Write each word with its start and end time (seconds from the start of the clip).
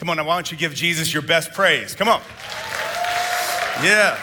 Come 0.00 0.08
on, 0.08 0.16
now, 0.16 0.24
why 0.24 0.34
don't 0.34 0.50
you 0.50 0.56
give 0.56 0.74
Jesus 0.74 1.12
your 1.12 1.20
best 1.20 1.52
praise? 1.52 1.94
Come 1.94 2.08
on. 2.08 2.22
Yeah. 3.84 4.16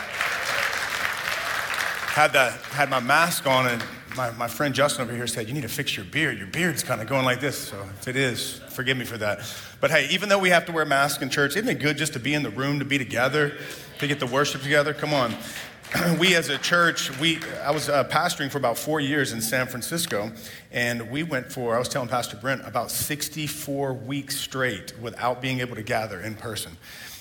Had, 2.07 2.33
the, 2.33 2.49
had 2.71 2.89
my 2.89 2.99
mask 2.99 3.45
on, 3.45 3.67
and 3.67 3.83
my, 4.15 4.31
my 4.31 4.47
friend 4.47 4.73
Justin 4.73 5.03
over 5.03 5.15
here 5.15 5.27
said, 5.27 5.47
You 5.47 5.53
need 5.53 5.61
to 5.61 5.67
fix 5.67 5.95
your 5.95 6.07
beard. 6.07 6.39
Your 6.39 6.47
beard's 6.47 6.81
kind 6.81 6.99
of 6.99 7.05
going 7.05 7.25
like 7.25 7.41
this. 7.41 7.55
So 7.55 7.79
if 8.01 8.07
it 8.07 8.15
is. 8.15 8.59
Forgive 8.69 8.97
me 8.97 9.05
for 9.05 9.19
that. 9.19 9.41
But 9.79 9.91
hey, 9.91 10.07
even 10.09 10.29
though 10.29 10.39
we 10.39 10.49
have 10.49 10.65
to 10.65 10.71
wear 10.71 10.83
masks 10.83 11.21
in 11.21 11.29
church, 11.29 11.55
isn't 11.55 11.69
it 11.69 11.79
good 11.79 11.95
just 11.95 12.13
to 12.13 12.19
be 12.19 12.33
in 12.33 12.41
the 12.41 12.49
room, 12.49 12.79
to 12.79 12.85
be 12.85 12.97
together, 12.97 13.53
to 13.99 14.07
get 14.07 14.19
the 14.19 14.27
worship 14.27 14.61
together? 14.61 14.93
Come 14.93 15.13
on. 15.13 15.35
we 16.19 16.35
as 16.35 16.49
a 16.49 16.57
church, 16.57 17.17
we, 17.19 17.39
I 17.63 17.71
was 17.71 17.87
uh, 17.87 18.03
pastoring 18.05 18.51
for 18.51 18.57
about 18.57 18.77
four 18.77 18.99
years 18.99 19.31
in 19.31 19.41
San 19.41 19.67
Francisco, 19.67 20.31
and 20.71 21.09
we 21.09 21.23
went 21.23 21.51
for, 21.51 21.75
I 21.75 21.79
was 21.79 21.87
telling 21.87 22.09
Pastor 22.09 22.35
Brent, 22.35 22.67
about 22.67 22.91
64 22.91 23.93
weeks 23.93 24.37
straight 24.37 24.99
without 24.99 25.41
being 25.41 25.61
able 25.61 25.75
to 25.75 25.83
gather 25.83 26.19
in 26.19 26.35
person. 26.35 26.75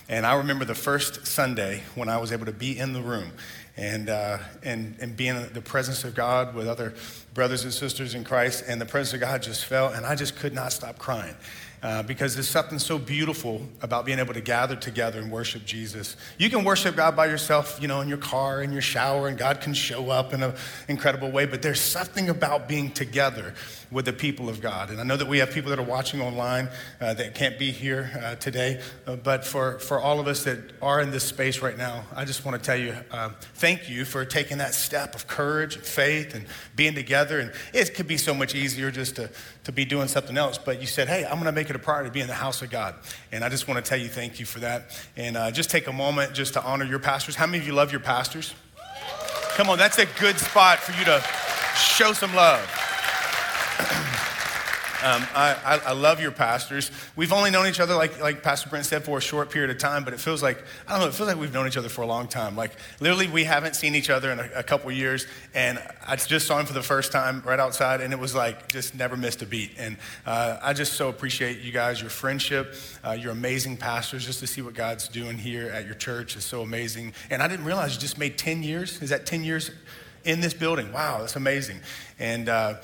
And 0.08 0.26
I 0.26 0.34
remember 0.34 0.64
the 0.64 0.74
first 0.74 1.26
Sunday 1.26 1.82
when 1.94 2.08
I 2.08 2.18
was 2.18 2.32
able 2.32 2.46
to 2.46 2.52
be 2.52 2.78
in 2.78 2.92
the 2.92 3.02
room 3.02 3.32
and, 3.76 4.08
uh, 4.08 4.38
and, 4.62 4.96
and 5.00 5.16
being 5.16 5.36
in 5.36 5.52
the 5.52 5.60
presence 5.60 6.04
of 6.04 6.14
God 6.14 6.54
with 6.54 6.66
other 6.66 6.94
brothers 7.34 7.64
and 7.64 7.72
sisters 7.72 8.14
in 8.14 8.24
Christ, 8.24 8.64
and 8.66 8.80
the 8.80 8.86
presence 8.86 9.14
of 9.14 9.20
God 9.20 9.42
just 9.42 9.64
fell, 9.64 9.88
and 9.88 10.06
I 10.06 10.14
just 10.14 10.36
could 10.36 10.54
not 10.54 10.72
stop 10.72 10.98
crying. 10.98 11.34
Uh, 11.82 12.02
because 12.02 12.34
there's 12.34 12.48
something 12.48 12.78
so 12.78 12.98
beautiful 12.98 13.60
about 13.82 14.06
being 14.06 14.18
able 14.18 14.32
to 14.32 14.40
gather 14.40 14.74
together 14.74 15.20
and 15.20 15.30
worship 15.30 15.64
Jesus. 15.64 16.16
You 16.38 16.48
can 16.48 16.64
worship 16.64 16.96
God 16.96 17.14
by 17.14 17.26
yourself, 17.26 17.78
you 17.80 17.86
know, 17.86 18.00
in 18.00 18.08
your 18.08 18.18
car, 18.18 18.62
in 18.62 18.72
your 18.72 18.82
shower, 18.82 19.28
and 19.28 19.36
God 19.36 19.60
can 19.60 19.74
show 19.74 20.10
up 20.10 20.32
in 20.32 20.42
an 20.42 20.54
incredible 20.88 21.30
way, 21.30 21.44
but 21.44 21.60
there's 21.60 21.80
something 21.80 22.30
about 22.30 22.66
being 22.66 22.90
together 22.90 23.54
with 23.90 24.04
the 24.04 24.12
people 24.12 24.48
of 24.48 24.60
God. 24.60 24.90
And 24.90 25.00
I 25.00 25.04
know 25.04 25.16
that 25.16 25.28
we 25.28 25.38
have 25.38 25.50
people 25.50 25.70
that 25.70 25.78
are 25.78 25.82
watching 25.82 26.20
online 26.20 26.68
uh, 27.00 27.14
that 27.14 27.34
can't 27.34 27.58
be 27.58 27.70
here 27.70 28.10
uh, 28.22 28.34
today, 28.36 28.80
uh, 29.06 29.16
but 29.16 29.44
for, 29.44 29.78
for 29.78 30.00
all 30.00 30.20
of 30.20 30.26
us 30.26 30.44
that 30.44 30.58
are 30.82 31.00
in 31.00 31.10
this 31.10 31.24
space 31.24 31.60
right 31.60 31.76
now, 31.76 32.04
I 32.14 32.24
just 32.24 32.44
want 32.44 32.60
to 32.60 32.64
tell 32.64 32.76
you 32.76 32.94
uh, 33.10 33.30
thank 33.54 33.88
you 33.88 34.04
for 34.04 34.24
taking 34.24 34.58
that 34.58 34.74
step 34.74 35.14
of 35.14 35.26
courage 35.26 35.76
and 35.76 35.84
faith 35.84 36.34
and 36.34 36.46
being 36.74 36.94
together. 36.94 37.38
And 37.38 37.52
it 37.72 37.94
could 37.94 38.08
be 38.08 38.16
so 38.16 38.34
much 38.34 38.54
easier 38.54 38.90
just 38.90 39.16
to, 39.16 39.30
to 39.64 39.72
be 39.72 39.84
doing 39.84 40.08
something 40.08 40.36
else, 40.36 40.58
but 40.58 40.80
you 40.80 40.86
said, 40.86 41.08
hey, 41.08 41.24
I'm 41.24 41.34
going 41.34 41.44
to 41.44 41.52
make 41.52 41.70
it 41.70 41.76
a 41.76 41.78
priority 41.78 42.10
to 42.10 42.14
be 42.14 42.20
in 42.20 42.28
the 42.28 42.34
house 42.34 42.62
of 42.62 42.70
God. 42.70 42.96
And 43.32 43.44
I 43.44 43.48
just 43.48 43.68
want 43.68 43.84
to 43.84 43.88
tell 43.88 43.98
you 43.98 44.08
thank 44.08 44.40
you 44.40 44.46
for 44.46 44.60
that. 44.60 45.06
And 45.16 45.36
uh, 45.36 45.50
just 45.50 45.70
take 45.70 45.86
a 45.86 45.92
moment 45.92 46.34
just 46.34 46.54
to 46.54 46.62
honor 46.62 46.84
your 46.84 46.98
pastors. 46.98 47.34
How 47.36 47.46
many 47.46 47.58
of 47.58 47.66
you 47.66 47.72
love 47.72 47.92
your 47.92 48.00
pastors? 48.00 48.54
Come 49.56 49.70
on, 49.70 49.78
that's 49.78 49.98
a 49.98 50.06
good 50.20 50.38
spot 50.38 50.80
for 50.80 50.92
you 50.98 51.04
to 51.06 51.24
show 51.76 52.12
some 52.12 52.34
love. 52.34 52.85
Um, 55.06 55.24
I, 55.34 55.80
I, 55.86 55.92
love 55.92 56.20
your 56.20 56.32
pastors. 56.32 56.90
We've 57.14 57.32
only 57.32 57.52
known 57.52 57.68
each 57.68 57.78
other, 57.78 57.94
like, 57.94 58.20
like 58.20 58.42
Pastor 58.42 58.68
Brent 58.68 58.86
said, 58.86 59.04
for 59.04 59.18
a 59.18 59.20
short 59.20 59.50
period 59.50 59.70
of 59.70 59.78
time, 59.78 60.02
but 60.02 60.12
it 60.12 60.18
feels 60.18 60.42
like, 60.42 60.64
I 60.88 60.92
don't 60.92 61.00
know, 61.02 61.06
it 61.06 61.14
feels 61.14 61.28
like 61.28 61.38
we've 61.38 61.52
known 61.52 61.68
each 61.68 61.76
other 61.76 61.88
for 61.88 62.02
a 62.02 62.06
long 62.06 62.26
time. 62.26 62.56
Like, 62.56 62.72
literally, 62.98 63.28
we 63.28 63.44
haven't 63.44 63.76
seen 63.76 63.94
each 63.94 64.10
other 64.10 64.32
in 64.32 64.40
a, 64.40 64.50
a 64.56 64.62
couple 64.64 64.90
years, 64.90 65.26
and 65.54 65.80
I 66.04 66.16
just 66.16 66.48
saw 66.48 66.58
him 66.58 66.66
for 66.66 66.72
the 66.72 66.82
first 66.82 67.12
time 67.12 67.40
right 67.44 67.60
outside, 67.60 68.00
and 68.00 68.12
it 68.12 68.18
was 68.18 68.34
like, 68.34 68.66
just 68.68 68.96
never 68.96 69.16
missed 69.16 69.42
a 69.42 69.46
beat. 69.46 69.72
And 69.78 69.96
uh, 70.24 70.58
I 70.60 70.72
just 70.72 70.94
so 70.94 71.08
appreciate 71.08 71.60
you 71.60 71.70
guys, 71.70 72.00
your 72.00 72.10
friendship, 72.10 72.74
uh, 73.04 73.12
your 73.12 73.30
amazing 73.30 73.76
pastors, 73.76 74.26
just 74.26 74.40
to 74.40 74.48
see 74.48 74.60
what 74.60 74.74
God's 74.74 75.06
doing 75.06 75.38
here 75.38 75.68
at 75.68 75.84
your 75.84 75.94
church 75.94 76.34
is 76.34 76.44
so 76.44 76.62
amazing. 76.62 77.12
And 77.30 77.42
I 77.42 77.48
didn't 77.48 77.66
realize 77.66 77.94
you 77.94 78.00
just 78.00 78.18
made 78.18 78.38
10 78.38 78.64
years. 78.64 79.00
Is 79.00 79.10
that 79.10 79.24
10 79.24 79.44
years 79.44 79.70
in 80.24 80.40
this 80.40 80.52
building? 80.52 80.90
Wow, 80.90 81.18
that's 81.20 81.36
amazing. 81.36 81.80
And, 82.18 82.48
uh, 82.48 82.76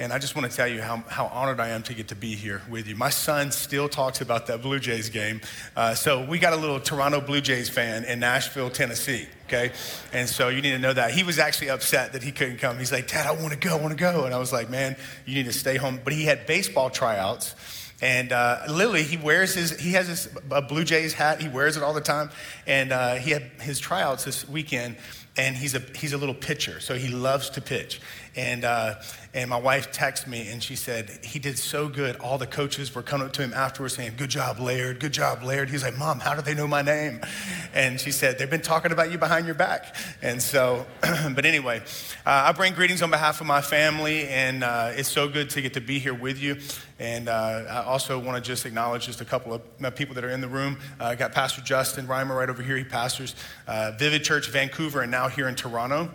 and 0.00 0.14
I 0.14 0.18
just 0.18 0.34
want 0.34 0.50
to 0.50 0.56
tell 0.56 0.66
you 0.66 0.80
how, 0.80 1.04
how 1.08 1.26
honored 1.26 1.60
I 1.60 1.68
am 1.68 1.82
to 1.82 1.94
get 1.94 2.08
to 2.08 2.14
be 2.14 2.34
here 2.34 2.62
with 2.70 2.88
you. 2.88 2.96
My 2.96 3.10
son 3.10 3.52
still 3.52 3.86
talks 3.86 4.22
about 4.22 4.46
that 4.46 4.62
Blue 4.62 4.78
Jays 4.78 5.10
game. 5.10 5.42
Uh, 5.76 5.94
so 5.94 6.24
we 6.24 6.38
got 6.38 6.54
a 6.54 6.56
little 6.56 6.80
Toronto 6.80 7.20
Blue 7.20 7.42
Jays 7.42 7.68
fan 7.68 8.04
in 8.04 8.18
Nashville, 8.18 8.70
Tennessee, 8.70 9.26
okay? 9.46 9.72
And 10.14 10.26
so 10.26 10.48
you 10.48 10.62
need 10.62 10.70
to 10.70 10.78
know 10.78 10.94
that. 10.94 11.10
He 11.10 11.22
was 11.22 11.38
actually 11.38 11.68
upset 11.68 12.14
that 12.14 12.22
he 12.22 12.32
couldn't 12.32 12.56
come. 12.56 12.78
He's 12.78 12.90
like, 12.90 13.08
Dad, 13.08 13.26
I 13.26 13.32
want 13.32 13.52
to 13.52 13.58
go, 13.58 13.76
I 13.76 13.78
want 13.78 13.90
to 13.90 14.02
go. 14.02 14.24
And 14.24 14.34
I 14.34 14.38
was 14.38 14.54
like, 14.54 14.70
man, 14.70 14.96
you 15.26 15.34
need 15.34 15.44
to 15.44 15.52
stay 15.52 15.76
home. 15.76 16.00
But 16.02 16.14
he 16.14 16.24
had 16.24 16.46
baseball 16.46 16.88
tryouts. 16.88 17.54
And 18.00 18.32
uh, 18.32 18.60
literally, 18.70 19.02
he 19.02 19.18
wears 19.18 19.52
his, 19.52 19.78
he 19.78 19.92
has 19.92 20.08
his 20.08 20.28
a 20.50 20.62
Blue 20.62 20.84
Jays 20.84 21.12
hat. 21.12 21.42
He 21.42 21.48
wears 21.50 21.76
it 21.76 21.82
all 21.82 21.92
the 21.92 22.00
time. 22.00 22.30
And 22.66 22.90
uh, 22.90 23.16
he 23.16 23.32
had 23.32 23.42
his 23.60 23.78
tryouts 23.78 24.24
this 24.24 24.48
weekend 24.48 24.96
and 25.36 25.56
he's 25.56 25.74
a, 25.74 25.80
he's 25.94 26.12
a 26.12 26.18
little 26.18 26.34
pitcher, 26.34 26.80
so 26.80 26.94
he 26.94 27.08
loves 27.08 27.50
to 27.50 27.60
pitch. 27.60 28.00
And, 28.36 28.64
uh, 28.64 28.94
and 29.34 29.50
my 29.50 29.58
wife 29.58 29.92
texted 29.92 30.28
me 30.28 30.48
and 30.48 30.62
she 30.62 30.76
said, 30.76 31.10
he 31.24 31.38
did 31.38 31.58
so 31.58 31.88
good. 31.88 32.16
All 32.16 32.38
the 32.38 32.46
coaches 32.46 32.94
were 32.94 33.02
coming 33.02 33.26
up 33.26 33.32
to 33.34 33.42
him 33.42 33.52
afterwards 33.52 33.94
saying, 33.94 34.14
good 34.16 34.30
job, 34.30 34.60
Laird, 34.60 35.00
good 35.00 35.12
job, 35.12 35.42
Laird. 35.42 35.68
He's 35.68 35.82
like, 35.82 35.98
Mom, 35.98 36.20
how 36.20 36.34
do 36.34 36.42
they 36.42 36.54
know 36.54 36.68
my 36.68 36.82
name? 36.82 37.20
And 37.74 38.00
she 38.00 38.12
said, 38.12 38.38
they've 38.38 38.50
been 38.50 38.60
talking 38.60 38.92
about 38.92 39.10
you 39.10 39.18
behind 39.18 39.46
your 39.46 39.56
back. 39.56 39.96
And 40.22 40.40
so, 40.40 40.86
but 41.00 41.44
anyway, 41.44 41.80
uh, 42.24 42.44
I 42.46 42.52
bring 42.52 42.74
greetings 42.74 43.02
on 43.02 43.10
behalf 43.10 43.40
of 43.40 43.46
my 43.46 43.60
family, 43.60 44.28
and 44.28 44.62
uh, 44.62 44.92
it's 44.94 45.08
so 45.08 45.28
good 45.28 45.50
to 45.50 45.62
get 45.62 45.74
to 45.74 45.80
be 45.80 45.98
here 45.98 46.14
with 46.14 46.40
you. 46.40 46.58
And 47.00 47.30
uh, 47.30 47.64
I 47.68 47.82
also 47.84 48.18
want 48.18 48.36
to 48.36 48.46
just 48.46 48.66
acknowledge 48.66 49.06
just 49.06 49.22
a 49.22 49.24
couple 49.24 49.54
of 49.54 49.96
people 49.96 50.14
that 50.16 50.22
are 50.22 50.28
in 50.28 50.42
the 50.42 50.48
room. 50.48 50.78
Uh, 51.00 51.06
I 51.06 51.14
got 51.14 51.32
Pastor 51.32 51.62
Justin 51.62 52.06
Reimer 52.06 52.36
right 52.36 52.50
over 52.50 52.62
here. 52.62 52.76
He 52.76 52.84
pastors 52.84 53.34
uh, 53.66 53.92
Vivid 53.98 54.22
Church 54.22 54.50
Vancouver 54.50 55.00
and 55.00 55.10
now 55.10 55.26
here 55.28 55.48
in 55.48 55.54
Toronto. 55.54 56.10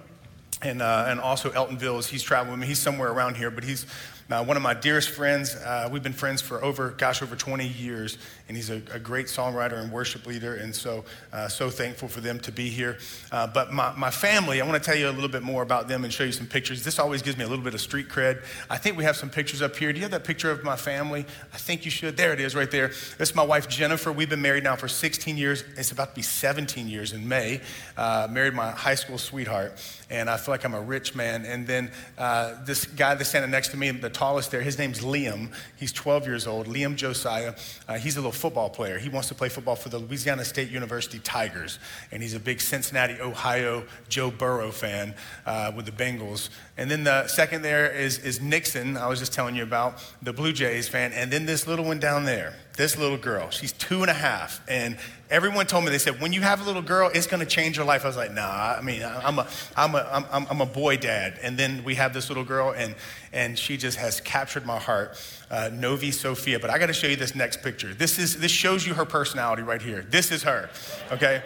And, 0.61 0.83
uh, 0.83 1.05
and 1.07 1.19
also 1.19 1.49
Eltonville, 1.51 1.97
as 1.97 2.07
he's 2.07 2.21
traveling. 2.21 2.61
He's 2.61 2.79
somewhere 2.79 3.11
around 3.11 3.35
here, 3.35 3.49
but 3.49 3.63
he's 3.63 3.87
uh, 4.29 4.43
one 4.43 4.57
of 4.57 4.63
my 4.63 4.73
dearest 4.73 5.11
friends. 5.11 5.55
Uh, 5.55 5.87
we've 5.91 6.01
been 6.01 6.13
friends 6.13 6.41
for 6.41 6.63
over, 6.63 6.89
gosh, 6.91 7.21
over 7.21 7.35
20 7.35 7.67
years, 7.67 8.17
and 8.47 8.57
he's 8.57 8.69
a, 8.69 8.81
a 8.91 8.99
great 8.99 9.27
songwriter 9.27 9.77
and 9.81 9.91
worship 9.91 10.25
leader, 10.25 10.55
and 10.55 10.75
so, 10.75 11.05
uh, 11.31 11.47
so 11.47 11.69
thankful 11.69 12.07
for 12.07 12.21
them 12.21 12.39
to 12.39 12.51
be 12.51 12.69
here. 12.69 12.97
Uh, 13.31 13.45
but 13.45 13.71
my, 13.71 13.93
my 13.95 14.09
family, 14.09 14.61
I 14.61 14.65
want 14.65 14.81
to 14.81 14.85
tell 14.85 14.97
you 14.97 15.09
a 15.09 15.11
little 15.11 15.29
bit 15.29 15.43
more 15.43 15.61
about 15.61 15.87
them 15.87 16.03
and 16.03 16.11
show 16.11 16.23
you 16.23 16.31
some 16.31 16.47
pictures. 16.47 16.83
This 16.83 16.97
always 16.97 17.21
gives 17.21 17.37
me 17.37 17.43
a 17.43 17.47
little 17.47 17.63
bit 17.63 17.75
of 17.75 17.81
street 17.81 18.09
cred. 18.09 18.43
I 18.69 18.77
think 18.77 18.97
we 18.97 19.03
have 19.03 19.15
some 19.15 19.29
pictures 19.29 19.61
up 19.61 19.75
here. 19.75 19.93
Do 19.93 19.99
you 19.99 20.03
have 20.03 20.11
that 20.11 20.23
picture 20.23 20.49
of 20.49 20.63
my 20.63 20.75
family? 20.75 21.25
I 21.53 21.57
think 21.57 21.85
you 21.85 21.91
should. 21.91 22.17
There 22.17 22.33
it 22.33 22.39
is, 22.39 22.55
right 22.55 22.71
there. 22.71 22.87
This 22.87 23.29
is 23.29 23.35
my 23.35 23.45
wife, 23.45 23.69
Jennifer. 23.69 24.11
We've 24.11 24.29
been 24.29 24.41
married 24.41 24.63
now 24.63 24.75
for 24.75 24.87
16 24.87 25.37
years. 25.37 25.63
It's 25.77 25.91
about 25.91 26.09
to 26.09 26.15
be 26.15 26.23
17 26.23 26.87
years 26.87 27.13
in 27.13 27.27
May. 27.27 27.61
Uh, 27.95 28.27
married 28.29 28.55
my 28.55 28.71
high 28.71 28.95
school 28.95 29.19
sweetheart, 29.19 29.73
and 30.09 30.29
I 30.29 30.37
feel 30.37 30.53
like 30.53 30.63
I'm 30.63 30.73
a 30.73 30.81
rich 30.81 31.15
man. 31.15 31.45
And 31.45 31.65
then 31.65 31.91
uh, 32.17 32.63
this 32.63 32.85
guy 32.85 33.15
that's 33.15 33.29
standing 33.29 33.51
next 33.51 33.69
to 33.69 33.77
me, 33.77 33.91
the 33.91 34.09
tallest 34.09 34.51
there. 34.51 34.61
His 34.61 34.77
name's 34.77 35.01
Liam. 35.01 35.51
He's 35.77 35.91
12 35.91 36.27
years 36.27 36.47
old. 36.47 36.67
Liam 36.67 36.95
Josiah. 36.95 37.55
Uh, 37.87 37.95
he's 37.95 38.15
a 38.15 38.19
little 38.19 38.31
football 38.31 38.69
player. 38.69 38.99
He 38.99 39.09
wants 39.09 39.27
to 39.29 39.35
play 39.35 39.49
football 39.49 39.75
for 39.75 39.89
the 39.89 39.99
Louisiana 39.99 40.45
State 40.45 40.69
University 40.69 41.19
Tigers, 41.19 41.79
and 42.11 42.21
he's 42.21 42.33
a 42.33 42.39
big 42.39 42.61
Cincinnati, 42.61 43.19
Ohio 43.19 43.83
Joe 44.09 44.31
Burrow 44.31 44.71
fan 44.71 45.15
uh, 45.45 45.71
with 45.75 45.85
the 45.85 45.91
Bengals. 45.91 46.49
And 46.77 46.91
then 46.91 47.03
the 47.03 47.27
second 47.27 47.61
there 47.61 47.89
is, 47.89 48.19
is 48.19 48.41
Nixon, 48.41 48.97
I 48.97 49.07
was 49.07 49.19
just 49.19 49.33
telling 49.33 49.55
you 49.55 49.63
about, 49.63 50.03
the 50.21 50.33
Blue 50.33 50.53
Jays 50.53 50.87
fan. 50.87 51.13
And 51.13 51.31
then 51.31 51.45
this 51.45 51.67
little 51.67 51.85
one 51.85 51.99
down 51.99 52.25
there, 52.25 52.53
this 52.75 52.97
little 52.97 53.17
girl, 53.17 53.49
she's 53.49 53.71
two 53.71 54.01
and 54.01 54.09
a 54.09 54.13
half. 54.13 54.61
And 54.67 54.97
everyone 55.29 55.65
told 55.65 55.85
me, 55.85 55.91
they 55.91 55.97
said, 55.97 56.19
when 56.19 56.33
you 56.33 56.41
have 56.41 56.61
a 56.61 56.63
little 56.63 56.81
girl, 56.81 57.09
it's 57.13 57.27
going 57.27 57.39
to 57.39 57.45
change 57.45 57.77
your 57.77 57.85
life. 57.85 58.03
I 58.03 58.07
was 58.07 58.17
like, 58.17 58.33
nah, 58.33 58.75
I 58.77 58.81
mean, 58.81 59.03
I'm 59.03 59.39
a, 59.39 59.47
I'm 59.75 59.95
a, 59.95 60.27
I'm, 60.31 60.47
I'm 60.49 60.61
a 60.61 60.65
boy 60.65 60.97
dad. 60.97 61.39
And 61.41 61.57
then 61.57 61.83
we 61.83 61.95
have 61.95 62.13
this 62.13 62.29
little 62.29 62.43
girl, 62.43 62.71
and, 62.71 62.95
and 63.31 63.57
she 63.57 63.77
just 63.77 63.97
has 63.97 64.19
captured 64.21 64.65
my 64.65 64.77
heart, 64.77 65.17
uh, 65.49 65.69
Novi 65.71 66.11
Sophia. 66.11 66.59
But 66.59 66.69
I 66.69 66.77
got 66.77 66.87
to 66.87 66.93
show 66.93 67.07
you 67.07 67.15
this 67.15 67.35
next 67.35 67.63
picture. 67.63 67.93
This, 67.93 68.19
is, 68.19 68.37
this 68.39 68.51
shows 68.51 68.85
you 68.85 68.93
her 68.93 69.05
personality 69.05 69.63
right 69.63 69.81
here. 69.81 70.05
This 70.09 70.31
is 70.31 70.43
her, 70.43 70.69
okay? 71.11 71.43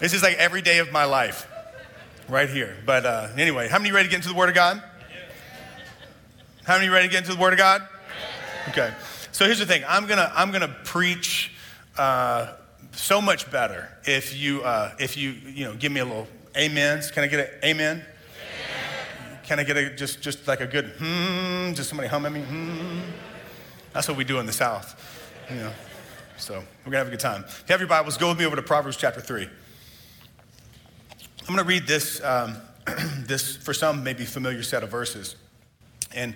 This 0.00 0.12
is 0.12 0.22
like 0.22 0.36
every 0.36 0.62
day 0.62 0.78
of 0.78 0.90
my 0.90 1.04
life 1.04 1.48
right 2.28 2.48
here. 2.48 2.76
But 2.84 3.06
uh, 3.06 3.28
anyway, 3.36 3.68
how 3.68 3.78
many 3.78 3.92
ready 3.92 4.08
to 4.08 4.10
get 4.10 4.16
into 4.16 4.28
the 4.28 4.34
Word 4.34 4.48
of 4.48 4.54
God? 4.54 4.82
How 6.64 6.76
many 6.76 6.88
ready 6.88 7.06
to 7.06 7.12
get 7.12 7.22
into 7.22 7.34
the 7.34 7.40
Word 7.40 7.52
of 7.52 7.58
God? 7.58 7.86
Okay. 8.70 8.92
So 9.36 9.44
here's 9.44 9.58
the 9.58 9.66
thing. 9.66 9.84
I'm 9.86 10.06
gonna 10.06 10.32
I'm 10.34 10.50
gonna 10.50 10.74
preach 10.84 11.52
uh, 11.98 12.54
so 12.92 13.20
much 13.20 13.50
better 13.50 13.86
if 14.06 14.34
you 14.34 14.62
uh, 14.62 14.94
if 14.98 15.18
you 15.18 15.32
you 15.32 15.66
know 15.66 15.74
give 15.74 15.92
me 15.92 16.00
a 16.00 16.06
little 16.06 16.26
amens. 16.56 17.10
Can 17.10 17.22
I 17.22 17.26
get 17.26 17.40
an 17.40 17.48
amen? 17.62 17.96
amen? 17.96 19.38
Can 19.44 19.58
I 19.58 19.64
get 19.64 19.76
a 19.76 19.94
just 19.94 20.22
just 20.22 20.48
like 20.48 20.62
a 20.62 20.66
good 20.66 20.94
hmm? 20.96 21.74
Just 21.74 21.90
somebody 21.90 22.08
hum 22.08 22.24
at 22.24 22.32
me. 22.32 22.40
Hmm. 22.40 23.00
That's 23.92 24.08
what 24.08 24.16
we 24.16 24.24
do 24.24 24.38
in 24.38 24.46
the 24.46 24.54
South, 24.54 24.98
you 25.50 25.56
know. 25.56 25.72
So 26.38 26.54
we're 26.54 26.84
gonna 26.84 26.96
have 26.96 27.08
a 27.08 27.10
good 27.10 27.20
time. 27.20 27.44
If 27.46 27.64
you 27.68 27.72
have 27.74 27.80
your 27.80 27.90
Bibles, 27.90 28.16
go 28.16 28.30
with 28.30 28.38
me 28.38 28.46
over 28.46 28.56
to 28.56 28.62
Proverbs 28.62 28.96
chapter 28.96 29.20
three. 29.20 29.50
I'm 31.42 31.54
going 31.54 31.58
to 31.58 31.64
read 31.64 31.86
this, 31.86 32.24
um, 32.24 32.56
this, 33.26 33.54
for 33.54 33.74
some, 33.74 34.02
maybe 34.02 34.24
familiar 34.24 34.62
set 34.62 34.82
of 34.82 34.90
verses. 34.90 35.36
And 36.12 36.34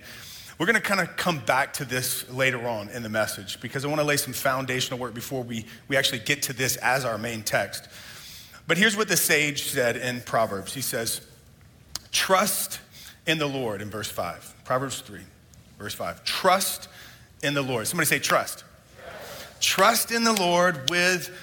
we're 0.61 0.67
going 0.67 0.75
to 0.75 0.79
kind 0.79 0.99
of 0.99 1.17
come 1.17 1.39
back 1.39 1.73
to 1.73 1.85
this 1.85 2.29
later 2.29 2.67
on 2.67 2.87
in 2.89 3.01
the 3.01 3.09
message 3.09 3.59
because 3.61 3.83
I 3.83 3.87
want 3.87 3.99
to 3.99 4.05
lay 4.05 4.15
some 4.15 4.31
foundational 4.31 4.99
work 4.99 5.15
before 5.15 5.41
we, 5.41 5.65
we 5.87 5.97
actually 5.97 6.19
get 6.19 6.43
to 6.43 6.53
this 6.53 6.75
as 6.77 7.03
our 7.03 7.17
main 7.17 7.41
text. 7.41 7.89
But 8.67 8.77
here's 8.77 8.95
what 8.95 9.07
the 9.07 9.17
sage 9.17 9.63
said 9.63 9.97
in 9.97 10.21
Proverbs 10.21 10.75
He 10.75 10.81
says, 10.81 11.21
Trust 12.11 12.79
in 13.25 13.39
the 13.39 13.47
Lord 13.47 13.81
in 13.81 13.89
verse 13.89 14.07
5. 14.07 14.53
Proverbs 14.63 15.01
3, 15.01 15.21
verse 15.79 15.95
5. 15.95 16.23
Trust 16.25 16.89
in 17.41 17.55
the 17.55 17.63
Lord. 17.63 17.87
Somebody 17.87 18.05
say, 18.05 18.19
Trust. 18.19 18.63
trust. 19.01 19.61
Trust 19.63 20.11
in 20.11 20.23
the 20.23 20.33
Lord 20.33 20.91
with 20.91 21.35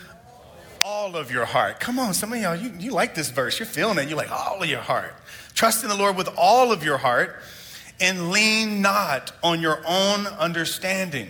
all 0.85 1.17
of 1.17 1.33
your 1.33 1.45
heart. 1.45 1.81
Come 1.81 1.99
on, 1.99 2.15
some 2.15 2.33
of 2.33 2.41
y'all, 2.41 2.55
you, 2.55 2.73
you 2.79 2.93
like 2.93 3.17
this 3.17 3.31
verse. 3.31 3.59
You're 3.59 3.67
feeling 3.67 3.99
it. 3.99 4.09
You 4.09 4.15
like 4.15 4.31
all 4.31 4.63
of 4.63 4.69
your 4.69 4.79
heart. 4.79 5.13
Trust 5.55 5.83
in 5.83 5.91
the 5.91 5.97
Lord 5.97 6.17
with 6.17 6.29
all 6.37 6.71
of 6.71 6.85
your 6.85 6.99
heart 6.99 7.43
and 8.01 8.31
lean 8.31 8.81
not 8.83 9.33
on 9.43 9.61
your 9.61 9.81
own 9.87 10.27
understanding. 10.27 11.29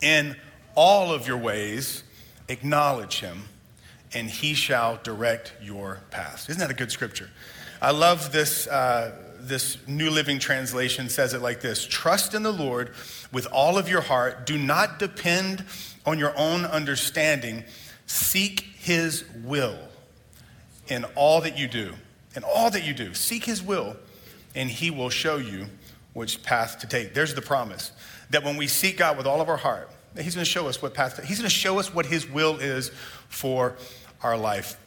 In 0.00 0.36
all 0.74 1.12
of 1.12 1.26
your 1.26 1.38
ways, 1.38 2.04
acknowledge 2.48 3.20
him, 3.20 3.44
and 4.12 4.28
he 4.28 4.54
shall 4.54 5.00
direct 5.02 5.54
your 5.62 6.00
path. 6.10 6.50
Isn't 6.50 6.60
that 6.60 6.70
a 6.70 6.74
good 6.74 6.92
scripture? 6.92 7.30
I 7.80 7.92
love 7.92 8.32
this. 8.32 8.66
Uh, 8.66 9.22
this 9.38 9.78
New 9.86 10.10
Living 10.10 10.38
Translation 10.38 11.08
says 11.08 11.34
it 11.34 11.40
like 11.40 11.60
this 11.60 11.86
Trust 11.86 12.34
in 12.34 12.42
the 12.42 12.52
Lord 12.52 12.92
with 13.32 13.46
all 13.46 13.78
of 13.78 13.88
your 13.88 14.00
heart. 14.00 14.46
Do 14.46 14.58
not 14.58 14.98
depend 14.98 15.64
on 16.04 16.18
your 16.18 16.36
own 16.36 16.64
understanding. 16.64 17.64
Seek 18.06 18.60
his 18.60 19.24
will 19.44 19.78
in 20.88 21.04
all 21.14 21.40
that 21.40 21.58
you 21.58 21.68
do. 21.68 21.94
In 22.34 22.44
all 22.44 22.70
that 22.70 22.84
you 22.84 22.92
do, 22.92 23.14
seek 23.14 23.44
his 23.44 23.62
will, 23.62 23.96
and 24.56 24.70
he 24.70 24.90
will 24.90 25.10
show 25.10 25.36
you 25.36 25.66
which 26.14 26.42
path 26.42 26.78
to 26.80 26.88
take. 26.88 27.14
There's 27.14 27.34
the 27.34 27.42
promise 27.42 27.92
that 28.30 28.42
when 28.42 28.56
we 28.56 28.66
seek 28.66 28.96
God 28.96 29.16
with 29.16 29.26
all 29.26 29.40
of 29.40 29.48
our 29.48 29.58
heart, 29.58 29.90
he's 30.16 30.34
going 30.34 30.44
to 30.44 30.50
show 30.50 30.66
us 30.66 30.80
what 30.82 30.94
path 30.94 31.16
to, 31.16 31.24
he's 31.24 31.38
going 31.38 31.48
to 31.48 31.54
show 31.54 31.78
us 31.78 31.94
what 31.94 32.06
his 32.06 32.28
will 32.28 32.56
is 32.58 32.90
for 33.28 33.76
our 34.22 34.36
life. 34.36 34.80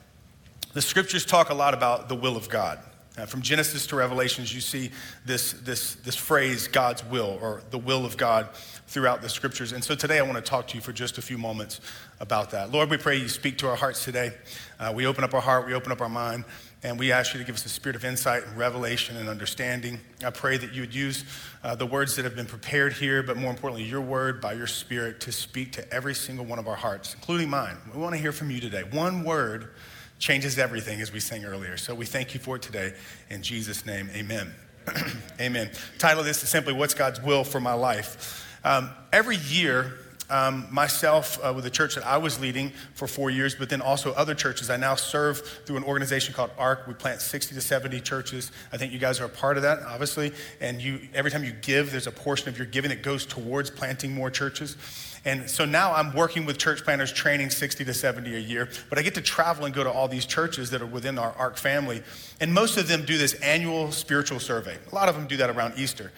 The 0.73 0.81
scriptures 0.81 1.25
talk 1.25 1.49
a 1.49 1.53
lot 1.53 1.73
about 1.73 2.09
the 2.09 2.15
will 2.15 2.35
of 2.35 2.49
God. 2.49 2.79
Uh, 3.17 3.25
from 3.25 3.41
Genesis 3.41 3.85
to 3.87 3.95
Revelations, 3.95 4.53
you 4.53 4.61
see 4.61 4.91
this, 5.25 5.51
this, 5.51 5.95
this 5.95 6.15
phrase, 6.15 6.67
God's 6.67 7.03
will, 7.03 7.37
or 7.41 7.61
the 7.69 7.77
will 7.77 8.05
of 8.05 8.15
God, 8.17 8.47
throughout 8.87 9.21
the 9.21 9.29
scriptures. 9.29 9.71
And 9.71 9.83
so 9.83 9.93
today 9.93 10.19
I 10.19 10.21
want 10.21 10.35
to 10.35 10.41
talk 10.41 10.67
to 10.69 10.75
you 10.75 10.81
for 10.81 10.93
just 10.93 11.17
a 11.17 11.21
few 11.21 11.37
moments 11.37 11.81
about 12.19 12.51
that. 12.51 12.71
Lord, 12.71 12.89
we 12.89 12.97
pray 12.97 13.17
you 13.17 13.27
speak 13.27 13.57
to 13.59 13.67
our 13.67 13.75
hearts 13.75 14.05
today. 14.05 14.31
Uh, 14.79 14.93
we 14.95 15.05
open 15.05 15.23
up 15.23 15.33
our 15.33 15.41
heart, 15.41 15.67
we 15.67 15.73
open 15.73 15.91
up 15.91 16.01
our 16.01 16.09
mind, 16.09 16.45
and 16.81 16.97
we 16.97 17.11
ask 17.11 17.33
you 17.33 17.39
to 17.39 17.45
give 17.45 17.55
us 17.55 17.65
a 17.65 17.69
spirit 17.69 17.95
of 17.95 18.05
insight 18.05 18.45
and 18.45 18.57
revelation 18.57 19.17
and 19.17 19.27
understanding. 19.27 19.99
I 20.25 20.29
pray 20.29 20.57
that 20.57 20.73
you 20.73 20.81
would 20.81 20.95
use 20.95 21.25
uh, 21.63 21.75
the 21.75 21.85
words 21.85 22.15
that 22.15 22.23
have 22.23 22.35
been 22.35 22.45
prepared 22.45 22.93
here, 22.93 23.21
but 23.21 23.35
more 23.35 23.51
importantly, 23.51 23.83
your 23.83 24.01
word 24.01 24.39
by 24.39 24.53
your 24.53 24.67
spirit 24.67 25.19
to 25.21 25.31
speak 25.31 25.73
to 25.73 25.93
every 25.93 26.15
single 26.15 26.45
one 26.45 26.57
of 26.57 26.67
our 26.67 26.77
hearts, 26.77 27.13
including 27.13 27.49
mine. 27.49 27.75
We 27.93 27.99
want 27.99 28.15
to 28.15 28.21
hear 28.21 28.31
from 28.31 28.49
you 28.49 28.61
today. 28.61 28.83
One 28.91 29.25
word 29.25 29.71
changes 30.19 30.57
everything, 30.57 31.01
as 31.01 31.11
we 31.11 31.19
sang 31.19 31.43
earlier. 31.45 31.75
So 31.75 31.93
we 31.93 32.05
thank 32.05 32.33
you 32.33 32.39
for 32.39 32.55
it 32.55 32.61
today. 32.61 32.93
In 33.29 33.41
Jesus' 33.41 33.85
name, 33.85 34.09
amen. 34.13 34.53
amen. 35.41 35.71
Title 35.97 36.21
of 36.21 36.25
this 36.25 36.43
is 36.43 36.49
simply 36.49 36.73
What's 36.73 36.93
God's 36.93 37.21
Will 37.21 37.43
for 37.43 37.59
My 37.59 37.73
Life? 37.73 38.45
Um, 38.63 38.89
every 39.11 39.37
year, 39.37 39.97
um, 40.29 40.67
myself 40.71 41.39
uh, 41.43 41.51
with 41.53 41.63
the 41.63 41.69
church 41.69 41.95
that 41.95 42.05
I 42.05 42.17
was 42.17 42.39
leading 42.39 42.71
for 42.93 43.07
four 43.07 43.29
years, 43.29 43.55
but 43.55 43.69
then 43.69 43.81
also 43.81 44.13
other 44.13 44.35
churches. 44.35 44.69
I 44.69 44.77
now 44.77 44.95
serve 44.95 45.39
through 45.65 45.77
an 45.77 45.83
organization 45.83 46.33
called 46.33 46.51
ARC. 46.57 46.87
We 46.87 46.93
plant 46.93 47.21
60 47.21 47.55
to 47.55 47.61
70 47.61 47.99
churches. 48.01 48.51
I 48.71 48.77
think 48.77 48.93
you 48.93 48.99
guys 48.99 49.19
are 49.19 49.25
a 49.25 49.29
part 49.29 49.57
of 49.57 49.63
that, 49.63 49.79
obviously. 49.83 50.31
And 50.61 50.81
you, 50.81 50.99
every 51.13 51.31
time 51.31 51.43
you 51.43 51.51
give, 51.51 51.91
there's 51.91 52.07
a 52.07 52.11
portion 52.11 52.49
of 52.49 52.57
your 52.57 52.67
giving 52.67 52.89
that 52.89 53.03
goes 53.03 53.25
towards 53.25 53.69
planting 53.69 54.13
more 54.13 54.29
churches. 54.29 54.77
And 55.25 55.49
so 55.49 55.65
now 55.65 55.93
I'm 55.93 56.13
working 56.13 56.45
with 56.45 56.57
church 56.57 56.83
planters, 56.83 57.11
training 57.11 57.49
60 57.49 57.83
to 57.85 57.93
70 57.93 58.35
a 58.35 58.39
year. 58.39 58.69
But 58.89 58.99
I 58.99 59.01
get 59.01 59.15
to 59.15 59.21
travel 59.21 59.65
and 59.65 59.73
go 59.73 59.83
to 59.83 59.91
all 59.91 60.07
these 60.07 60.25
churches 60.25 60.69
that 60.71 60.81
are 60.81 60.85
within 60.85 61.19
our 61.19 61.33
ARC 61.33 61.57
family. 61.57 62.03
And 62.39 62.53
most 62.53 62.77
of 62.77 62.87
them 62.87 63.03
do 63.05 63.17
this 63.17 63.33
annual 63.35 63.91
spiritual 63.91 64.39
survey. 64.39 64.77
A 64.91 64.95
lot 64.95 65.09
of 65.09 65.15
them 65.15 65.27
do 65.27 65.37
that 65.37 65.49
around 65.49 65.73
Easter. 65.77 66.11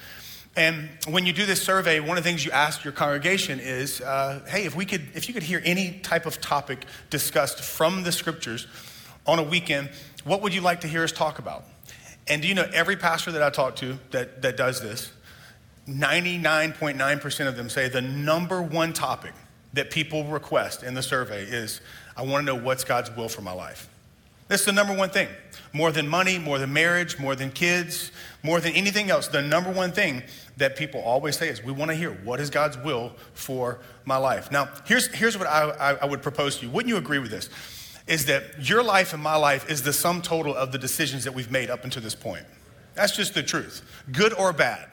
And 0.55 0.89
when 1.07 1.25
you 1.25 1.31
do 1.31 1.45
this 1.45 1.61
survey, 1.61 1.99
one 2.01 2.17
of 2.17 2.23
the 2.23 2.29
things 2.29 2.43
you 2.43 2.51
ask 2.51 2.83
your 2.83 2.91
congregation 2.91 3.59
is, 3.59 4.01
uh, 4.01 4.41
hey, 4.47 4.65
if 4.65 4.75
we 4.75 4.85
could, 4.85 5.01
if 5.15 5.27
you 5.27 5.33
could 5.33 5.43
hear 5.43 5.61
any 5.63 5.99
type 5.99 6.25
of 6.25 6.41
topic 6.41 6.85
discussed 7.09 7.61
from 7.61 8.03
the 8.03 8.11
scriptures 8.11 8.67
on 9.25 9.39
a 9.39 9.43
weekend, 9.43 9.89
what 10.25 10.41
would 10.41 10.53
you 10.53 10.61
like 10.61 10.81
to 10.81 10.87
hear 10.87 11.03
us 11.03 11.11
talk 11.11 11.39
about? 11.39 11.63
And 12.27 12.41
do 12.41 12.47
you 12.47 12.53
know 12.53 12.69
every 12.73 12.97
pastor 12.97 13.31
that 13.31 13.41
I 13.41 13.49
talk 13.49 13.77
to 13.77 13.97
that, 14.11 14.41
that 14.41 14.57
does 14.57 14.81
this, 14.81 15.11
99.9% 15.87 17.47
of 17.47 17.55
them 17.55 17.69
say 17.69 17.87
the 17.89 18.01
number 18.01 18.61
one 18.61 18.93
topic 18.93 19.33
that 19.73 19.89
people 19.89 20.25
request 20.25 20.83
in 20.83 20.93
the 20.93 21.01
survey 21.01 21.43
is 21.43 21.81
I 22.15 22.23
want 22.23 22.45
to 22.45 22.53
know 22.53 22.61
what's 22.61 22.83
God's 22.83 23.09
will 23.15 23.29
for 23.29 23.41
my 23.41 23.53
life. 23.53 23.89
That's 24.51 24.65
the 24.65 24.73
number 24.73 24.93
one 24.93 25.09
thing. 25.11 25.29
More 25.71 25.93
than 25.93 26.09
money, 26.09 26.37
more 26.37 26.59
than 26.59 26.73
marriage, 26.73 27.17
more 27.17 27.37
than 27.37 27.51
kids, 27.51 28.11
more 28.43 28.59
than 28.59 28.73
anything 28.73 29.09
else, 29.09 29.29
the 29.29 29.41
number 29.41 29.71
one 29.71 29.93
thing 29.93 30.23
that 30.57 30.75
people 30.75 30.99
always 30.99 31.37
say 31.37 31.47
is 31.47 31.63
we 31.63 31.71
want 31.71 31.89
to 31.89 31.95
hear 31.95 32.11
what 32.25 32.41
is 32.41 32.49
God's 32.49 32.77
will 32.79 33.13
for 33.33 33.79
my 34.03 34.17
life. 34.17 34.51
Now, 34.51 34.67
here's, 34.83 35.07
here's 35.07 35.37
what 35.37 35.47
I, 35.47 35.69
I, 35.69 35.93
I 36.01 36.05
would 36.05 36.21
propose 36.21 36.57
to 36.57 36.65
you. 36.65 36.71
Wouldn't 36.73 36.89
you 36.89 36.97
agree 36.97 37.19
with 37.19 37.31
this? 37.31 37.49
Is 38.07 38.25
that 38.25 38.67
your 38.69 38.83
life 38.83 39.13
and 39.13 39.23
my 39.23 39.37
life 39.37 39.71
is 39.71 39.83
the 39.83 39.93
sum 39.93 40.21
total 40.21 40.53
of 40.53 40.73
the 40.73 40.77
decisions 40.77 41.23
that 41.23 41.33
we've 41.33 41.49
made 41.49 41.69
up 41.69 41.85
until 41.85 42.01
this 42.01 42.15
point. 42.15 42.45
That's 42.93 43.15
just 43.15 43.33
the 43.33 43.43
truth, 43.43 43.81
good 44.11 44.33
or 44.33 44.51
bad 44.51 44.89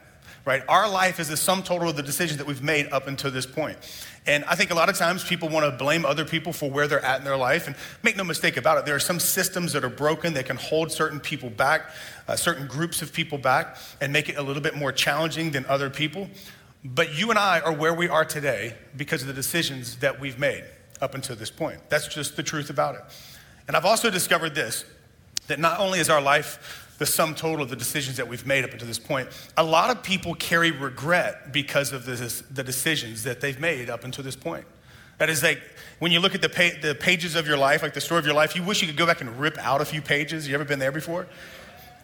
right? 0.48 0.62
Our 0.66 0.88
life 0.88 1.20
is 1.20 1.28
the 1.28 1.36
sum 1.36 1.62
total 1.62 1.90
of 1.90 1.96
the 1.96 2.02
decisions 2.02 2.38
that 2.38 2.46
we've 2.46 2.62
made 2.62 2.90
up 2.90 3.06
until 3.06 3.30
this 3.30 3.44
point. 3.44 3.76
And 4.26 4.44
I 4.44 4.54
think 4.54 4.70
a 4.70 4.74
lot 4.74 4.88
of 4.88 4.96
times 4.96 5.24
people 5.24 5.48
want 5.48 5.64
to 5.64 5.76
blame 5.76 6.04
other 6.04 6.24
people 6.24 6.52
for 6.52 6.70
where 6.70 6.86
they're 6.86 7.04
at 7.04 7.18
in 7.18 7.24
their 7.24 7.36
life. 7.36 7.66
And 7.66 7.76
make 8.02 8.16
no 8.16 8.24
mistake 8.24 8.56
about 8.56 8.78
it, 8.78 8.84
there 8.84 8.94
are 8.94 9.00
some 9.00 9.20
systems 9.20 9.72
that 9.72 9.84
are 9.84 9.88
broken 9.88 10.34
that 10.34 10.46
can 10.46 10.56
hold 10.56 10.92
certain 10.92 11.20
people 11.20 11.50
back, 11.50 11.90
uh, 12.26 12.36
certain 12.36 12.66
groups 12.66 13.00
of 13.00 13.12
people 13.12 13.38
back, 13.38 13.78
and 14.00 14.12
make 14.12 14.28
it 14.28 14.36
a 14.36 14.42
little 14.42 14.62
bit 14.62 14.76
more 14.76 14.92
challenging 14.92 15.50
than 15.50 15.64
other 15.66 15.88
people. 15.88 16.28
But 16.84 17.18
you 17.18 17.30
and 17.30 17.38
I 17.38 17.60
are 17.60 17.72
where 17.72 17.94
we 17.94 18.08
are 18.08 18.24
today 18.24 18.74
because 18.96 19.22
of 19.22 19.28
the 19.28 19.34
decisions 19.34 19.96
that 19.96 20.20
we've 20.20 20.38
made 20.38 20.64
up 21.00 21.14
until 21.14 21.36
this 21.36 21.50
point. 21.50 21.80
That's 21.88 22.08
just 22.08 22.36
the 22.36 22.42
truth 22.42 22.70
about 22.70 22.94
it. 22.94 23.02
And 23.66 23.76
I've 23.76 23.84
also 23.84 24.10
discovered 24.10 24.54
this 24.54 24.84
that 25.46 25.58
not 25.58 25.80
only 25.80 25.98
is 25.98 26.10
our 26.10 26.20
life 26.20 26.87
the 26.98 27.06
sum 27.06 27.34
total 27.34 27.62
of 27.62 27.70
the 27.70 27.76
decisions 27.76 28.16
that 28.16 28.28
we've 28.28 28.46
made 28.46 28.64
up 28.64 28.72
until 28.72 28.86
this 28.86 28.98
point. 28.98 29.28
A 29.56 29.64
lot 29.64 29.90
of 29.90 30.02
people 30.02 30.34
carry 30.34 30.72
regret 30.72 31.52
because 31.52 31.92
of 31.92 32.04
the 32.04 32.64
decisions 32.64 33.22
that 33.22 33.40
they've 33.40 33.58
made 33.58 33.88
up 33.88 34.04
until 34.04 34.24
this 34.24 34.36
point. 34.36 34.66
That 35.18 35.30
is 35.30 35.42
like 35.42 35.60
when 36.00 36.12
you 36.12 36.20
look 36.20 36.34
at 36.34 36.42
the, 36.42 36.48
pa- 36.48 36.78
the 36.80 36.94
pages 36.94 37.34
of 37.34 37.46
your 37.46 37.56
life, 37.56 37.82
like 37.82 37.94
the 37.94 38.00
story 38.00 38.18
of 38.18 38.26
your 38.26 38.34
life, 38.34 38.54
you 38.54 38.62
wish 38.62 38.80
you 38.80 38.86
could 38.86 38.96
go 38.96 39.06
back 39.06 39.20
and 39.20 39.38
rip 39.38 39.58
out 39.58 39.80
a 39.80 39.84
few 39.84 40.02
pages. 40.02 40.46
You 40.46 40.54
ever 40.54 40.64
been 40.64 40.78
there 40.78 40.92
before? 40.92 41.26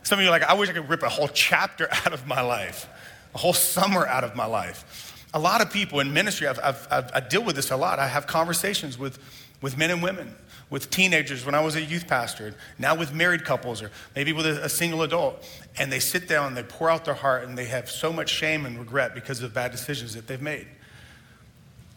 Some 0.03 0.19
of 0.19 0.23
you 0.23 0.29
are 0.29 0.33
like, 0.33 0.43
I 0.43 0.55
wish 0.55 0.69
I 0.69 0.73
could 0.73 0.89
rip 0.89 1.03
a 1.03 1.09
whole 1.09 1.29
chapter 1.29 1.89
out 1.93 2.13
of 2.13 2.27
my 2.27 2.41
life, 2.41 2.89
a 3.35 3.39
whole 3.39 3.53
summer 3.53 4.07
out 4.07 4.25
of 4.25 4.35
my 4.35 4.47
life. 4.47 5.27
A 5.33 5.39
lot 5.39 5.61
of 5.61 5.73
people 5.73 5.99
in 6.01 6.13
ministry, 6.13 6.47
I've, 6.47 6.61
I've, 6.63 6.89
I've, 6.91 7.11
i 7.15 7.21
deal 7.21 7.43
with 7.43 7.57
this 7.57 7.71
a 7.71 7.77
lot. 7.77 7.99
I 7.99 8.07
have 8.07 8.27
conversations 8.27 8.97
with, 8.97 9.19
with 9.61 9.77
men 9.77 9.91
and 9.91 10.03
women 10.03 10.35
with 10.75 10.91
teenagers 10.91 11.47
when 11.47 11.55
I 11.55 11.61
was 11.61 11.77
a 11.77 11.81
youth 11.81 12.09
pastor, 12.09 12.53
now 12.81 12.97
with 12.97 13.15
married 13.15 13.45
couples, 13.45 13.81
or 13.81 13.93
maybe 14.17 14.33
with 14.33 14.45
a, 14.45 14.65
a, 14.65 14.69
single 14.69 15.03
adult, 15.03 15.49
and 15.79 15.93
they 15.93 16.01
sit 16.01 16.27
down 16.27 16.49
and 16.49 16.57
they 16.57 16.65
pour 16.65 16.91
out 16.91 17.05
their 17.05 17.15
heart 17.15 17.45
and 17.45 17.57
they 17.57 17.67
have 17.67 17.89
so 17.89 18.13
much 18.13 18.29
shame 18.29 18.67
and 18.67 18.77
regret 18.77 19.15
because 19.15 19.41
of 19.41 19.55
bad 19.55 19.71
decisions 19.71 20.17
that 20.17 20.27
they've 20.27 20.43
made. 20.43 20.67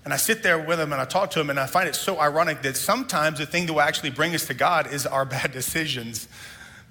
And 0.05 0.13
I 0.13 0.17
sit 0.17 0.43
there 0.43 0.60
with 0.60 0.77
them 0.77 0.93
and 0.93 1.01
I 1.01 1.05
talk 1.05 1.31
to 1.31 1.39
them, 1.39 1.50
and 1.50 1.60
I 1.60 1.65
find 1.65 1.89
it 1.89 1.96
so 1.96 2.19
ironic 2.19 2.62
that 2.62 2.77
sometimes 2.77 3.39
the 3.39 3.48
thing 3.48 3.65
that 3.65 3.74
will 3.74 3.81
actually 3.81 4.12
bring 4.12 4.36
us 4.36 4.46
to 4.46 4.53
God 4.53 4.93
is 4.93 5.07
our 5.07 5.25
bad 5.38 5.51
decisions. 5.51 6.27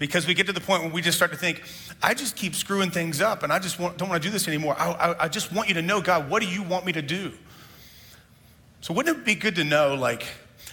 Because 0.01 0.27
we 0.27 0.35
get 0.35 0.47
to 0.49 0.53
the 0.53 0.61
point 0.61 0.83
where 0.83 0.93
we 0.93 1.03
just 1.03 1.17
start 1.17 1.31
to 1.31 1.39
think, 1.39 1.63
I 2.03 2.15
just 2.15 2.35
keep 2.35 2.57
screwing 2.57 2.91
things 2.91 3.21
up 3.21 3.45
and 3.45 3.53
I 3.53 3.61
just 3.61 3.79
want, 3.79 3.97
don't 3.97 4.09
want 4.09 4.21
to 4.21 4.29
do 4.29 4.33
this 4.33 4.49
anymore. 4.49 4.75
I, 4.77 4.91
I, 4.91 5.25
I 5.27 5.29
just 5.29 5.53
want 5.53 5.69
you 5.69 5.75
to 5.75 5.83
know, 5.83 6.01
God, 6.01 6.29
what 6.29 6.43
do 6.43 6.49
you 6.49 6.65
want 6.65 6.85
me 6.85 6.91
to 6.95 7.03
do? 7.03 7.33
So, 8.81 8.93
wouldn't 8.93 9.19
it 9.19 9.25
be 9.25 9.37
good 9.37 9.55
to 9.55 9.65
know, 9.65 9.95
like, 9.95 10.27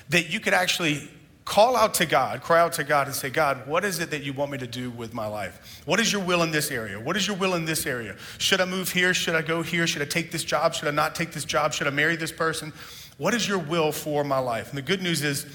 that 0.09 0.29
you 0.29 0.39
could 0.39 0.53
actually 0.53 1.09
call 1.45 1.75
out 1.75 1.93
to 1.95 2.05
God, 2.05 2.41
cry 2.41 2.59
out 2.59 2.73
to 2.73 2.83
God 2.83 3.07
and 3.07 3.15
say, 3.15 3.29
God, 3.29 3.67
what 3.67 3.83
is 3.83 3.99
it 3.99 4.11
that 4.11 4.23
you 4.23 4.33
want 4.33 4.51
me 4.51 4.57
to 4.59 4.67
do 4.67 4.89
with 4.91 5.13
my 5.13 5.27
life? 5.27 5.81
What 5.85 5.99
is 5.99 6.11
your 6.11 6.23
will 6.23 6.41
in 6.43 6.51
this 6.51 6.71
area? 6.71 6.99
What 6.99 7.17
is 7.17 7.27
your 7.27 7.35
will 7.35 7.55
in 7.55 7.65
this 7.65 7.85
area? 7.85 8.15
Should 8.37 8.61
I 8.61 8.65
move 8.65 8.91
here? 8.91 9.13
Should 9.13 9.35
I 9.35 9.41
go 9.41 9.61
here? 9.61 9.85
Should 9.85 10.01
I 10.01 10.05
take 10.05 10.31
this 10.31 10.43
job? 10.43 10.73
Should 10.73 10.87
I 10.87 10.91
not 10.91 11.15
take 11.15 11.31
this 11.31 11.45
job? 11.45 11.73
Should 11.73 11.87
I 11.87 11.89
marry 11.89 12.15
this 12.15 12.31
person? 12.31 12.71
What 13.17 13.33
is 13.33 13.47
your 13.47 13.59
will 13.59 13.91
for 13.91 14.23
my 14.23 14.39
life? 14.39 14.69
And 14.69 14.77
the 14.77 14.83
good 14.83 15.01
news 15.01 15.23
is, 15.23 15.45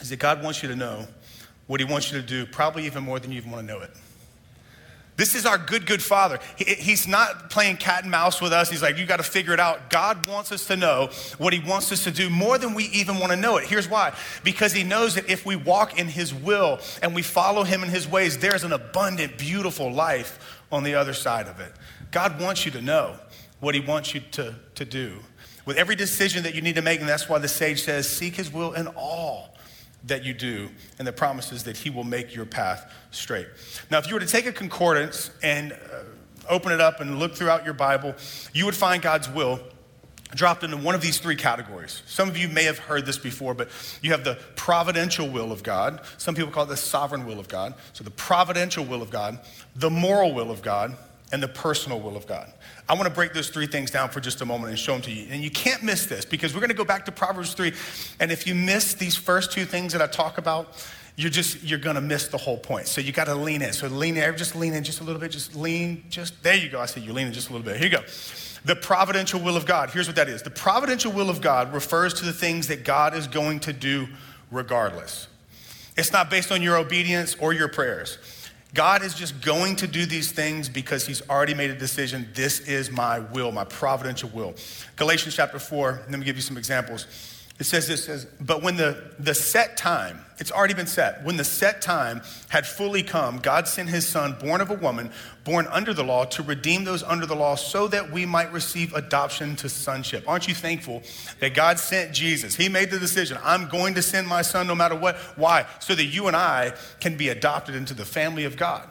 is 0.00 0.10
that 0.10 0.18
God 0.18 0.42
wants 0.42 0.62
you 0.62 0.68
to 0.68 0.76
know 0.76 1.06
what 1.66 1.80
He 1.80 1.86
wants 1.86 2.12
you 2.12 2.20
to 2.20 2.26
do, 2.26 2.44
probably 2.46 2.84
even 2.86 3.04
more 3.04 3.18
than 3.20 3.30
you 3.30 3.38
even 3.38 3.50
want 3.50 3.66
to 3.66 3.72
know 3.72 3.80
it. 3.80 3.90
This 5.16 5.36
is 5.36 5.46
our 5.46 5.58
good, 5.58 5.86
good 5.86 6.02
father. 6.02 6.40
He, 6.56 6.64
he's 6.64 7.06
not 7.06 7.48
playing 7.48 7.76
cat 7.76 8.02
and 8.02 8.10
mouse 8.10 8.40
with 8.40 8.52
us. 8.52 8.68
He's 8.68 8.82
like, 8.82 8.98
you 8.98 9.06
got 9.06 9.18
to 9.18 9.22
figure 9.22 9.52
it 9.52 9.60
out. 9.60 9.88
God 9.88 10.26
wants 10.26 10.50
us 10.50 10.66
to 10.66 10.76
know 10.76 11.10
what 11.38 11.52
he 11.52 11.60
wants 11.60 11.92
us 11.92 12.02
to 12.04 12.10
do 12.10 12.28
more 12.28 12.58
than 12.58 12.74
we 12.74 12.84
even 12.86 13.18
want 13.18 13.30
to 13.30 13.36
know 13.36 13.56
it. 13.56 13.64
Here's 13.64 13.88
why 13.88 14.14
because 14.42 14.72
he 14.72 14.82
knows 14.82 15.14
that 15.14 15.28
if 15.30 15.46
we 15.46 15.56
walk 15.56 15.98
in 15.98 16.08
his 16.08 16.34
will 16.34 16.80
and 17.00 17.14
we 17.14 17.22
follow 17.22 17.62
him 17.62 17.84
in 17.84 17.90
his 17.90 18.08
ways, 18.08 18.38
there's 18.38 18.64
an 18.64 18.72
abundant, 18.72 19.38
beautiful 19.38 19.92
life 19.92 20.62
on 20.72 20.82
the 20.82 20.94
other 20.94 21.14
side 21.14 21.46
of 21.46 21.60
it. 21.60 21.72
God 22.10 22.40
wants 22.40 22.64
you 22.64 22.72
to 22.72 22.80
know 22.80 23.16
what 23.60 23.74
he 23.74 23.80
wants 23.80 24.14
you 24.14 24.20
to, 24.32 24.54
to 24.74 24.84
do. 24.84 25.18
With 25.64 25.76
every 25.76 25.96
decision 25.96 26.42
that 26.42 26.54
you 26.54 26.60
need 26.60 26.74
to 26.74 26.82
make, 26.82 27.00
and 27.00 27.08
that's 27.08 27.28
why 27.28 27.38
the 27.38 27.48
sage 27.48 27.82
says, 27.82 28.08
seek 28.08 28.34
his 28.34 28.52
will 28.52 28.74
in 28.74 28.88
all 28.88 29.53
that 30.06 30.24
you 30.24 30.34
do 30.34 30.68
and 30.98 31.06
the 31.06 31.12
promises 31.12 31.64
that 31.64 31.76
he 31.76 31.90
will 31.90 32.04
make 32.04 32.34
your 32.34 32.44
path 32.44 32.92
straight. 33.10 33.46
Now, 33.90 33.98
if 33.98 34.08
you 34.08 34.14
were 34.14 34.20
to 34.20 34.26
take 34.26 34.46
a 34.46 34.52
concordance 34.52 35.30
and 35.42 35.72
uh, 35.72 35.76
open 36.48 36.72
it 36.72 36.80
up 36.80 37.00
and 37.00 37.18
look 37.18 37.34
throughout 37.34 37.64
your 37.64 37.74
Bible, 37.74 38.14
you 38.52 38.66
would 38.66 38.76
find 38.76 39.02
God's 39.02 39.28
will 39.28 39.60
dropped 40.34 40.64
into 40.64 40.76
one 40.76 40.94
of 40.94 41.00
these 41.00 41.18
three 41.18 41.36
categories. 41.36 42.02
Some 42.06 42.28
of 42.28 42.36
you 42.36 42.48
may 42.48 42.64
have 42.64 42.78
heard 42.78 43.06
this 43.06 43.18
before, 43.18 43.54
but 43.54 43.68
you 44.02 44.10
have 44.10 44.24
the 44.24 44.38
providential 44.56 45.28
will 45.28 45.52
of 45.52 45.62
God. 45.62 46.00
Some 46.18 46.34
people 46.34 46.50
call 46.50 46.64
it 46.64 46.68
the 46.68 46.76
sovereign 46.76 47.26
will 47.26 47.38
of 47.38 47.48
God. 47.48 47.74
So 47.92 48.04
the 48.04 48.10
providential 48.10 48.84
will 48.84 49.02
of 49.02 49.10
God, 49.10 49.38
the 49.76 49.90
moral 49.90 50.34
will 50.34 50.50
of 50.50 50.62
God, 50.62 50.96
and 51.32 51.42
the 51.42 51.48
personal 51.48 52.00
will 52.00 52.16
of 52.16 52.26
God. 52.26 52.52
I 52.88 52.94
want 52.94 53.06
to 53.06 53.14
break 53.14 53.32
those 53.32 53.48
three 53.48 53.66
things 53.66 53.90
down 53.90 54.10
for 54.10 54.20
just 54.20 54.40
a 54.42 54.44
moment 54.44 54.70
and 54.70 54.78
show 54.78 54.92
them 54.92 55.02
to 55.02 55.10
you. 55.10 55.26
And 55.30 55.42
you 55.42 55.50
can't 55.50 55.82
miss 55.82 56.06
this 56.06 56.24
because 56.24 56.52
we're 56.52 56.60
going 56.60 56.68
to 56.68 56.76
go 56.76 56.84
back 56.84 57.06
to 57.06 57.12
Proverbs 57.12 57.54
3. 57.54 57.72
And 58.20 58.30
if 58.30 58.46
you 58.46 58.54
miss 58.54 58.94
these 58.94 59.16
first 59.16 59.52
two 59.52 59.64
things 59.64 59.92
that 59.94 60.02
I 60.02 60.06
talk 60.06 60.36
about, 60.36 60.76
you're 61.16 61.30
just 61.30 61.62
you're 61.62 61.78
gonna 61.78 62.00
miss 62.00 62.28
the 62.28 62.38
whole 62.38 62.58
point. 62.58 62.88
So 62.88 63.00
you 63.00 63.12
gotta 63.12 63.34
lean 63.34 63.62
in. 63.62 63.72
So 63.72 63.86
lean 63.86 64.16
in, 64.16 64.36
just 64.36 64.56
lean 64.56 64.74
in 64.74 64.82
just 64.82 65.00
a 65.00 65.04
little 65.04 65.20
bit, 65.20 65.30
just 65.30 65.54
lean, 65.54 66.04
just 66.10 66.42
there 66.42 66.56
you 66.56 66.68
go. 66.68 66.80
I 66.80 66.86
said 66.86 67.04
you're 67.04 67.14
leaning 67.14 67.32
just 67.32 67.50
a 67.50 67.52
little 67.52 67.64
bit. 67.64 67.76
Here 67.76 67.88
you 67.88 67.96
go. 67.96 68.04
The 68.64 68.74
providential 68.74 69.40
will 69.40 69.56
of 69.56 69.66
God. 69.66 69.90
Here's 69.90 70.06
what 70.06 70.16
that 70.16 70.28
is. 70.28 70.42
The 70.42 70.50
providential 70.50 71.12
will 71.12 71.30
of 71.30 71.40
God 71.40 71.72
refers 71.72 72.14
to 72.14 72.24
the 72.24 72.32
things 72.32 72.66
that 72.68 72.84
God 72.84 73.14
is 73.14 73.26
going 73.26 73.60
to 73.60 73.72
do 73.72 74.08
regardless. 74.50 75.28
It's 75.96 76.12
not 76.12 76.30
based 76.30 76.50
on 76.50 76.62
your 76.62 76.76
obedience 76.76 77.36
or 77.38 77.52
your 77.52 77.68
prayers. 77.68 78.18
God 78.74 79.04
is 79.04 79.14
just 79.14 79.40
going 79.40 79.76
to 79.76 79.86
do 79.86 80.04
these 80.04 80.32
things 80.32 80.68
because 80.68 81.06
he's 81.06 81.22
already 81.30 81.54
made 81.54 81.70
a 81.70 81.76
decision. 81.76 82.28
This 82.34 82.60
is 82.60 82.90
my 82.90 83.20
will, 83.20 83.52
my 83.52 83.64
providential 83.64 84.28
will. 84.30 84.54
Galatians 84.96 85.36
chapter 85.36 85.60
4, 85.60 86.02
let 86.10 86.18
me 86.18 86.24
give 86.24 86.34
you 86.34 86.42
some 86.42 86.58
examples. 86.58 87.06
It 87.60 87.66
says 87.66 87.86
this 87.86 88.04
says, 88.04 88.26
but 88.40 88.64
when 88.64 88.76
the, 88.76 89.12
the 89.20 89.32
set 89.32 89.76
time, 89.76 90.18
it's 90.38 90.50
already 90.50 90.74
been 90.74 90.88
set, 90.88 91.22
when 91.22 91.36
the 91.36 91.44
set 91.44 91.80
time 91.80 92.20
had 92.48 92.66
fully 92.66 93.04
come, 93.04 93.38
God 93.38 93.68
sent 93.68 93.88
his 93.88 94.08
son, 94.08 94.36
born 94.40 94.60
of 94.60 94.70
a 94.70 94.74
woman, 94.74 95.12
born 95.44 95.68
under 95.70 95.94
the 95.94 96.02
law, 96.02 96.24
to 96.24 96.42
redeem 96.42 96.82
those 96.82 97.04
under 97.04 97.26
the 97.26 97.36
law 97.36 97.54
so 97.54 97.86
that 97.86 98.10
we 98.10 98.26
might 98.26 98.52
receive 98.52 98.92
adoption 98.94 99.54
to 99.56 99.68
sonship. 99.68 100.28
Aren't 100.28 100.48
you 100.48 100.54
thankful 100.54 101.04
that 101.38 101.54
God 101.54 101.78
sent 101.78 102.12
Jesus? 102.12 102.56
He 102.56 102.68
made 102.68 102.90
the 102.90 102.98
decision, 102.98 103.38
I'm 103.44 103.68
going 103.68 103.94
to 103.94 104.02
send 104.02 104.26
my 104.26 104.42
son 104.42 104.66
no 104.66 104.74
matter 104.74 104.96
what. 104.96 105.14
Why? 105.36 105.66
So 105.78 105.94
that 105.94 106.06
you 106.06 106.26
and 106.26 106.34
I 106.34 106.72
can 106.98 107.16
be 107.16 107.28
adopted 107.28 107.76
into 107.76 107.94
the 107.94 108.04
family 108.04 108.46
of 108.46 108.56
God. 108.56 108.88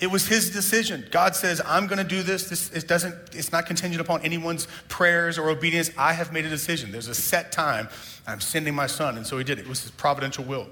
It 0.00 0.12
was 0.12 0.28
his 0.28 0.50
decision. 0.50 1.06
God 1.10 1.34
says, 1.34 1.60
I'm 1.66 1.88
going 1.88 1.98
to 1.98 2.04
do 2.04 2.22
this. 2.22 2.48
This 2.48 2.70
it 2.70 2.86
doesn't, 2.86 3.14
it's 3.32 3.50
not 3.50 3.66
contingent 3.66 4.00
upon 4.00 4.22
anyone's 4.22 4.68
prayers 4.88 5.38
or 5.38 5.50
obedience. 5.50 5.90
I 5.98 6.12
have 6.12 6.32
made 6.32 6.46
a 6.46 6.48
decision. 6.48 6.92
There's 6.92 7.08
a 7.08 7.14
set 7.14 7.50
time. 7.50 7.88
I'm 8.26 8.40
sending 8.40 8.74
my 8.74 8.86
son. 8.86 9.16
And 9.16 9.26
so 9.26 9.38
he 9.38 9.44
did 9.44 9.58
it. 9.58 9.62
It 9.62 9.68
was 9.68 9.82
his 9.82 9.90
providential 9.90 10.44
will. 10.44 10.68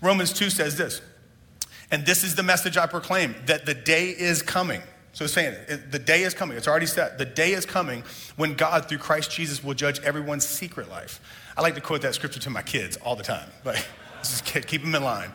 Romans 0.00 0.32
2 0.32 0.50
says 0.50 0.76
this, 0.76 1.00
and 1.90 2.04
this 2.04 2.24
is 2.24 2.34
the 2.34 2.42
message 2.42 2.76
I 2.76 2.86
proclaim 2.86 3.36
that 3.46 3.66
the 3.66 3.74
day 3.74 4.08
is 4.10 4.42
coming. 4.42 4.82
So 5.12 5.24
it's 5.24 5.34
saying 5.34 5.54
it, 5.68 5.92
the 5.92 5.98
day 6.00 6.24
is 6.24 6.34
coming. 6.34 6.56
It's 6.56 6.66
already 6.66 6.86
set. 6.86 7.18
The 7.18 7.24
day 7.24 7.52
is 7.52 7.64
coming 7.64 8.02
when 8.34 8.54
God, 8.54 8.88
through 8.88 8.98
Christ 8.98 9.30
Jesus, 9.30 9.62
will 9.62 9.74
judge 9.74 10.00
everyone's 10.00 10.46
secret 10.46 10.90
life. 10.90 11.20
I 11.56 11.62
like 11.62 11.76
to 11.76 11.80
quote 11.80 12.02
that 12.02 12.16
scripture 12.16 12.40
to 12.40 12.50
my 12.50 12.62
kids 12.62 12.96
all 12.96 13.14
the 13.14 13.22
time. 13.22 13.48
But 13.62 13.86
just 14.18 14.44
keep 14.44 14.82
them 14.82 14.92
in 14.92 15.04
line. 15.04 15.30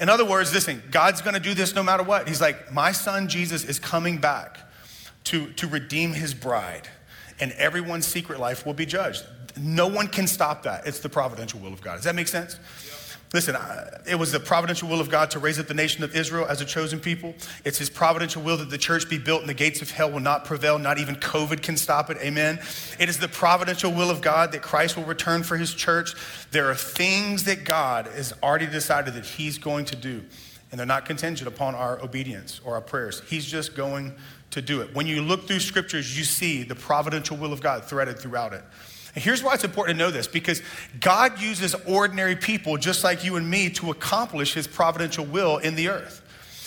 In 0.00 0.08
other 0.08 0.24
words, 0.24 0.52
listen, 0.52 0.82
God's 0.90 1.22
gonna 1.22 1.40
do 1.40 1.54
this 1.54 1.74
no 1.74 1.82
matter 1.82 2.02
what. 2.02 2.28
He's 2.28 2.40
like, 2.40 2.72
my 2.72 2.92
son 2.92 3.28
Jesus 3.28 3.64
is 3.64 3.78
coming 3.78 4.18
back 4.18 4.58
to, 5.24 5.52
to 5.52 5.66
redeem 5.66 6.12
his 6.12 6.34
bride, 6.34 6.88
and 7.40 7.52
everyone's 7.52 8.06
secret 8.06 8.40
life 8.40 8.66
will 8.66 8.74
be 8.74 8.86
judged. 8.86 9.24
No 9.56 9.86
one 9.86 10.08
can 10.08 10.26
stop 10.26 10.64
that. 10.64 10.86
It's 10.86 10.98
the 10.98 11.08
providential 11.08 11.60
will 11.60 11.72
of 11.72 11.80
God. 11.80 11.96
Does 11.96 12.04
that 12.04 12.14
make 12.14 12.28
sense? 12.28 12.58
Listen, 13.34 13.56
it 14.06 14.14
was 14.14 14.30
the 14.30 14.38
providential 14.38 14.88
will 14.88 15.00
of 15.00 15.10
God 15.10 15.28
to 15.32 15.40
raise 15.40 15.58
up 15.58 15.66
the 15.66 15.74
nation 15.74 16.04
of 16.04 16.14
Israel 16.14 16.46
as 16.46 16.60
a 16.60 16.64
chosen 16.64 17.00
people. 17.00 17.34
It's 17.64 17.78
his 17.78 17.90
providential 17.90 18.40
will 18.40 18.56
that 18.58 18.70
the 18.70 18.78
church 18.78 19.10
be 19.10 19.18
built 19.18 19.40
and 19.40 19.48
the 19.48 19.54
gates 19.54 19.82
of 19.82 19.90
hell 19.90 20.08
will 20.08 20.20
not 20.20 20.44
prevail. 20.44 20.78
Not 20.78 20.98
even 20.98 21.16
COVID 21.16 21.60
can 21.60 21.76
stop 21.76 22.10
it. 22.10 22.18
Amen. 22.18 22.60
It 23.00 23.08
is 23.08 23.18
the 23.18 23.26
providential 23.26 23.90
will 23.90 24.08
of 24.08 24.20
God 24.20 24.52
that 24.52 24.62
Christ 24.62 24.96
will 24.96 25.02
return 25.02 25.42
for 25.42 25.56
his 25.56 25.74
church. 25.74 26.14
There 26.52 26.70
are 26.70 26.76
things 26.76 27.42
that 27.42 27.64
God 27.64 28.06
has 28.06 28.32
already 28.40 28.68
decided 28.68 29.14
that 29.14 29.26
he's 29.26 29.58
going 29.58 29.86
to 29.86 29.96
do, 29.96 30.22
and 30.70 30.78
they're 30.78 30.86
not 30.86 31.04
contingent 31.04 31.48
upon 31.48 31.74
our 31.74 32.00
obedience 32.04 32.60
or 32.64 32.74
our 32.74 32.80
prayers. 32.80 33.20
He's 33.28 33.44
just 33.44 33.74
going 33.74 34.14
to 34.52 34.62
do 34.62 34.80
it. 34.80 34.94
When 34.94 35.08
you 35.08 35.20
look 35.22 35.48
through 35.48 35.58
scriptures, 35.58 36.16
you 36.16 36.22
see 36.22 36.62
the 36.62 36.76
providential 36.76 37.36
will 37.36 37.52
of 37.52 37.60
God 37.60 37.84
threaded 37.84 38.16
throughout 38.16 38.52
it. 38.52 38.62
And 39.14 39.22
here's 39.22 39.42
why 39.42 39.54
it's 39.54 39.64
important 39.64 39.98
to 39.98 40.04
know 40.04 40.10
this 40.10 40.26
because 40.26 40.62
God 41.00 41.40
uses 41.40 41.74
ordinary 41.86 42.36
people 42.36 42.76
just 42.76 43.04
like 43.04 43.24
you 43.24 43.36
and 43.36 43.48
me 43.48 43.70
to 43.70 43.90
accomplish 43.90 44.54
his 44.54 44.66
providential 44.66 45.24
will 45.24 45.58
in 45.58 45.76
the 45.76 45.88
earth. 45.88 46.20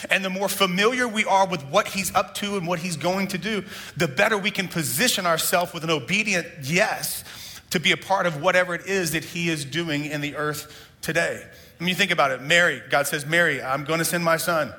And 0.09 0.23
the 0.23 0.29
more 0.29 0.47
familiar 0.47 1.07
we 1.07 1.25
are 1.25 1.47
with 1.47 1.63
what 1.65 1.87
he's 1.87 2.13
up 2.13 2.35
to 2.35 2.55
and 2.55 2.67
what 2.67 2.79
he's 2.79 2.97
going 2.97 3.27
to 3.29 3.37
do, 3.37 3.63
the 3.97 4.07
better 4.07 4.37
we 4.37 4.51
can 4.51 4.67
position 4.67 5.25
ourselves 5.25 5.73
with 5.73 5.83
an 5.83 5.89
obedient 5.89 6.45
yes 6.61 7.23
to 7.71 7.79
be 7.79 7.91
a 7.91 7.97
part 7.97 8.25
of 8.25 8.41
whatever 8.41 8.75
it 8.75 8.85
is 8.85 9.11
that 9.11 9.23
he 9.23 9.49
is 9.49 9.65
doing 9.65 10.05
in 10.05 10.21
the 10.21 10.35
earth 10.35 10.87
today. 11.01 11.43
When 11.79 11.89
you 11.89 11.95
think 11.95 12.11
about 12.11 12.31
it, 12.31 12.41
Mary, 12.41 12.81
God 12.89 13.07
says, 13.07 13.25
Mary, 13.25 13.61
I'm 13.61 13.83
going 13.83 13.99
to 13.99 14.05
send 14.05 14.23
my 14.23 14.37
son. 14.37 14.73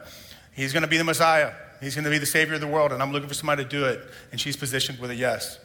He's 0.55 0.73
going 0.73 0.83
to 0.83 0.89
be 0.89 0.97
the 0.97 1.05
Messiah. 1.05 1.53
He's 1.81 1.95
going 1.95 2.05
to 2.05 2.11
be 2.11 2.19
the 2.19 2.27
Savior 2.27 2.55
of 2.55 2.61
the 2.61 2.67
world, 2.67 2.93
and 2.93 3.03
I'm 3.03 3.13
looking 3.13 3.29
for 3.29 3.35
somebody 3.35 3.63
to 3.63 3.69
do 3.69 3.85
it. 3.85 4.01
And 4.33 4.41
she's 4.41 4.57
positioned 4.57 4.99
with 4.99 5.11
a 5.11 5.15
yes. 5.15 5.59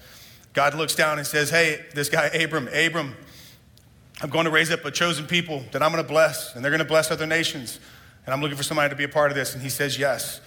God 0.54 0.76
looks 0.76 0.96
down 0.96 1.18
and 1.18 1.28
says, 1.28 1.50
Hey, 1.50 1.84
this 1.94 2.10
guy, 2.10 2.28
Abram, 2.28 2.70
Abram, 2.74 3.16
I'm 4.22 4.30
going 4.30 4.46
to 4.46 4.52
raise 4.52 4.72
up 4.72 4.86
a 4.86 4.92
chosen 4.92 5.26
people 5.26 5.64
that 5.72 5.82
I'm 5.82 5.92
going 5.92 6.04
to 6.04 6.08
bless, 6.08 6.56
and 6.56 6.64
they're 6.64 6.72
going 6.72 6.80
to 6.80 6.86
bless 6.86 7.12
other 7.12 7.26
nations. 7.26 7.80
And 8.26 8.34
I'm 8.34 8.42
looking 8.42 8.56
for 8.56 8.64
somebody 8.64 8.90
to 8.90 8.96
be 8.96 9.04
a 9.04 9.10
part 9.10 9.32
of 9.32 9.36
this. 9.36 9.54
And 9.54 9.62
he 9.62 9.70
says, 9.70 9.98
Yes. 9.98 10.40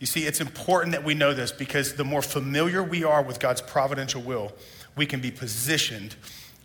You 0.00 0.06
see, 0.06 0.26
it's 0.26 0.40
important 0.40 0.92
that 0.92 1.02
we 1.02 1.14
know 1.14 1.34
this 1.34 1.50
because 1.50 1.94
the 1.94 2.04
more 2.04 2.22
familiar 2.22 2.84
we 2.84 3.02
are 3.02 3.20
with 3.20 3.40
God's 3.40 3.60
providential 3.60 4.22
will, 4.22 4.52
we 4.94 5.06
can 5.06 5.20
be 5.20 5.32
positioned 5.32 6.14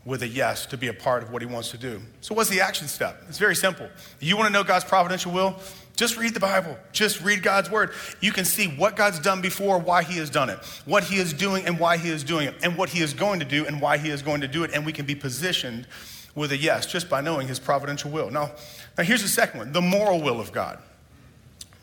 with 0.05 0.22
a 0.22 0.27
yes 0.27 0.65
to 0.67 0.77
be 0.77 0.88
a 0.88 0.93
part 0.93 1.24
of 1.24 1.31
what 1.31 1.41
he 1.41 1.45
wants 1.45 1.72
to 1.72 1.77
do. 1.77 2.01
So, 2.22 2.36
what's 2.36 2.50
the 2.50 2.62
action 2.62 2.88
step? 2.88 3.24
It's 3.29 3.38
very 3.38 3.55
simple. 3.55 3.88
You 4.19 4.36
want 4.36 4.48
to 4.48 4.53
know 4.53 4.63
God's 4.63 4.86
providential 4.86 5.31
will? 5.31 5.55
Just 5.95 6.17
read 6.17 6.33
the 6.33 6.39
Bible. 6.39 6.75
Just 6.91 7.22
read 7.22 7.43
God's 7.43 7.69
word. 7.69 7.91
You 8.19 8.31
can 8.31 8.45
see 8.45 8.67
what 8.67 8.95
God's 8.95 9.19
done 9.19 9.41
before, 9.41 9.77
why 9.77 10.03
he 10.03 10.17
has 10.17 10.29
done 10.29 10.50
it, 10.50 10.57
what 10.86 11.03
he 11.03 11.17
is 11.17 11.33
doing 11.33 11.65
and 11.65 11.79
why 11.79 11.98
he 11.98 12.10
is 12.10 12.24
doing 12.24 12.48
it, 12.48 12.55
and 12.63 12.75
what 12.77 12.89
he 12.89 13.01
is 13.01 13.13
going 13.13 13.39
to 13.39 13.45
do 13.45 13.65
and 13.65 13.79
why 13.79 13.98
he 13.98 14.10
is 14.10 14.22
going 14.22 14.41
to 14.41 14.48
do 14.48 14.63
it. 14.63 14.72
And 14.74 14.86
we 14.86 14.91
can 14.91 15.05
be 15.05 15.15
positioned 15.15 15.88
with 16.36 16.51
a 16.51 16.57
yes 16.57 16.88
just 16.88 17.10
by 17.10 17.22
knowing 17.22 17.48
his 17.48 17.60
providential 17.60 18.10
will. 18.10 18.31
Now, 18.31 18.51
now 18.98 19.03
here's 19.03 19.22
the 19.22 19.27
second 19.27 19.60
one 19.60 19.72
the 19.72 19.81
moral 19.81 20.19
will 20.19 20.39
of 20.39 20.51
God. 20.51 20.79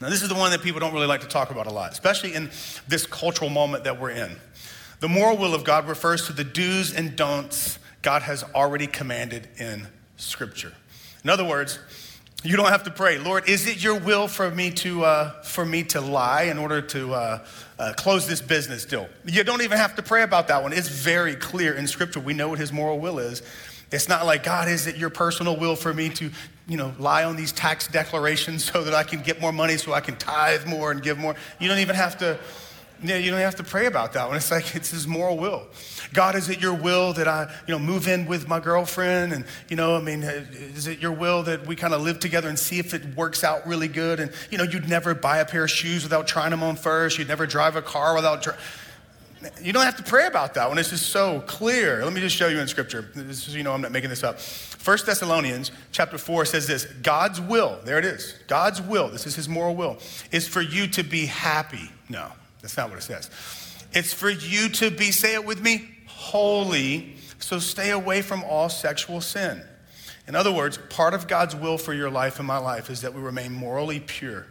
Now, 0.01 0.09
this 0.09 0.23
is 0.23 0.29
the 0.29 0.35
one 0.35 0.51
that 0.51 0.63
people 0.63 0.81
don't 0.81 0.95
really 0.95 1.07
like 1.07 1.21
to 1.21 1.29
talk 1.29 1.51
about 1.51 1.67
a 1.67 1.71
lot, 1.71 1.93
especially 1.93 2.35
in 2.35 2.51
this 2.89 3.07
cultural 3.07 3.51
moment 3.51 3.85
that 3.85 4.01
we're 4.01 4.11
in. 4.11 4.35
The 5.01 5.09
moral 5.09 5.37
will 5.37 5.55
of 5.55 5.63
God 5.63 5.87
refers 5.87 6.27
to 6.27 6.33
the 6.33 6.45
do's 6.45 6.93
and 6.93 7.17
don'ts 7.17 7.79
God 8.03 8.23
has 8.23 8.45
already 8.55 8.87
commanded 8.87 9.49
in 9.59 9.87
Scripture. 10.17 10.73
In 11.23 11.31
other 11.31 11.45
words, 11.45 11.79
you 12.43 12.57
don't 12.57 12.71
have 12.71 12.85
to 12.85 12.91
pray, 12.91 13.19
Lord, 13.19 13.49
is 13.49 13.67
it 13.67 13.83
your 13.83 13.99
will 13.99 14.27
for 14.27 14.51
me 14.51 14.71
to, 14.71 15.05
uh, 15.05 15.43
for 15.43 15.67
me 15.67 15.83
to 15.85 16.01
lie 16.01 16.45
in 16.45 16.57
order 16.57 16.81
to 16.81 17.13
uh, 17.13 17.45
uh, 17.79 17.93
close 17.97 18.27
this 18.27 18.41
business 18.41 18.87
deal? 18.87 19.09
You 19.27 19.45
don't 19.45 19.61
even 19.61 19.77
have 19.77 19.95
to 19.97 20.03
pray 20.03 20.23
about 20.23 20.49
that 20.49 20.63
one. 20.63 20.73
It's 20.73 20.89
very 20.89 21.37
clear 21.37 21.75
in 21.75 21.87
Scripture. 21.87 22.21
We 22.21 22.33
know 22.33 22.49
what 22.49 22.59
his 22.59 22.73
moral 22.73 22.99
will 22.99 23.19
is. 23.19 23.43
It's 23.93 24.09
not 24.09 24.25
like, 24.25 24.43
God, 24.43 24.69
is 24.69 24.87
it 24.87 24.97
your 24.97 25.11
personal 25.11 25.57
will 25.57 25.77
for 25.77 25.93
me 25.93 26.09
to, 26.11 26.31
you 26.67 26.77
know, 26.79 26.95
lie 26.99 27.25
on 27.25 27.37
these 27.37 27.53
tax 27.53 27.89
declarations 27.89 28.65
so 28.65 28.85
that 28.85 28.95
I 28.95 29.03
can 29.03 29.21
get 29.21 29.41
more 29.41 29.53
money 29.53 29.77
so 29.77 29.93
I 29.93 30.01
can 30.01 30.17
tithe 30.17 30.65
more 30.65 30.93
and 30.93 31.03
give 31.03 31.19
more? 31.19 31.35
You 31.59 31.69
don't 31.69 31.81
even 31.81 31.97
have 31.97 32.17
to 32.19 32.39
yeah, 33.03 33.17
you 33.17 33.31
don't 33.31 33.41
have 33.41 33.57
to 33.57 33.65
pray 33.65 33.87
about 33.87 34.13
that 34.13 34.29
one. 34.29 34.37
It's 34.37 34.51
like 34.51 34.75
it's 34.77 34.91
his 34.91 35.07
moral 35.07 35.37
will. 35.37 35.67
God, 36.13 36.35
is 36.35 36.49
it 36.49 36.61
your 36.61 36.75
will 36.75 37.13
that 37.15 37.29
I, 37.29 37.53
you 37.67 37.73
know, 37.73 37.79
move 37.79 38.09
in 38.09 38.27
with 38.27 38.49
my 38.49 38.61
girlfriend? 38.61 39.33
And, 39.33 39.45
you 39.69 39.77
know, 39.77 39.97
I 39.97 40.01
mean, 40.01 40.25
uh, 40.25 40.45
is 40.53 40.87
it 40.87 40.99
your 40.99 41.13
will 41.13 41.43
that 41.45 41.67
we 41.67 41.77
kind 41.77 41.95
of 41.95 42.03
live 42.03 42.19
together 42.19 42.49
and 42.49 42.59
see 42.59 42.79
if 42.79 42.93
it 42.93 43.17
works 43.17 43.45
out 43.45 43.67
really 43.67 43.89
good? 43.89 44.21
And, 44.21 44.33
you 44.51 44.59
know, 44.59 44.65
you'd 44.65 44.89
never 44.89 45.15
buy 45.15 45.39
a 45.39 45.45
pair 45.45 45.65
of 45.65 45.71
shoes 45.71 46.03
without 46.03 46.27
trying 46.27 46.51
them 46.51 46.63
on 46.63 46.77
first. 46.77 47.19
You'd 47.19 47.29
never 47.29 47.47
drive 47.47 47.77
a 47.77 47.83
car 47.83 48.15
without. 48.15 48.43
Dri- 48.43 48.55
you 49.63 49.73
don't 49.73 49.85
have 49.85 49.97
to 49.97 50.03
pray 50.03 50.27
about 50.27 50.55
that 50.55 50.69
one. 50.69 50.77
It's 50.77 50.91
just 50.91 51.07
so 51.07 51.41
clear. 51.47 52.05
Let 52.05 52.13
me 52.13 52.21
just 52.21 52.37
show 52.37 52.49
you 52.49 52.59
in 52.59 52.69
scripture. 52.69 53.11
This 53.15 53.49
is, 53.49 53.57
you 53.57 53.63
know, 53.63 53.73
I'm 53.73 53.81
not 53.81 53.93
making 53.93 54.11
this 54.11 54.23
up. 54.23 54.39
First 54.39 55.07
Thessalonians 55.07 55.71
chapter 55.93 56.19
4 56.19 56.45
says 56.45 56.67
this 56.67 56.85
God's 56.85 57.41
will, 57.41 57.79
there 57.85 57.99
it 57.99 58.05
is. 58.05 58.35
God's 58.49 58.83
will, 58.83 59.09
this 59.09 59.27
is 59.27 59.37
his 59.37 59.49
moral 59.49 59.75
will, 59.75 59.99
is 60.31 60.47
for 60.47 60.61
you 60.61 60.87
to 60.89 61.03
be 61.03 61.27
happy. 61.27 61.91
No. 62.09 62.33
That's 62.63 62.77
not 62.77 62.91
what 62.91 62.99
it 62.99 63.03
says. 63.03 63.31
It's 63.93 64.13
for 64.13 64.31
you 64.31 64.69
to 64.71 64.91
be, 64.91 65.11
say 65.11 65.35
it 65.35 65.45
with 65.45 65.61
me, 65.63 65.89
holy. 66.07 67.17
So 67.39 67.59
stay 67.59 67.91
away 67.91 68.23
from 68.23 68.45
all 68.45 68.69
sexual 68.69 69.21
sin. 69.21 69.63
In 70.29 70.35
other 70.35 70.53
words, 70.53 70.79
part 70.91 71.15
of 71.15 71.27
God's 71.27 71.57
will 71.57 71.79
for 71.79 71.93
your 71.93 72.11
life 72.11 72.39
and 72.39 72.47
my 72.47 72.59
life 72.59 72.91
is 72.91 73.01
that 73.01 73.15
we 73.15 73.21
remain 73.21 73.53
morally 73.53 74.01
pure. 74.01 74.47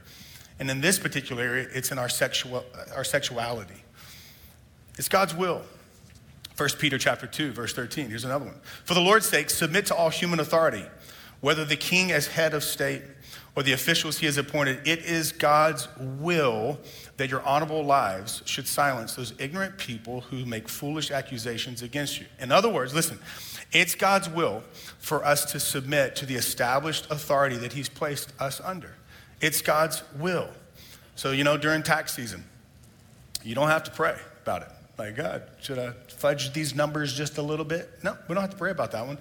And 0.59 0.69
in 0.69 0.81
this 0.81 0.99
particular 0.99 1.41
area, 1.41 1.67
it's 1.71 1.91
in 1.91 1.97
our, 1.97 2.09
sexual, 2.09 2.65
uh, 2.75 2.95
our 2.95 3.05
sexuality. 3.05 3.81
It's 4.97 5.07
God's 5.07 5.33
will. 5.33 5.61
1 6.57 6.69
Peter 6.79 6.97
chapter 6.97 7.25
2, 7.25 7.53
verse 7.53 7.73
13. 7.73 8.09
Here's 8.09 8.25
another 8.25 8.45
one. 8.45 8.59
For 8.83 8.93
the 8.93 8.99
Lord's 8.99 9.25
sake, 9.25 9.49
submit 9.49 9.85
to 9.85 9.95
all 9.95 10.09
human 10.09 10.41
authority 10.41 10.83
whether 11.41 11.63
the 11.63 11.75
king 11.75 12.11
as 12.11 12.27
head 12.27 12.53
of 12.53 12.63
state 12.63 13.01
or 13.55 13.63
the 13.63 13.73
officials 13.73 14.19
he 14.19 14.25
has 14.25 14.37
appointed, 14.37 14.87
it 14.87 14.99
is 14.99 15.31
God's 15.31 15.87
will 15.97 16.79
that 17.17 17.29
your 17.29 17.41
honorable 17.43 17.83
lives 17.83 18.41
should 18.45 18.67
silence 18.67 19.15
those 19.15 19.33
ignorant 19.39 19.77
people 19.77 20.21
who 20.21 20.45
make 20.45 20.69
foolish 20.69 21.11
accusations 21.11 21.81
against 21.81 22.19
you. 22.19 22.25
In 22.39 22.51
other 22.51 22.69
words, 22.69 22.93
listen, 22.93 23.19
it's 23.71 23.95
God's 23.95 24.29
will 24.29 24.63
for 24.99 25.25
us 25.25 25.51
to 25.51 25.59
submit 25.59 26.15
to 26.17 26.25
the 26.25 26.35
established 26.35 27.09
authority 27.11 27.57
that 27.57 27.73
he's 27.73 27.89
placed 27.89 28.33
us 28.39 28.61
under. 28.61 28.95
It's 29.41 29.61
God's 29.61 30.03
will. 30.17 30.49
So, 31.15 31.31
you 31.31 31.43
know, 31.43 31.57
during 31.57 31.83
tax 31.83 32.15
season, 32.15 32.45
you 33.43 33.55
don't 33.55 33.69
have 33.69 33.83
to 33.83 33.91
pray 33.91 34.17
about 34.43 34.63
it. 34.63 34.69
Like, 34.97 35.15
God, 35.15 35.43
should 35.61 35.79
I 35.79 35.91
fudge 36.09 36.51
these 36.51 36.75
numbers 36.75 37.13
just 37.13 37.37
a 37.37 37.41
little 37.41 37.65
bit? 37.65 37.89
No, 38.03 38.17
we 38.27 38.35
don't 38.35 38.41
have 38.41 38.51
to 38.51 38.57
pray 38.57 38.71
about 38.71 38.91
that 38.91 39.07
one. 39.07 39.17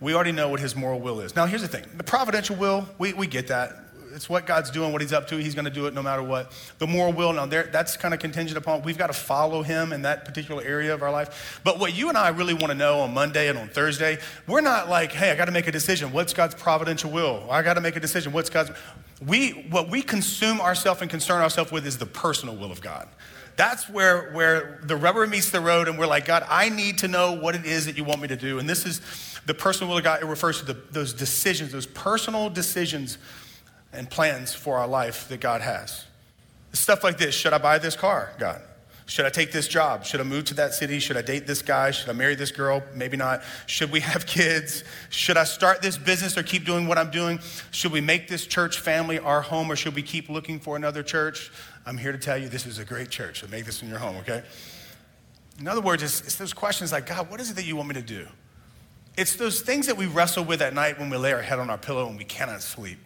We 0.00 0.14
already 0.14 0.32
know 0.32 0.48
what 0.48 0.60
his 0.60 0.76
moral 0.76 1.00
will 1.00 1.20
is. 1.20 1.34
Now, 1.36 1.46
here's 1.46 1.62
the 1.62 1.68
thing 1.68 1.84
the 1.96 2.04
providential 2.04 2.56
will, 2.56 2.88
we, 2.98 3.12
we 3.12 3.26
get 3.26 3.48
that. 3.48 3.80
It's 4.14 4.28
what 4.28 4.46
God's 4.46 4.70
doing, 4.70 4.92
what 4.92 5.00
he's 5.00 5.12
up 5.12 5.26
to. 5.28 5.36
He's 5.38 5.56
going 5.56 5.64
to 5.64 5.72
do 5.72 5.86
it 5.86 5.94
no 5.94 6.02
matter 6.02 6.22
what. 6.22 6.52
The 6.78 6.86
moral 6.86 7.12
will, 7.12 7.32
now, 7.32 7.46
there, 7.46 7.64
that's 7.64 7.96
kind 7.96 8.14
of 8.14 8.20
contingent 8.20 8.56
upon, 8.56 8.82
we've 8.82 8.96
got 8.96 9.08
to 9.08 9.12
follow 9.12 9.62
him 9.62 9.92
in 9.92 10.02
that 10.02 10.24
particular 10.24 10.62
area 10.62 10.94
of 10.94 11.02
our 11.02 11.10
life. 11.10 11.60
But 11.64 11.80
what 11.80 11.96
you 11.96 12.08
and 12.10 12.16
I 12.16 12.28
really 12.28 12.54
want 12.54 12.68
to 12.68 12.76
know 12.76 13.00
on 13.00 13.12
Monday 13.12 13.48
and 13.48 13.58
on 13.58 13.68
Thursday, 13.68 14.18
we're 14.46 14.60
not 14.60 14.88
like, 14.88 15.10
hey, 15.10 15.32
I 15.32 15.34
got 15.34 15.46
to 15.46 15.52
make 15.52 15.66
a 15.66 15.72
decision. 15.72 16.12
What's 16.12 16.32
God's 16.32 16.54
providential 16.54 17.10
will? 17.10 17.44
I 17.50 17.62
got 17.62 17.74
to 17.74 17.80
make 17.80 17.96
a 17.96 18.00
decision. 18.00 18.32
What's 18.32 18.50
God's. 18.50 18.70
We, 19.24 19.50
what 19.50 19.90
we 19.90 20.00
consume 20.00 20.60
ourselves 20.60 21.00
and 21.00 21.10
concern 21.10 21.42
ourselves 21.42 21.72
with 21.72 21.84
is 21.84 21.98
the 21.98 22.06
personal 22.06 22.54
will 22.54 22.70
of 22.70 22.80
God. 22.80 23.08
That's 23.56 23.88
where, 23.88 24.32
where 24.32 24.80
the 24.82 24.96
rubber 24.96 25.26
meets 25.26 25.50
the 25.50 25.60
road, 25.60 25.86
and 25.86 25.98
we're 25.98 26.06
like, 26.06 26.24
God, 26.24 26.44
I 26.48 26.68
need 26.68 26.98
to 26.98 27.08
know 27.08 27.32
what 27.32 27.54
it 27.54 27.64
is 27.64 27.86
that 27.86 27.96
you 27.96 28.04
want 28.04 28.20
me 28.20 28.28
to 28.28 28.36
do. 28.36 28.58
And 28.58 28.68
this 28.68 28.84
is 28.84 29.00
the 29.46 29.54
personal 29.54 29.90
will 29.90 29.98
of 29.98 30.04
God. 30.04 30.22
It 30.22 30.26
refers 30.26 30.60
to 30.60 30.64
the, 30.64 30.74
those 30.90 31.12
decisions, 31.12 31.72
those 31.72 31.86
personal 31.86 32.50
decisions 32.50 33.18
and 33.92 34.10
plans 34.10 34.54
for 34.54 34.78
our 34.78 34.88
life 34.88 35.28
that 35.28 35.40
God 35.40 35.60
has. 35.60 36.04
Stuff 36.72 37.04
like 37.04 37.18
this 37.18 37.34
Should 37.34 37.52
I 37.52 37.58
buy 37.58 37.78
this 37.78 37.96
car, 37.96 38.32
God? 38.38 38.60
Should 39.06 39.26
I 39.26 39.28
take 39.28 39.52
this 39.52 39.68
job? 39.68 40.06
Should 40.06 40.20
I 40.20 40.24
move 40.24 40.44
to 40.46 40.54
that 40.54 40.72
city? 40.72 40.98
Should 40.98 41.18
I 41.18 41.22
date 41.22 41.46
this 41.46 41.60
guy? 41.60 41.90
Should 41.90 42.08
I 42.08 42.14
marry 42.14 42.34
this 42.34 42.50
girl? 42.50 42.82
Maybe 42.94 43.18
not. 43.18 43.42
Should 43.66 43.92
we 43.92 44.00
have 44.12 44.26
kids? 44.26 44.82
Should 45.10 45.36
I 45.36 45.44
start 45.44 45.82
this 45.82 45.98
business 45.98 46.38
or 46.38 46.42
keep 46.42 46.64
doing 46.64 46.88
what 46.88 46.96
I'm 46.96 47.10
doing? 47.10 47.38
Should 47.70 47.92
we 47.92 48.00
make 48.00 48.28
this 48.28 48.46
church 48.46 48.80
family 48.80 49.18
our 49.18 49.42
home 49.42 49.70
or 49.70 49.76
should 49.76 49.94
we 49.94 50.02
keep 50.02 50.30
looking 50.30 50.58
for 50.58 50.76
another 50.76 51.02
church? 51.02 51.52
I'm 51.84 51.98
here 51.98 52.12
to 52.12 52.18
tell 52.18 52.38
you 52.38 52.48
this 52.48 52.64
is 52.64 52.78
a 52.78 52.84
great 52.84 53.10
church, 53.10 53.40
so 53.40 53.46
make 53.48 53.66
this 53.66 53.82
in 53.82 53.90
your 53.90 53.98
home, 53.98 54.16
okay? 54.16 54.42
In 55.60 55.68
other 55.68 55.82
words, 55.82 56.02
it's, 56.02 56.22
it's 56.22 56.36
those 56.36 56.54
questions 56.54 56.90
like, 56.90 57.06
God, 57.06 57.30
what 57.30 57.40
is 57.40 57.50
it 57.50 57.56
that 57.56 57.66
you 57.66 57.76
want 57.76 57.88
me 57.88 57.94
to 57.94 58.02
do? 58.02 58.26
It's 59.16 59.36
those 59.36 59.60
things 59.60 59.86
that 59.86 59.96
we 59.96 60.06
wrestle 60.06 60.44
with 60.44 60.60
at 60.60 60.74
night 60.74 60.98
when 60.98 61.08
we 61.08 61.16
lay 61.16 61.32
our 61.32 61.42
head 61.42 61.58
on 61.58 61.70
our 61.70 61.78
pillow 61.78 62.08
and 62.08 62.18
we 62.18 62.24
cannot 62.24 62.62
sleep. 62.62 62.98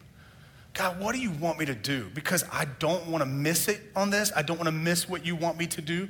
God, 0.73 1.00
what 1.00 1.15
do 1.15 1.21
you 1.21 1.31
want 1.33 1.59
me 1.59 1.67
to 1.67 1.75
do? 1.75 2.09
Because 2.15 2.45
I 2.53 2.67
don't 2.79 3.07
want 3.09 3.23
to 3.23 3.29
miss 3.29 3.69
it 3.69 3.81
on 3.97 4.11
this. 4.11 4.33
I 4.35 4.43
don't 4.43 4.57
want 4.57 4.69
to 4.69 4.73
miss 4.73 5.09
what 5.09 5.27
you 5.27 5.37
want 5.37 5.59
me 5.59 5.67
to 5.67 5.83
do 5.83 6.09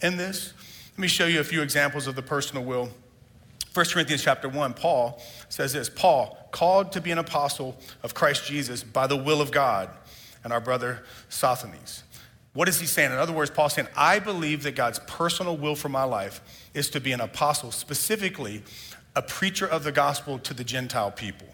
in 0.00 0.16
this. 0.16 0.52
Let 0.92 0.98
me 0.98 1.08
show 1.08 1.26
you 1.26 1.40
a 1.40 1.44
few 1.44 1.62
examples 1.62 2.06
of 2.06 2.16
the 2.16 2.22
personal 2.22 2.64
will. 2.64 2.88
1 3.74 3.86
Corinthians 3.86 4.22
chapter 4.22 4.48
1, 4.48 4.72
Paul 4.72 5.20
says 5.50 5.74
this 5.74 5.90
Paul, 5.90 6.48
called 6.50 6.92
to 6.92 7.00
be 7.00 7.10
an 7.10 7.18
apostle 7.18 7.76
of 8.02 8.14
Christ 8.14 8.46
Jesus 8.46 8.82
by 8.82 9.06
the 9.06 9.16
will 9.16 9.42
of 9.42 9.50
God, 9.52 9.90
and 10.42 10.52
our 10.52 10.60
brother 10.60 11.02
Sosthenes. 11.28 12.02
What 12.54 12.70
is 12.70 12.80
he 12.80 12.86
saying? 12.86 13.12
In 13.12 13.18
other 13.18 13.34
words, 13.34 13.50
Paul's 13.50 13.74
saying, 13.74 13.88
I 13.94 14.18
believe 14.18 14.62
that 14.62 14.74
God's 14.74 14.98
personal 15.00 15.58
will 15.58 15.76
for 15.76 15.90
my 15.90 16.04
life 16.04 16.40
is 16.72 16.88
to 16.90 17.00
be 17.00 17.12
an 17.12 17.20
apostle, 17.20 17.70
specifically 17.70 18.62
a 19.16 19.22
preacher 19.22 19.66
of 19.66 19.82
the 19.82 19.90
gospel 19.90 20.38
to 20.40 20.54
the 20.54 20.62
Gentile 20.62 21.10
people. 21.10 21.48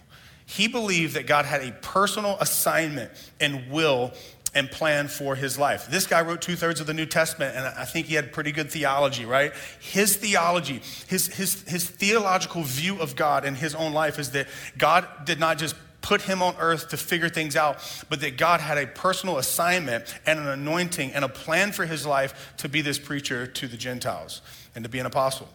He 0.45 0.69
believed 0.69 1.15
that 1.15 1.27
God 1.27 1.47
had 1.47 1.63
a 1.63 1.73
personal 1.73 2.37
assignment 2.41 3.11
and 3.41 3.71
will 3.71 4.13
and 4.55 4.71
plan 4.71 5.09
for 5.09 5.35
his 5.35 5.59
life. 5.59 5.89
This 5.89 6.07
guy 6.07 6.21
wrote 6.21 6.43
two 6.43 6.57
thirds 6.57 6.81
of 6.81 6.87
the 6.87 6.93
New 6.93 7.07
Testament, 7.07 7.57
and 7.57 7.65
I 7.65 7.87
think 7.87 8.07
he 8.07 8.15
had 8.15 8.33
pretty 8.33 8.53
good 8.53 8.71
theology, 8.71 9.25
right? 9.25 9.53
His 9.81 10.17
theology, 10.17 10.83
his, 11.07 11.29
his, 11.29 11.63
his 11.63 11.89
theological 11.89 12.63
view 12.63 13.01
of 13.01 13.17
God 13.17 13.47
and 13.47 13.57
his 13.57 13.75
own 13.75 13.95
life 13.95 14.19
is 14.19 14.33
that 14.33 14.49
God 14.77 15.07
did 15.25 15.41
not 15.41 15.57
just 15.57 15.75
put 16.03 16.23
him 16.23 16.43
on 16.43 16.55
earth 16.59 16.89
to 16.89 16.97
figure 16.97 17.29
things 17.29 17.57
out, 17.57 17.79
but 18.11 18.21
that 18.21 18.37
God 18.37 18.61
had 18.61 18.77
a 18.77 18.87
personal 18.89 19.39
assignment 19.39 20.15
and 20.27 20.39
an 20.39 20.49
anointing 20.49 21.13
and 21.13 21.25
a 21.25 21.29
plan 21.29 21.73
for 21.73 21.87
his 21.87 22.05
life 22.05 22.53
to 22.59 22.69
be 22.69 22.83
this 22.83 22.99
preacher 22.99 23.47
to 23.47 23.69
the 23.69 23.77
Gentiles 23.77 24.43
and 24.75 24.85
to 24.85 24.91
be 24.91 24.99
an 24.99 25.07
apostle. 25.07 25.49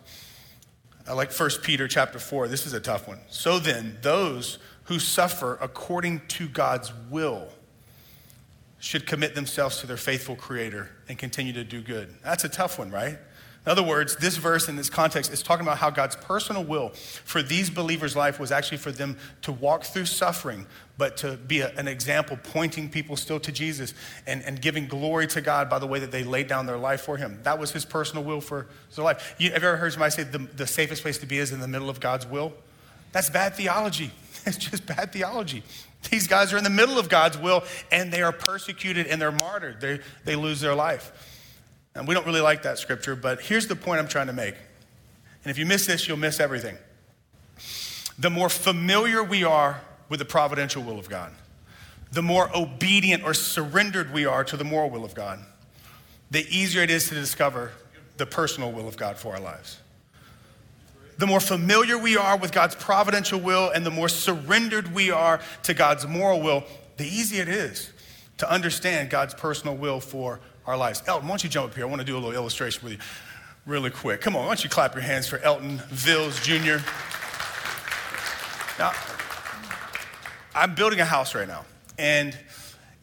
I 1.08 1.14
like 1.14 1.32
1 1.32 1.50
Peter 1.64 1.88
chapter 1.88 2.20
4. 2.20 2.50
This 2.50 2.66
is 2.66 2.74
a 2.74 2.82
tough 2.82 3.08
one. 3.08 3.20
So 3.30 3.60
then, 3.60 3.98
those 4.02 4.60
who 4.84 5.00
suffer 5.00 5.58
according 5.62 6.22
to 6.28 6.50
God's 6.50 6.92
will 7.10 7.48
should 8.80 9.08
commit 9.08 9.34
themselves 9.34 9.80
to 9.80 9.88
their 9.88 9.98
faithful 9.98 10.36
creator 10.36 10.90
and 11.08 11.18
continue 11.18 11.54
to 11.54 11.64
do 11.64 11.82
good. 11.82 12.14
That's 12.24 12.44
a 12.44 12.50
tough 12.50 12.78
one, 12.78 12.92
right? 12.92 13.18
In 13.66 13.72
other 13.72 13.84
words, 13.84 14.18
this 14.18 14.38
verse 14.38 14.68
in 14.70 14.76
this 14.76 14.90
context 14.90 15.32
is 15.32 15.42
talking 15.42 15.66
about 15.66 15.78
how 15.78 15.90
God's 15.90 16.16
personal 16.16 16.64
will 16.64 16.90
for 16.90 17.42
these 17.42 17.70
believers' 17.70 18.16
life 18.16 18.40
was 18.40 18.52
actually 18.52 18.78
for 18.78 18.92
them 18.92 19.18
to 19.42 19.52
walk 19.52 19.84
through 19.84 20.06
suffering, 20.06 20.68
but 20.98 21.18
to 21.18 21.38
be 21.38 21.60
a, 21.60 21.70
an 21.76 21.88
example, 21.88 22.38
pointing 22.42 22.90
people 22.90 23.16
still 23.16 23.40
to 23.40 23.52
Jesus 23.52 23.94
and, 24.26 24.44
and 24.44 24.62
giving 24.62 24.88
glory 24.88 25.28
to 25.28 25.42
God 25.42 25.70
by 25.70 25.80
the 25.80 25.88
way 25.88 26.00
that 26.00 26.12
they 26.12 26.24
laid 26.24 26.48
down 26.48 26.66
their 26.66 26.78
life 26.78 27.02
for 27.02 27.18
Him. 27.18 27.40
That 27.44 27.60
was 27.60 27.72
His 27.72 27.86
personal 27.86 28.24
will 28.24 28.42
for 28.42 28.68
their 28.96 29.06
life. 29.06 29.36
You, 29.38 29.52
have 29.52 29.62
you 29.62 29.68
ever 29.68 29.78
heard 29.78 29.94
somebody 29.94 30.12
say 30.12 30.24
the, 30.24 30.40
the 30.40 30.68
safest 30.68 31.04
place 31.04 31.18
to 31.20 31.26
be 31.26 31.38
is 31.38 31.52
in 31.52 31.60
the 31.60 31.68
middle 31.68 31.90
of 31.90 32.00
God's 32.00 32.26
will? 32.26 32.54
That's 33.12 33.30
bad 33.30 33.56
theology. 33.56 34.12
It's 34.46 34.56
just 34.56 34.86
bad 34.86 35.12
theology. 35.12 35.62
These 36.10 36.28
guys 36.28 36.54
are 36.54 36.58
in 36.58 36.64
the 36.64 36.70
middle 36.70 36.98
of 36.98 37.10
God's 37.10 37.38
will 37.38 37.66
and 37.92 38.14
they 38.14 38.22
are 38.22 38.32
persecuted 38.32 39.08
and 39.08 39.22
they're 39.22 39.30
martyred. 39.30 39.82
They, 39.82 40.00
they 40.24 40.38
lose 40.38 40.62
their 40.62 40.74
life. 40.74 41.12
And 41.96 42.08
we 42.08 42.14
don't 42.14 42.26
really 42.26 42.40
like 42.40 42.62
that 42.62 42.78
scripture, 42.78 43.18
but 43.18 43.42
here's 43.42 43.68
the 43.68 43.76
point 43.76 44.00
I'm 44.00 44.08
trying 44.08 44.28
to 44.28 44.34
make. 44.34 44.56
And 45.44 45.52
if 45.52 45.58
you 45.58 45.66
miss 45.66 45.86
this, 45.86 46.08
you'll 46.08 46.16
miss 46.16 46.40
everything. 46.40 46.78
The 48.18 48.30
more 48.30 48.48
familiar 48.48 49.22
we 49.22 49.44
are 49.44 49.82
with 50.10 50.20
the 50.20 50.26
providential 50.26 50.84
will 50.84 51.00
of 51.00 51.10
God, 51.10 51.32
the 52.12 52.22
more 52.22 52.50
obedient 52.56 53.24
or 53.24 53.34
surrendered 53.34 54.14
we 54.14 54.26
are 54.26 54.44
to 54.44 54.58
the 54.58 54.64
moral 54.64 54.90
will 54.90 55.04
of 55.04 55.14
God, 55.14 55.40
the 56.32 56.46
easier 56.50 56.84
it 56.84 56.90
is 56.90 57.10
to 57.10 57.16
discover 57.16 57.72
the 58.18 58.26
personal 58.26 58.72
will 58.72 58.88
of 58.88 58.98
God 58.98 59.18
for 59.18 59.34
our 59.34 59.40
lives 59.40 59.78
the 61.18 61.28
more 61.28 61.40
familiar 61.40 61.98
we 61.98 62.16
are 62.16 62.38
with 62.38 62.52
God's 62.52 62.76
providential 62.76 63.40
will 63.40 63.70
and 63.70 63.86
the 63.86 63.92
more 63.92 64.10
surrendered 64.10 64.94
we 64.94 65.12
are 65.12 65.42
to 65.64 65.74
God's 65.74 66.08
moral 66.08 66.42
will, 66.42 66.64
the 66.98 67.06
easier 67.06 67.42
it 67.42 67.50
is 67.50 67.92
to 68.38 68.52
understand 68.52 69.10
God's 69.10 69.34
personal 69.34 69.76
will 69.76 70.00
for 70.00 70.40
our 70.66 70.78
lives. 70.78 71.02
Elton, 71.08 71.28
why 71.28 71.32
don't 71.32 71.44
you 71.44 71.50
jump 71.50 71.72
up 71.72 71.76
here? 71.76 71.86
I 71.86 71.90
want 71.90 72.02
to 72.02 72.06
do 72.06 72.14
a 72.14 72.20
little 72.20 72.34
illustration 72.34 72.84
with 72.84 72.94
you 72.94 73.00
really 73.66 73.90
quick. 73.90 74.22
Come 74.22 74.36
on, 74.36 74.44
why 74.44 74.50
don't 74.50 74.64
you 74.64 74.70
clap 74.70 74.94
your 74.94 75.04
hands 75.04 75.28
for 75.28 75.40
Elton 75.40 75.82
Vills 75.90 76.40
Jr. 76.42 76.78
Now, 78.80 78.92
I'm 80.58 80.74
building 80.74 81.00
a 81.00 81.06
house 81.06 81.36
right 81.36 81.48
now, 81.48 81.66
and 82.00 82.38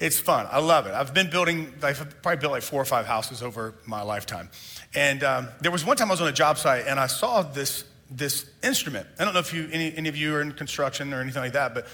it's 0.01 0.19
fun. 0.19 0.49
I 0.51 0.59
love 0.59 0.87
it. 0.87 0.93
I've 0.93 1.15
been 1.15 1.31
building, 1.31 1.73
I've 1.83 2.21
probably 2.21 2.41
built 2.41 2.53
like 2.53 2.63
four 2.63 2.83
or 2.83 2.85
five 2.85 3.07
houses 3.07 3.43
over 3.43 3.75
my 3.87 4.03
lifetime. 4.03 4.51
And 4.95 5.23
um, 5.23 5.49
there 5.61 5.71
was 5.71 5.85
one 5.85 5.97
time 5.97 6.09
I 6.09 6.15
was 6.15 6.21
on 6.21 6.29
a 6.29 6.33
job 6.33 6.59
site, 6.59 6.87
and 6.87 6.99
I 6.99 7.07
saw 7.07 7.43
this 7.43 7.85
this 8.11 8.49
instrument. 8.63 9.07
I 9.19 9.25
don't 9.25 9.35
know 9.35 9.41
if 9.41 9.53
you, 9.53 9.69
any, 9.73 9.97
any 9.97 10.09
of 10.09 10.17
you 10.17 10.35
are 10.35 10.43
in 10.43 10.53
construction 10.53 11.13
or 11.15 11.21
anything 11.21 11.43
like 11.43 11.55
that, 11.55 11.75
but 11.75 11.87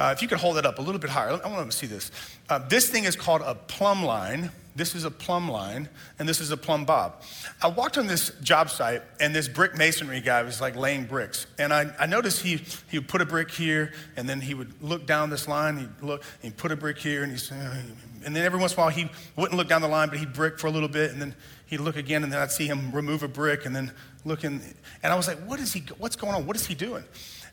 uh, 0.00 0.12
if 0.16 0.22
you 0.22 0.28
could 0.28 0.38
hold 0.38 0.56
it 0.56 0.64
up 0.64 0.78
a 0.78 0.82
little 0.82 0.98
bit 0.98 1.10
higher, 1.10 1.38
I 1.44 1.48
want 1.48 1.70
to 1.70 1.76
see 1.76 1.86
this. 1.86 2.10
Uh, 2.48 2.58
this 2.58 2.88
thing 2.88 3.04
is 3.04 3.16
called 3.16 3.42
a 3.44 3.54
plumb 3.54 4.02
line. 4.02 4.50
This 4.74 4.94
is 4.94 5.04
a 5.04 5.10
plumb 5.10 5.50
line, 5.50 5.90
and 6.18 6.26
this 6.26 6.40
is 6.40 6.50
a 6.50 6.56
plumb 6.56 6.86
bob. 6.86 7.22
I 7.60 7.68
walked 7.68 7.98
on 7.98 8.06
this 8.06 8.30
job 8.40 8.70
site, 8.70 9.02
and 9.20 9.34
this 9.34 9.46
brick 9.46 9.76
masonry 9.76 10.22
guy 10.22 10.42
was 10.42 10.58
like 10.58 10.74
laying 10.74 11.04
bricks. 11.04 11.46
And 11.58 11.70
I, 11.70 11.92
I 11.98 12.06
noticed 12.06 12.40
he, 12.40 12.62
he 12.90 12.98
would 12.98 13.08
put 13.08 13.20
a 13.20 13.26
brick 13.26 13.50
here, 13.50 13.92
and 14.16 14.26
then 14.26 14.40
he 14.40 14.54
would 14.54 14.72
look 14.82 15.06
down 15.06 15.28
this 15.28 15.46
line, 15.46 15.76
he'd 15.76 16.00
look, 16.00 16.22
and 16.42 16.52
he'd 16.52 16.56
put 16.56 16.72
a 16.72 16.76
brick 16.76 16.96
here, 16.96 17.22
and 17.22 17.32
he's, 17.32 17.50
and 17.50 18.34
then 18.34 18.42
every 18.42 18.58
once 18.58 18.72
in 18.72 18.78
a 18.78 18.82
while 18.82 18.90
he 18.90 19.10
wouldn't 19.36 19.58
look 19.58 19.68
down 19.68 19.82
the 19.82 19.88
line, 19.88 20.08
but 20.08 20.18
he'd 20.18 20.32
brick 20.32 20.58
for 20.58 20.68
a 20.68 20.70
little 20.70 20.88
bit, 20.88 21.10
and 21.10 21.20
then 21.20 21.34
he'd 21.66 21.80
look 21.80 21.96
again, 21.96 22.24
and 22.24 22.32
then 22.32 22.40
I'd 22.40 22.52
see 22.52 22.66
him 22.66 22.90
remove 22.92 23.22
a 23.22 23.28
brick, 23.28 23.66
and 23.66 23.76
then 23.76 23.92
looking, 24.24 24.62
and 25.02 25.12
I 25.12 25.16
was 25.16 25.28
like, 25.28 25.40
what 25.40 25.60
is 25.60 25.74
he, 25.74 25.82
what's 25.98 26.16
going 26.16 26.34
on? 26.34 26.46
What 26.46 26.56
is 26.56 26.64
he 26.64 26.74
doing? 26.74 27.04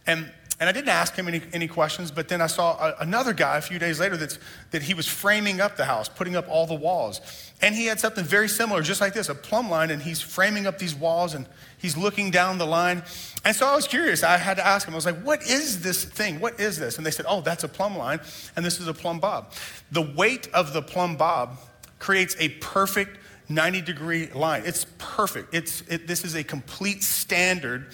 And, 0.05 0.31
and 0.59 0.67
I 0.67 0.71
didn't 0.71 0.89
ask 0.89 1.13
him 1.13 1.27
any, 1.27 1.41
any 1.53 1.67
questions, 1.67 2.09
but 2.09 2.27
then 2.29 2.41
I 2.41 2.47
saw 2.47 2.77
a, 2.79 2.95
another 3.01 3.31
guy 3.31 3.57
a 3.57 3.61
few 3.61 3.77
days 3.77 3.99
later 3.99 4.17
that's, 4.17 4.39
that 4.71 4.81
he 4.81 4.95
was 4.95 5.07
framing 5.07 5.61
up 5.61 5.77
the 5.77 5.85
house, 5.85 6.09
putting 6.09 6.35
up 6.35 6.49
all 6.49 6.65
the 6.65 6.73
walls. 6.73 7.21
And 7.61 7.75
he 7.75 7.85
had 7.85 7.99
something 7.99 8.23
very 8.23 8.49
similar, 8.49 8.81
just 8.81 8.99
like 8.99 9.13
this, 9.13 9.29
a 9.29 9.35
plumb 9.35 9.69
line, 9.69 9.91
and 9.91 10.01
he's 10.01 10.19
framing 10.19 10.65
up 10.65 10.79
these 10.79 10.95
walls 10.95 11.35
and 11.35 11.45
he's 11.77 11.95
looking 11.95 12.31
down 12.31 12.57
the 12.57 12.65
line. 12.65 13.03
And 13.45 13.55
so 13.55 13.67
I 13.67 13.75
was 13.75 13.87
curious. 13.87 14.23
I 14.23 14.37
had 14.37 14.57
to 14.57 14.65
ask 14.65 14.87
him, 14.87 14.95
I 14.95 14.97
was 14.97 15.05
like, 15.05 15.21
what 15.21 15.43
is 15.43 15.83
this 15.83 16.03
thing? 16.03 16.39
What 16.39 16.59
is 16.59 16.79
this? 16.79 16.97
And 16.97 17.05
they 17.05 17.11
said, 17.11 17.27
oh, 17.29 17.41
that's 17.41 17.63
a 17.63 17.69
plumb 17.69 17.95
line, 17.95 18.19
and 18.55 18.65
this 18.65 18.79
is 18.79 18.87
a 18.87 18.93
plumb 18.95 19.19
bob. 19.19 19.53
The 19.91 20.01
weight 20.01 20.49
of 20.55 20.73
the 20.73 20.81
plumb 20.81 21.17
bob 21.17 21.59
creates 21.99 22.35
a 22.39 22.49
perfect 22.49 23.19
90 23.49 23.81
degree 23.81 24.27
line. 24.27 24.63
It's 24.65 24.85
perfect. 24.97 25.53
It's, 25.53 25.81
it, 25.81 26.07
this 26.07 26.25
is 26.25 26.35
a 26.35 26.43
complete 26.43 27.03
standard. 27.03 27.87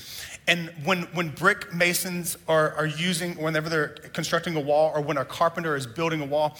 And 0.47 0.69
when, 0.84 1.03
when 1.13 1.29
brick 1.29 1.73
masons 1.73 2.38
are, 2.47 2.71
are 2.73 2.86
using, 2.86 3.36
whenever 3.36 3.69
they're 3.69 3.89
constructing 4.13 4.56
a 4.56 4.60
wall 4.60 4.91
or 4.93 5.01
when 5.01 5.17
a 5.17 5.25
carpenter 5.25 5.75
is 5.75 5.88
building 5.88 6.21
a 6.21 6.25
wall, 6.25 6.58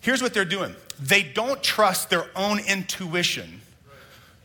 here's 0.00 0.22
what 0.22 0.32
they're 0.32 0.44
doing 0.44 0.76
they 1.00 1.22
don't 1.22 1.62
trust 1.62 2.08
their 2.08 2.26
own 2.36 2.60
intuition 2.60 3.60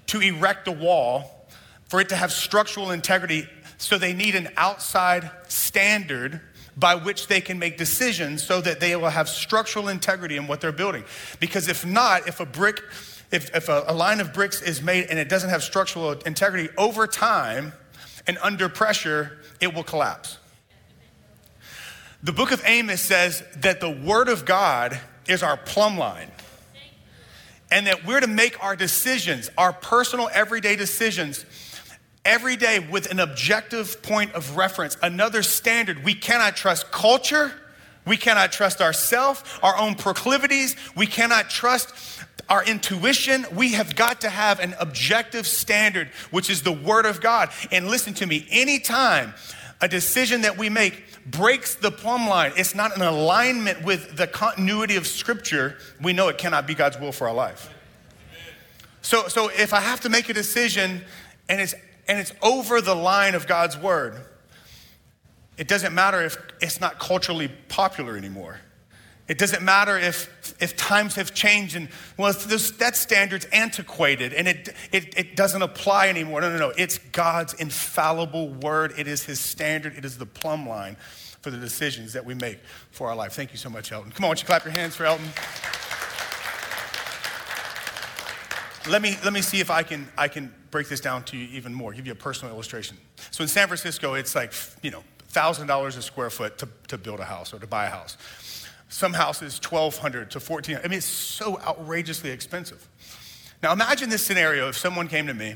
to 0.08 0.20
erect 0.20 0.68
a 0.68 0.72
wall 0.72 1.48
for 1.88 2.02
it 2.02 2.10
to 2.10 2.16
have 2.16 2.32
structural 2.32 2.92
integrity. 2.92 3.48
So 3.78 3.98
they 3.98 4.14
need 4.14 4.36
an 4.36 4.50
outside 4.58 5.30
standard 5.48 6.42
by 6.78 6.96
which 6.96 7.28
they 7.28 7.42
can 7.42 7.60
make 7.60 7.78
decisions 7.78 8.44
so 8.44 8.62
that 8.62 8.80
they 8.80 8.96
will 8.96 9.10
have 9.10 9.28
structural 9.28 9.88
integrity 9.88 10.38
in 10.38 10.48
what 10.48 10.62
they're 10.62 10.72
building. 10.72 11.04
Because 11.40 11.68
if 11.68 11.86
not, 11.86 12.28
if 12.28 12.40
a 12.40 12.46
brick, 12.46 12.82
if, 13.32 13.54
if 13.56 13.70
a, 13.70 13.86
a 13.88 13.94
line 13.94 14.20
of 14.20 14.34
bricks 14.34 14.62
is 14.62 14.82
made 14.82 15.08
and 15.10 15.20
it 15.20 15.30
doesn't 15.30 15.50
have 15.50 15.64
structural 15.64 16.12
integrity, 16.12 16.70
over 16.78 17.08
time 17.08 17.74
and 18.28 18.38
under 18.42 18.70
pressure, 18.70 19.40
it 19.60 19.74
will 19.74 19.84
collapse. 19.84 20.38
The 22.24 22.32
book 22.32 22.52
of 22.52 22.62
Amos 22.66 23.02
says 23.02 23.44
that 23.58 23.80
the 23.82 23.90
word 23.90 24.30
of 24.30 24.46
God 24.46 25.00
is 25.28 25.42
our 25.42 25.58
plumb 25.58 25.98
line. 25.98 26.32
And 27.72 27.88
that 27.88 28.06
we're 28.06 28.20
to 28.20 28.28
make 28.28 28.62
our 28.64 28.76
decisions, 28.76 29.50
our 29.58 29.72
personal 29.72 30.30
everyday 30.34 30.76
decisions, 30.76 31.46
every 32.26 32.58
day 32.58 32.80
with 32.80 33.10
an 33.10 33.20
objective 33.20 34.02
point 34.04 34.34
of 34.34 34.58
reference, 34.58 34.98
another 35.02 35.42
standard. 35.42 36.04
We 36.04 36.14
cannot 36.14 36.56
trust 36.56 36.92
culture. 36.92 37.54
We 38.06 38.18
cannot 38.18 38.52
trust 38.52 38.82
ourselves, 38.82 39.44
our 39.62 39.78
own 39.78 39.96
proclivities. 39.96 40.76
We 40.96 41.08
cannot 41.08 41.50
trust 41.50 42.21
our 42.52 42.66
intuition. 42.66 43.46
We 43.56 43.72
have 43.72 43.96
got 43.96 44.22
to 44.22 44.30
have 44.30 44.60
an 44.60 44.76
objective 44.78 45.48
standard, 45.48 46.10
which 46.32 46.50
is 46.50 46.64
the 46.64 46.72
Word 46.74 47.06
of 47.06 47.22
God. 47.22 47.50
And 47.72 47.88
listen 47.88 48.14
to 48.16 48.28
me, 48.28 48.46
anytime 48.52 49.34
a 49.80 49.88
decision 49.88 50.42
that 50.42 50.58
we 50.58 50.68
make 50.68 51.02
breaks 51.26 51.76
the 51.76 51.92
plumb 51.92 52.28
line, 52.28 52.52
it's 52.58 52.76
not 52.76 52.94
in 52.94 53.02
alignment 53.02 53.86
with 53.86 54.18
the 54.18 54.28
continuity 54.28 54.98
of 54.98 55.08
Scripture, 55.08 55.78
we 56.02 56.12
know 56.12 56.28
it 56.28 56.38
cannot 56.38 56.68
be 56.68 56.76
God's 56.76 57.00
will 57.00 57.14
for 57.14 57.30
our 57.30 57.34
life. 57.34 57.74
So, 59.02 59.30
so 59.30 59.48
if 59.48 59.74
I 59.74 59.80
have 59.80 60.02
to 60.02 60.10
make 60.10 60.28
a 60.28 60.34
decision 60.34 61.06
and 61.48 61.62
it's 61.62 61.74
and 62.10 62.20
it's 62.20 62.34
over 62.42 62.82
the 62.82 62.96
line 62.96 63.34
of 63.34 63.48
God's 63.48 63.78
word, 63.78 64.16
it 65.58 65.70
doesn't 65.70 65.94
matter 65.96 66.22
if 66.22 66.38
it's 66.60 66.82
not 66.82 67.00
culturally 67.00 67.48
popular 67.70 68.18
anymore. 68.18 68.60
It 69.32 69.38
doesn't 69.38 69.64
matter 69.64 69.98
if, 69.98 70.62
if 70.62 70.76
times 70.76 71.16
have 71.16 71.34
changed 71.34 71.78
and, 71.78 71.88
well, 72.18 72.34
that 72.34 72.98
standard's 72.98 73.46
antiquated 73.54 74.34
and 74.34 74.46
it, 74.46 74.76
it, 74.92 75.18
it 75.18 75.36
doesn't 75.38 75.62
apply 75.62 76.10
anymore. 76.10 76.42
No, 76.42 76.50
no, 76.50 76.58
no. 76.58 76.74
It's 76.78 76.98
God's 76.98 77.54
infallible 77.54 78.50
word. 78.50 78.94
It 78.98 79.08
is 79.08 79.24
his 79.24 79.40
standard. 79.40 79.96
It 79.96 80.04
is 80.04 80.18
the 80.18 80.26
plumb 80.26 80.68
line 80.68 80.98
for 81.40 81.50
the 81.50 81.56
decisions 81.56 82.12
that 82.12 82.26
we 82.26 82.34
make 82.34 82.60
for 82.92 83.08
our 83.08 83.16
life. 83.16 83.32
Thank 83.32 83.54
you 83.54 83.58
so 83.58 83.70
much, 83.70 83.94
Elton. 83.94 84.12
Come 84.12 84.26
on, 84.26 84.28
why 84.28 84.34
don't 84.34 84.42
you 84.42 84.48
clap 84.48 84.66
your 84.66 84.74
hands 84.74 84.98
for 84.98 85.06
Elton? 85.06 85.30
let 88.90 89.02
me, 89.02 89.16
let 89.24 89.32
me 89.32 89.42
see 89.42 89.62
if 89.62 89.72
I 89.72 89.84
can, 89.84 90.10
I 90.18 90.28
can 90.28 90.54
break 90.72 90.90
this 90.90 91.00
down 91.00 91.24
to 91.24 91.38
you 91.38 91.48
even 91.56 91.74
more, 91.74 91.94
give 91.94 92.06
you 92.06 92.12
a 92.12 92.16
personal 92.16 92.54
illustration. 92.54 92.98
So 93.30 93.44
in 93.44 93.48
San 93.48 93.68
Francisco, 93.68 94.16
it's 94.16 94.36
like, 94.36 94.52
you 94.82 94.92
know, 94.92 95.06
$1,000 95.32 95.88
a 95.88 96.02
square 96.02 96.30
foot 96.30 96.58
to, 96.58 96.68
to 96.90 96.98
build 96.98 97.22
a 97.22 97.26
house 97.26 97.54
or 97.54 97.60
to 97.60 97.68
buy 97.68 97.86
a 97.86 97.90
house. 97.90 98.18
Some 98.92 99.14
houses, 99.14 99.60
1200 99.60 100.32
to 100.32 100.40
14 100.40 100.78
I 100.78 100.82
mean, 100.84 100.98
it's 100.98 101.06
so 101.06 101.60
outrageously 101.60 102.30
expensive. 102.30 102.88
Now 103.64 103.74
imagine 103.74 104.10
this 104.10 104.24
scenario 104.24 104.70
if 104.70 104.78
someone 104.78 105.08
came 105.08 105.28
to 105.28 105.34
me 105.34 105.56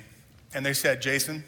and 0.54 0.66
they 0.66 0.74
said, 0.74 1.02
Jason, 1.02 1.44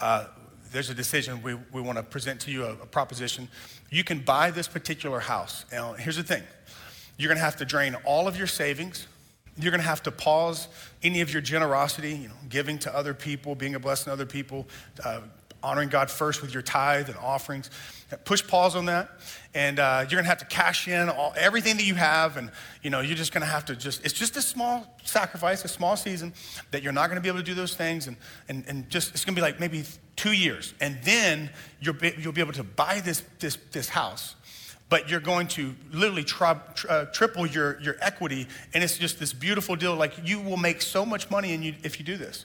uh, 0.00 0.26
there's 0.72 0.90
a 0.90 0.94
decision 0.94 1.42
we, 1.42 1.54
we 1.72 1.80
want 1.80 1.98
to 1.98 2.02
present 2.02 2.40
to 2.40 2.50
you, 2.50 2.64
a, 2.64 2.72
a 2.72 2.86
proposition. 2.86 3.48
You 3.90 4.02
can 4.02 4.20
buy 4.20 4.50
this 4.50 4.66
particular 4.66 5.20
house. 5.20 5.64
Now, 5.70 5.92
here's 5.92 6.16
the 6.16 6.22
thing 6.22 6.42
you're 7.18 7.28
going 7.28 7.38
to 7.38 7.44
have 7.44 7.56
to 7.56 7.64
drain 7.64 7.94
all 8.04 8.26
of 8.26 8.36
your 8.36 8.46
savings 8.46 9.06
you're 9.58 9.70
going 9.70 9.82
to 9.82 9.86
have 9.86 10.02
to 10.04 10.10
pause 10.10 10.68
any 11.02 11.20
of 11.20 11.32
your 11.32 11.42
generosity, 11.42 12.14
you 12.14 12.28
know, 12.28 12.34
giving 12.48 12.78
to 12.80 12.94
other 12.94 13.12
people, 13.12 13.54
being 13.54 13.74
a 13.74 13.80
blessing 13.80 14.06
to 14.06 14.12
other 14.12 14.26
people, 14.26 14.66
uh, 15.04 15.20
honoring 15.62 15.90
God 15.90 16.10
first 16.10 16.40
with 16.40 16.54
your 16.54 16.62
tithe 16.62 17.08
and 17.08 17.18
offerings. 17.18 17.70
Push 18.18 18.46
pause 18.46 18.76
on 18.76 18.86
that, 18.86 19.10
and 19.54 19.78
uh, 19.78 20.00
you're 20.00 20.16
going 20.16 20.24
to 20.24 20.28
have 20.28 20.38
to 20.38 20.44
cash 20.46 20.88
in 20.88 21.08
all, 21.08 21.32
everything 21.36 21.76
that 21.76 21.84
you 21.84 21.94
have, 21.94 22.36
and 22.36 22.50
you 22.82 22.90
know 22.90 23.00
you're 23.00 23.16
just 23.16 23.32
going 23.32 23.42
to 23.42 23.46
have 23.46 23.64
to 23.66 23.76
just. 23.76 24.04
It's 24.04 24.14
just 24.14 24.36
a 24.36 24.42
small 24.42 24.86
sacrifice, 25.04 25.64
a 25.64 25.68
small 25.68 25.96
season 25.96 26.32
that 26.70 26.82
you're 26.82 26.92
not 26.92 27.08
going 27.08 27.16
to 27.16 27.22
be 27.22 27.28
able 27.28 27.38
to 27.38 27.44
do 27.44 27.54
those 27.54 27.74
things, 27.74 28.06
and 28.06 28.16
and 28.48 28.64
and 28.68 28.88
just 28.90 29.12
it's 29.12 29.24
going 29.24 29.34
to 29.34 29.40
be 29.40 29.42
like 29.42 29.60
maybe 29.60 29.84
two 30.16 30.32
years, 30.32 30.74
and 30.80 30.98
then 31.02 31.50
you'll 31.80 31.94
be, 31.94 32.14
you'll 32.18 32.32
be 32.32 32.40
able 32.40 32.52
to 32.52 32.64
buy 32.64 33.00
this 33.00 33.22
this 33.38 33.56
this 33.72 33.88
house 33.88 34.36
but 34.92 35.08
you're 35.08 35.20
going 35.20 35.46
to 35.46 35.74
literally 35.90 36.22
tri- 36.22 36.60
uh, 36.86 37.06
triple 37.06 37.46
your, 37.46 37.80
your 37.80 37.96
equity. 38.02 38.46
And 38.74 38.84
it's 38.84 38.98
just 38.98 39.18
this 39.18 39.32
beautiful 39.32 39.74
deal. 39.74 39.94
Like, 39.94 40.12
you 40.22 40.38
will 40.38 40.58
make 40.58 40.82
so 40.82 41.06
much 41.06 41.30
money 41.30 41.56
you, 41.56 41.74
if 41.82 41.98
you 41.98 42.04
do 42.04 42.18
this. 42.18 42.44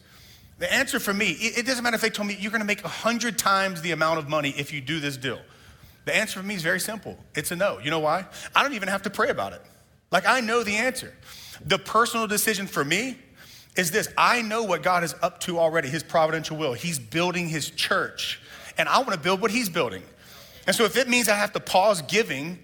The 0.59 0.73
answer 0.73 0.97
for 0.99 1.13
me, 1.13 1.31
it, 1.31 1.57
it 1.57 1.65
doesn't 1.65 1.83
matter 1.83 1.95
if 1.95 2.01
they 2.01 2.09
told 2.09 2.29
me 2.29 2.37
you're 2.39 2.51
going 2.51 2.61
to 2.61 2.65
make 2.65 2.83
100 2.83 3.37
times 3.37 3.81
the 3.81 3.91
amount 3.91 4.19
of 4.19 4.29
money 4.29 4.53
if 4.57 4.71
you 4.71 4.79
do 4.79 5.01
this 5.01 5.17
deal. 5.17 5.41
The 6.07 6.15
answer 6.15 6.39
for 6.39 6.45
me 6.45 6.55
is 6.55 6.61
very 6.63 6.79
simple 6.79 7.17
it's 7.35 7.51
a 7.51 7.55
no. 7.57 7.79
You 7.79 7.91
know 7.91 7.99
why? 7.99 8.25
I 8.55 8.63
don't 8.63 8.73
even 8.73 8.87
have 8.87 9.01
to 9.03 9.09
pray 9.09 9.27
about 9.27 9.51
it. 9.51 9.61
Like, 10.09 10.25
I 10.25 10.39
know 10.39 10.63
the 10.63 10.77
answer. 10.77 11.13
The 11.65 11.77
personal 11.77 12.27
decision 12.27 12.65
for 12.65 12.85
me 12.85 13.17
is 13.75 13.91
this 13.91 14.07
I 14.17 14.41
know 14.41 14.63
what 14.63 14.83
God 14.83 15.03
is 15.03 15.13
up 15.21 15.41
to 15.41 15.59
already, 15.59 15.89
His 15.89 16.03
providential 16.03 16.55
will. 16.55 16.71
He's 16.71 16.97
building 16.97 17.49
His 17.49 17.69
church, 17.69 18.39
and 18.77 18.87
I 18.87 18.99
want 18.99 19.11
to 19.11 19.19
build 19.19 19.41
what 19.41 19.51
He's 19.51 19.67
building. 19.67 20.01
And 20.65 20.73
so 20.73 20.85
if 20.85 20.95
it 20.95 21.09
means 21.09 21.27
I 21.27 21.35
have 21.35 21.51
to 21.53 21.59
pause 21.59 22.01
giving 22.03 22.59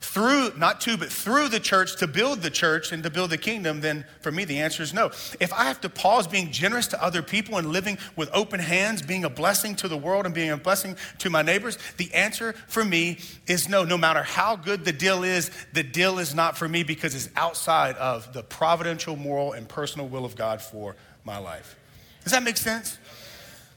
through, 0.00 0.52
not 0.56 0.80
to, 0.82 0.96
but 0.96 1.10
through 1.10 1.48
the 1.48 1.58
church 1.58 1.96
to 1.96 2.06
build 2.06 2.40
the 2.40 2.50
church 2.50 2.92
and 2.92 3.02
to 3.02 3.10
build 3.10 3.30
the 3.30 3.38
kingdom, 3.38 3.80
then 3.80 4.04
for 4.20 4.30
me 4.30 4.44
the 4.44 4.58
answer 4.60 4.82
is 4.82 4.94
no. 4.94 5.06
If 5.40 5.52
I 5.52 5.64
have 5.64 5.80
to 5.80 5.88
pause 5.88 6.26
being 6.26 6.52
generous 6.52 6.86
to 6.88 7.02
other 7.02 7.20
people 7.20 7.58
and 7.58 7.68
living 7.68 7.98
with 8.14 8.30
open 8.32 8.60
hands, 8.60 9.02
being 9.02 9.24
a 9.24 9.30
blessing 9.30 9.74
to 9.76 9.88
the 9.88 9.96
world 9.96 10.24
and 10.24 10.34
being 10.34 10.50
a 10.50 10.56
blessing 10.56 10.96
to 11.18 11.30
my 11.30 11.42
neighbors, 11.42 11.78
the 11.96 12.12
answer 12.14 12.52
for 12.68 12.84
me 12.84 13.18
is 13.46 13.68
no. 13.68 13.84
No 13.84 13.98
matter 13.98 14.22
how 14.22 14.54
good 14.54 14.84
the 14.84 14.92
deal 14.92 15.24
is, 15.24 15.50
the 15.72 15.82
deal 15.82 16.18
is 16.18 16.34
not 16.34 16.56
for 16.56 16.68
me 16.68 16.84
because 16.84 17.14
it's 17.14 17.28
outside 17.36 17.96
of 17.96 18.32
the 18.32 18.42
providential, 18.42 19.16
moral, 19.16 19.52
and 19.52 19.68
personal 19.68 20.06
will 20.06 20.24
of 20.24 20.36
God 20.36 20.62
for 20.62 20.94
my 21.24 21.38
life. 21.38 21.76
Does 22.22 22.32
that 22.32 22.42
make 22.42 22.56
sense? 22.56 22.98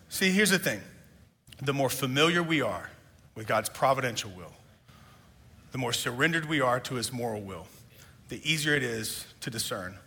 See, 0.10 0.30
here's 0.30 0.52
the 0.52 0.60
thing 0.60 0.82
the 1.62 1.74
more 1.74 1.90
familiar 1.90 2.44
we 2.44 2.62
are, 2.62 2.90
with 3.36 3.48
God's 3.48 3.70
providential 3.70 4.32
will, 4.36 4.54
the 5.72 5.78
more 5.78 5.94
surrendered 5.94 6.46
we 6.46 6.62
are 6.62 6.80
to 6.82 6.96
his 6.96 7.12
moral 7.12 7.42
will, 7.42 7.68
the 8.30 8.42
easier 8.50 8.76
it 8.76 8.84
is 8.84 9.26
to 9.42 9.50
discern 9.50 9.98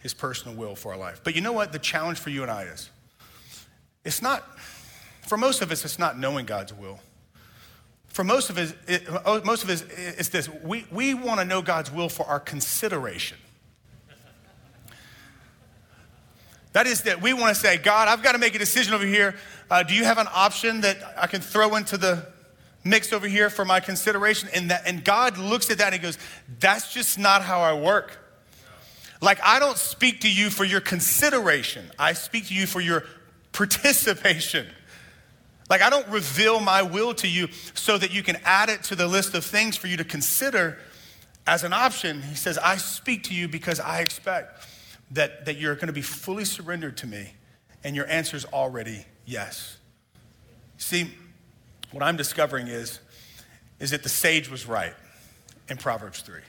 his 0.00 0.14
personal 0.14 0.56
will 0.56 0.76
for 0.76 0.92
our 0.92 0.98
life. 0.98 1.20
But 1.24 1.34
you 1.34 1.40
know 1.40 1.52
what? 1.52 1.72
The 1.72 1.78
challenge 1.78 2.18
for 2.18 2.30
you 2.30 2.42
and 2.42 2.50
I 2.50 2.64
is 2.64 2.90
it's 4.04 4.22
not, 4.22 4.44
for 5.26 5.36
most 5.36 5.60
of 5.60 5.70
us, 5.70 5.84
it's 5.84 5.98
not 5.98 6.18
knowing 6.18 6.46
God's 6.46 6.72
will. 6.72 7.00
For 8.08 8.24
most 8.24 8.50
of 8.50 8.58
us, 8.58 8.74
it, 8.86 9.06
most 9.44 9.62
of 9.62 9.70
us, 9.70 9.84
it's 9.96 10.30
this 10.30 10.48
we, 10.64 10.86
we 10.90 11.14
want 11.14 11.40
to 11.40 11.44
know 11.44 11.62
God's 11.62 11.92
will 11.92 12.08
for 12.08 12.26
our 12.26 12.40
consideration. 12.40 13.36
That 16.72 16.86
is 16.86 17.02
that 17.02 17.22
we 17.22 17.32
want 17.32 17.54
to 17.54 17.60
say, 17.60 17.76
God, 17.76 18.08
I've 18.08 18.22
got 18.22 18.32
to 18.32 18.38
make 18.38 18.54
a 18.54 18.58
decision 18.58 18.94
over 18.94 19.04
here. 19.04 19.34
Uh, 19.70 19.82
do 19.82 19.94
you 19.94 20.04
have 20.04 20.18
an 20.18 20.28
option 20.32 20.82
that 20.82 20.98
I 21.16 21.26
can 21.26 21.40
throw 21.40 21.76
into 21.76 21.96
the 21.96 22.26
mixed 22.84 23.12
over 23.12 23.26
here 23.26 23.50
for 23.50 23.64
my 23.64 23.80
consideration. 23.80 24.48
And, 24.54 24.70
that, 24.70 24.82
and 24.86 25.04
God 25.04 25.38
looks 25.38 25.70
at 25.70 25.78
that 25.78 25.92
and 25.92 25.94
he 25.94 26.00
goes, 26.00 26.18
That's 26.60 26.92
just 26.92 27.18
not 27.18 27.42
how 27.42 27.60
I 27.60 27.74
work. 27.74 28.18
Like, 29.20 29.40
I 29.42 29.58
don't 29.58 29.76
speak 29.76 30.20
to 30.20 30.30
you 30.30 30.48
for 30.48 30.64
your 30.64 30.80
consideration, 30.80 31.90
I 31.98 32.12
speak 32.12 32.48
to 32.48 32.54
you 32.54 32.66
for 32.66 32.80
your 32.80 33.04
participation. 33.52 34.66
Like, 35.68 35.82
I 35.82 35.90
don't 35.90 36.08
reveal 36.08 36.60
my 36.60 36.80
will 36.80 37.12
to 37.14 37.28
you 37.28 37.48
so 37.74 37.98
that 37.98 38.10
you 38.10 38.22
can 38.22 38.38
add 38.44 38.70
it 38.70 38.84
to 38.84 38.96
the 38.96 39.06
list 39.06 39.34
of 39.34 39.44
things 39.44 39.76
for 39.76 39.86
you 39.86 39.98
to 39.98 40.04
consider 40.04 40.78
as 41.46 41.62
an 41.62 41.74
option. 41.74 42.22
He 42.22 42.34
says, 42.34 42.56
I 42.56 42.76
speak 42.78 43.24
to 43.24 43.34
you 43.34 43.48
because 43.48 43.78
I 43.78 44.00
expect 44.00 44.66
that, 45.10 45.44
that 45.44 45.58
you're 45.58 45.74
going 45.74 45.88
to 45.88 45.92
be 45.92 46.00
fully 46.00 46.46
surrendered 46.46 46.96
to 46.98 47.06
me, 47.06 47.34
and 47.84 47.94
your 47.94 48.08
answer 48.08 48.36
is 48.36 48.46
already 48.46 49.04
yes. 49.26 49.76
See, 50.78 51.10
what 51.92 52.02
I'm 52.02 52.16
discovering 52.16 52.68
is, 52.68 53.00
is 53.80 53.90
that 53.90 54.02
the 54.02 54.08
sage 54.08 54.50
was 54.50 54.66
right 54.66 54.94
in 55.68 55.76
Proverbs 55.76 56.22
3. 56.22 56.40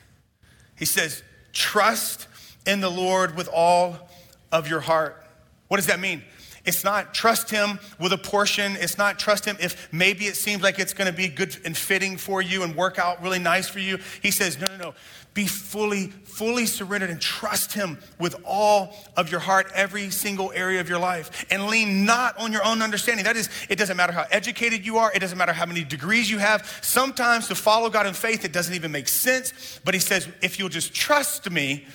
He 0.77 0.85
says, 0.85 1.23
Trust 1.53 2.27
in 2.65 2.81
the 2.81 2.89
Lord 2.89 3.35
with 3.35 3.49
all 3.53 4.09
of 4.51 4.67
your 4.67 4.79
heart. 4.79 5.25
What 5.67 5.77
does 5.77 5.87
that 5.87 5.99
mean? 5.99 6.23
It's 6.65 6.83
not 6.83 7.13
trust 7.13 7.49
him 7.49 7.79
with 7.99 8.13
a 8.13 8.17
portion. 8.17 8.75
It's 8.75 8.97
not 8.97 9.17
trust 9.17 9.45
him 9.45 9.57
if 9.59 9.91
maybe 9.91 10.25
it 10.25 10.35
seems 10.35 10.61
like 10.61 10.77
it's 10.77 10.93
going 10.93 11.09
to 11.09 11.15
be 11.15 11.27
good 11.27 11.57
and 11.65 11.75
fitting 11.75 12.17
for 12.17 12.41
you 12.41 12.63
and 12.63 12.75
work 12.75 12.99
out 12.99 13.21
really 13.23 13.39
nice 13.39 13.67
for 13.67 13.79
you. 13.79 13.97
He 14.21 14.31
says, 14.31 14.59
no, 14.59 14.67
no, 14.67 14.77
no. 14.77 14.93
Be 15.33 15.45
fully, 15.45 16.07
fully 16.07 16.65
surrendered 16.65 17.09
and 17.09 17.21
trust 17.21 17.73
him 17.73 17.99
with 18.19 18.35
all 18.43 18.95
of 19.15 19.31
your 19.31 19.39
heart, 19.39 19.71
every 19.75 20.09
single 20.09 20.51
area 20.53 20.81
of 20.81 20.89
your 20.89 20.99
life. 20.99 21.45
And 21.51 21.67
lean 21.67 22.03
not 22.05 22.37
on 22.37 22.51
your 22.51 22.65
own 22.65 22.81
understanding. 22.81 23.25
That 23.25 23.37
is, 23.37 23.49
it 23.69 23.77
doesn't 23.77 23.95
matter 23.95 24.11
how 24.11 24.25
educated 24.31 24.85
you 24.85 24.97
are, 24.97 25.11
it 25.13 25.19
doesn't 25.19 25.37
matter 25.37 25.53
how 25.53 25.65
many 25.65 25.83
degrees 25.83 26.29
you 26.29 26.39
have. 26.39 26.79
Sometimes 26.81 27.47
to 27.47 27.55
follow 27.55 27.89
God 27.89 28.07
in 28.07 28.13
faith, 28.13 28.43
it 28.43 28.51
doesn't 28.51 28.73
even 28.73 28.91
make 28.91 29.07
sense. 29.07 29.79
But 29.85 29.93
he 29.93 29.99
says, 29.99 30.27
if 30.41 30.57
you'll 30.57 30.69
just 30.69 30.93
trust 30.93 31.49
me, 31.49 31.85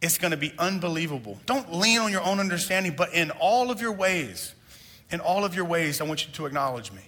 it's 0.00 0.16
to 0.16 0.36
be 0.36 0.52
unbelievable. 0.58 1.38
Don't 1.44 1.74
lean 1.74 1.98
on 1.98 2.10
your 2.10 2.22
own 2.22 2.40
understanding, 2.40 2.94
but 2.96 3.12
in 3.12 3.30
all 3.32 3.70
of 3.70 3.80
your 3.80 3.92
ways, 3.92 4.54
in 5.10 5.20
all 5.20 5.44
of 5.44 5.54
your 5.54 5.66
ways, 5.66 6.00
I 6.00 6.04
want 6.04 6.26
you 6.26 6.32
to 6.32 6.46
acknowledge 6.46 6.90
me. 6.92 7.02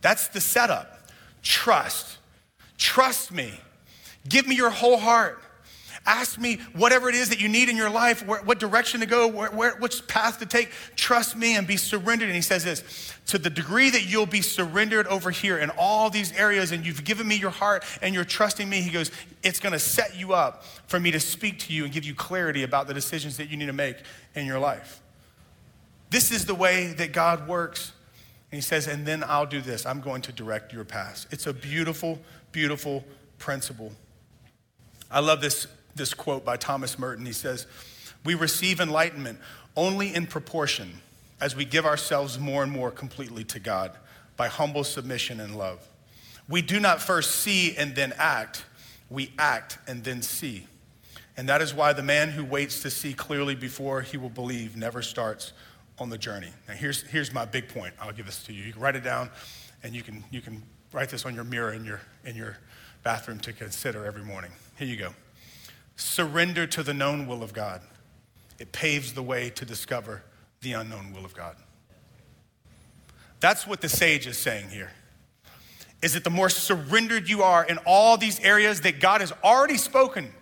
That's 0.00 0.28
the 0.28 0.40
setup. 0.40 1.08
Trust. 1.42 2.18
Trust 2.78 3.32
me. 3.32 3.58
Give 4.28 4.46
me 4.46 4.54
your 4.54 4.70
whole 4.70 4.96
heart. 4.96 5.42
Ask 6.06 6.38
me 6.38 6.56
whatever 6.74 7.10
it 7.10 7.14
is 7.14 7.28
that 7.28 7.40
you 7.40 7.48
need 7.48 7.68
in 7.68 7.76
your 7.76 7.90
life, 7.90 8.26
where, 8.26 8.40
what 8.42 8.58
direction 8.58 9.00
to 9.00 9.06
go, 9.06 9.28
where, 9.28 9.50
where, 9.50 9.76
which 9.76 10.06
path 10.06 10.38
to 10.38 10.46
take. 10.46 10.70
Trust 10.96 11.36
me 11.36 11.56
and 11.56 11.66
be 11.66 11.76
surrendered. 11.76 12.28
And 12.28 12.34
he 12.34 12.42
says 12.42 12.64
this 12.64 13.14
to 13.26 13.38
the 13.38 13.50
degree 13.50 13.90
that 13.90 14.06
you'll 14.06 14.24
be 14.24 14.40
surrendered 14.40 15.06
over 15.08 15.30
here 15.30 15.58
in 15.58 15.70
all 15.78 16.08
these 16.08 16.32
areas 16.32 16.72
and 16.72 16.86
you've 16.86 17.04
given 17.04 17.28
me 17.28 17.36
your 17.36 17.50
heart 17.50 17.84
and 18.00 18.14
you're 18.14 18.24
trusting 18.24 18.68
me, 18.68 18.80
he 18.80 18.90
goes, 18.90 19.10
it's 19.42 19.60
going 19.60 19.74
to 19.74 19.78
set 19.78 20.16
you 20.16 20.32
up 20.32 20.64
for 20.86 20.98
me 20.98 21.10
to 21.10 21.20
speak 21.20 21.58
to 21.60 21.72
you 21.72 21.84
and 21.84 21.92
give 21.92 22.04
you 22.04 22.14
clarity 22.14 22.62
about 22.62 22.86
the 22.86 22.94
decisions 22.94 23.36
that 23.36 23.50
you 23.50 23.56
need 23.58 23.66
to 23.66 23.72
make 23.74 23.96
in 24.34 24.46
your 24.46 24.58
life. 24.58 25.02
This 26.08 26.32
is 26.32 26.46
the 26.46 26.54
way 26.54 26.94
that 26.94 27.12
God 27.12 27.46
works. 27.46 27.92
And 28.50 28.56
he 28.56 28.62
says, 28.62 28.88
and 28.88 29.06
then 29.06 29.22
I'll 29.24 29.46
do 29.46 29.60
this. 29.60 29.86
I'm 29.86 30.00
going 30.00 30.22
to 30.22 30.32
direct 30.32 30.72
your 30.72 30.84
path. 30.84 31.26
It's 31.30 31.46
a 31.46 31.52
beautiful, 31.52 32.18
beautiful 32.52 33.04
principle. 33.38 33.92
I 35.10 35.20
love 35.20 35.40
this 35.40 35.66
this 35.94 36.14
quote 36.14 36.44
by 36.44 36.56
Thomas 36.56 36.98
Merton. 36.98 37.26
He 37.26 37.32
says, 37.32 37.66
We 38.24 38.34
receive 38.34 38.80
enlightenment 38.80 39.38
only 39.76 40.14
in 40.14 40.26
proportion 40.26 41.00
as 41.40 41.56
we 41.56 41.64
give 41.64 41.86
ourselves 41.86 42.38
more 42.38 42.62
and 42.62 42.70
more 42.70 42.90
completely 42.90 43.44
to 43.44 43.60
God 43.60 43.92
by 44.36 44.48
humble 44.48 44.84
submission 44.84 45.40
and 45.40 45.56
love. 45.56 45.86
We 46.48 46.62
do 46.62 46.80
not 46.80 47.00
first 47.00 47.36
see 47.36 47.76
and 47.76 47.94
then 47.94 48.12
act, 48.16 48.64
we 49.08 49.32
act 49.38 49.78
and 49.86 50.02
then 50.02 50.22
see. 50.22 50.66
And 51.36 51.48
that 51.48 51.62
is 51.62 51.72
why 51.72 51.92
the 51.92 52.02
man 52.02 52.30
who 52.30 52.44
waits 52.44 52.82
to 52.82 52.90
see 52.90 53.14
clearly 53.14 53.54
before 53.54 54.02
he 54.02 54.16
will 54.16 54.30
believe 54.30 54.76
never 54.76 55.00
starts 55.00 55.52
on 55.98 56.10
the 56.10 56.18
journey. 56.18 56.50
Now, 56.66 56.74
here's, 56.74 57.02
here's 57.02 57.32
my 57.32 57.44
big 57.44 57.68
point. 57.68 57.94
I'll 58.00 58.12
give 58.12 58.26
this 58.26 58.42
to 58.44 58.52
you. 58.52 58.64
You 58.64 58.72
can 58.72 58.82
write 58.82 58.96
it 58.96 59.04
down 59.04 59.30
and 59.82 59.94
you 59.94 60.02
can, 60.02 60.24
you 60.30 60.40
can 60.40 60.62
write 60.92 61.08
this 61.08 61.24
on 61.24 61.34
your 61.34 61.44
mirror 61.44 61.72
in 61.72 61.84
your, 61.84 62.00
in 62.24 62.34
your 62.34 62.56
bathroom 63.02 63.38
to 63.40 63.52
consider 63.52 64.04
every 64.04 64.24
morning. 64.24 64.52
Here 64.78 64.88
you 64.88 64.96
go 64.96 65.14
surrender 66.00 66.66
to 66.66 66.82
the 66.82 66.94
known 66.94 67.26
will 67.26 67.42
of 67.42 67.52
God. 67.52 67.82
It 68.58 68.72
paves 68.72 69.12
the 69.12 69.22
way 69.22 69.50
to 69.50 69.64
discover 69.64 70.22
the 70.62 70.72
unknown 70.72 71.12
will 71.12 71.24
of 71.24 71.34
God. 71.34 71.56
That's 73.40 73.66
what 73.66 73.80
the 73.80 73.88
sage 73.88 74.26
is 74.26 74.38
saying 74.38 74.70
here. 74.70 74.90
Is 76.02 76.14
that 76.14 76.24
the 76.24 76.30
more 76.30 76.48
surrendered 76.48 77.28
you 77.28 77.42
are 77.42 77.64
in 77.64 77.78
all 77.86 78.16
these 78.16 78.40
areas 78.40 78.82
that 78.82 79.00
God 79.00 79.20
has 79.20 79.32
already 79.44 79.76
spoken, 79.76 80.32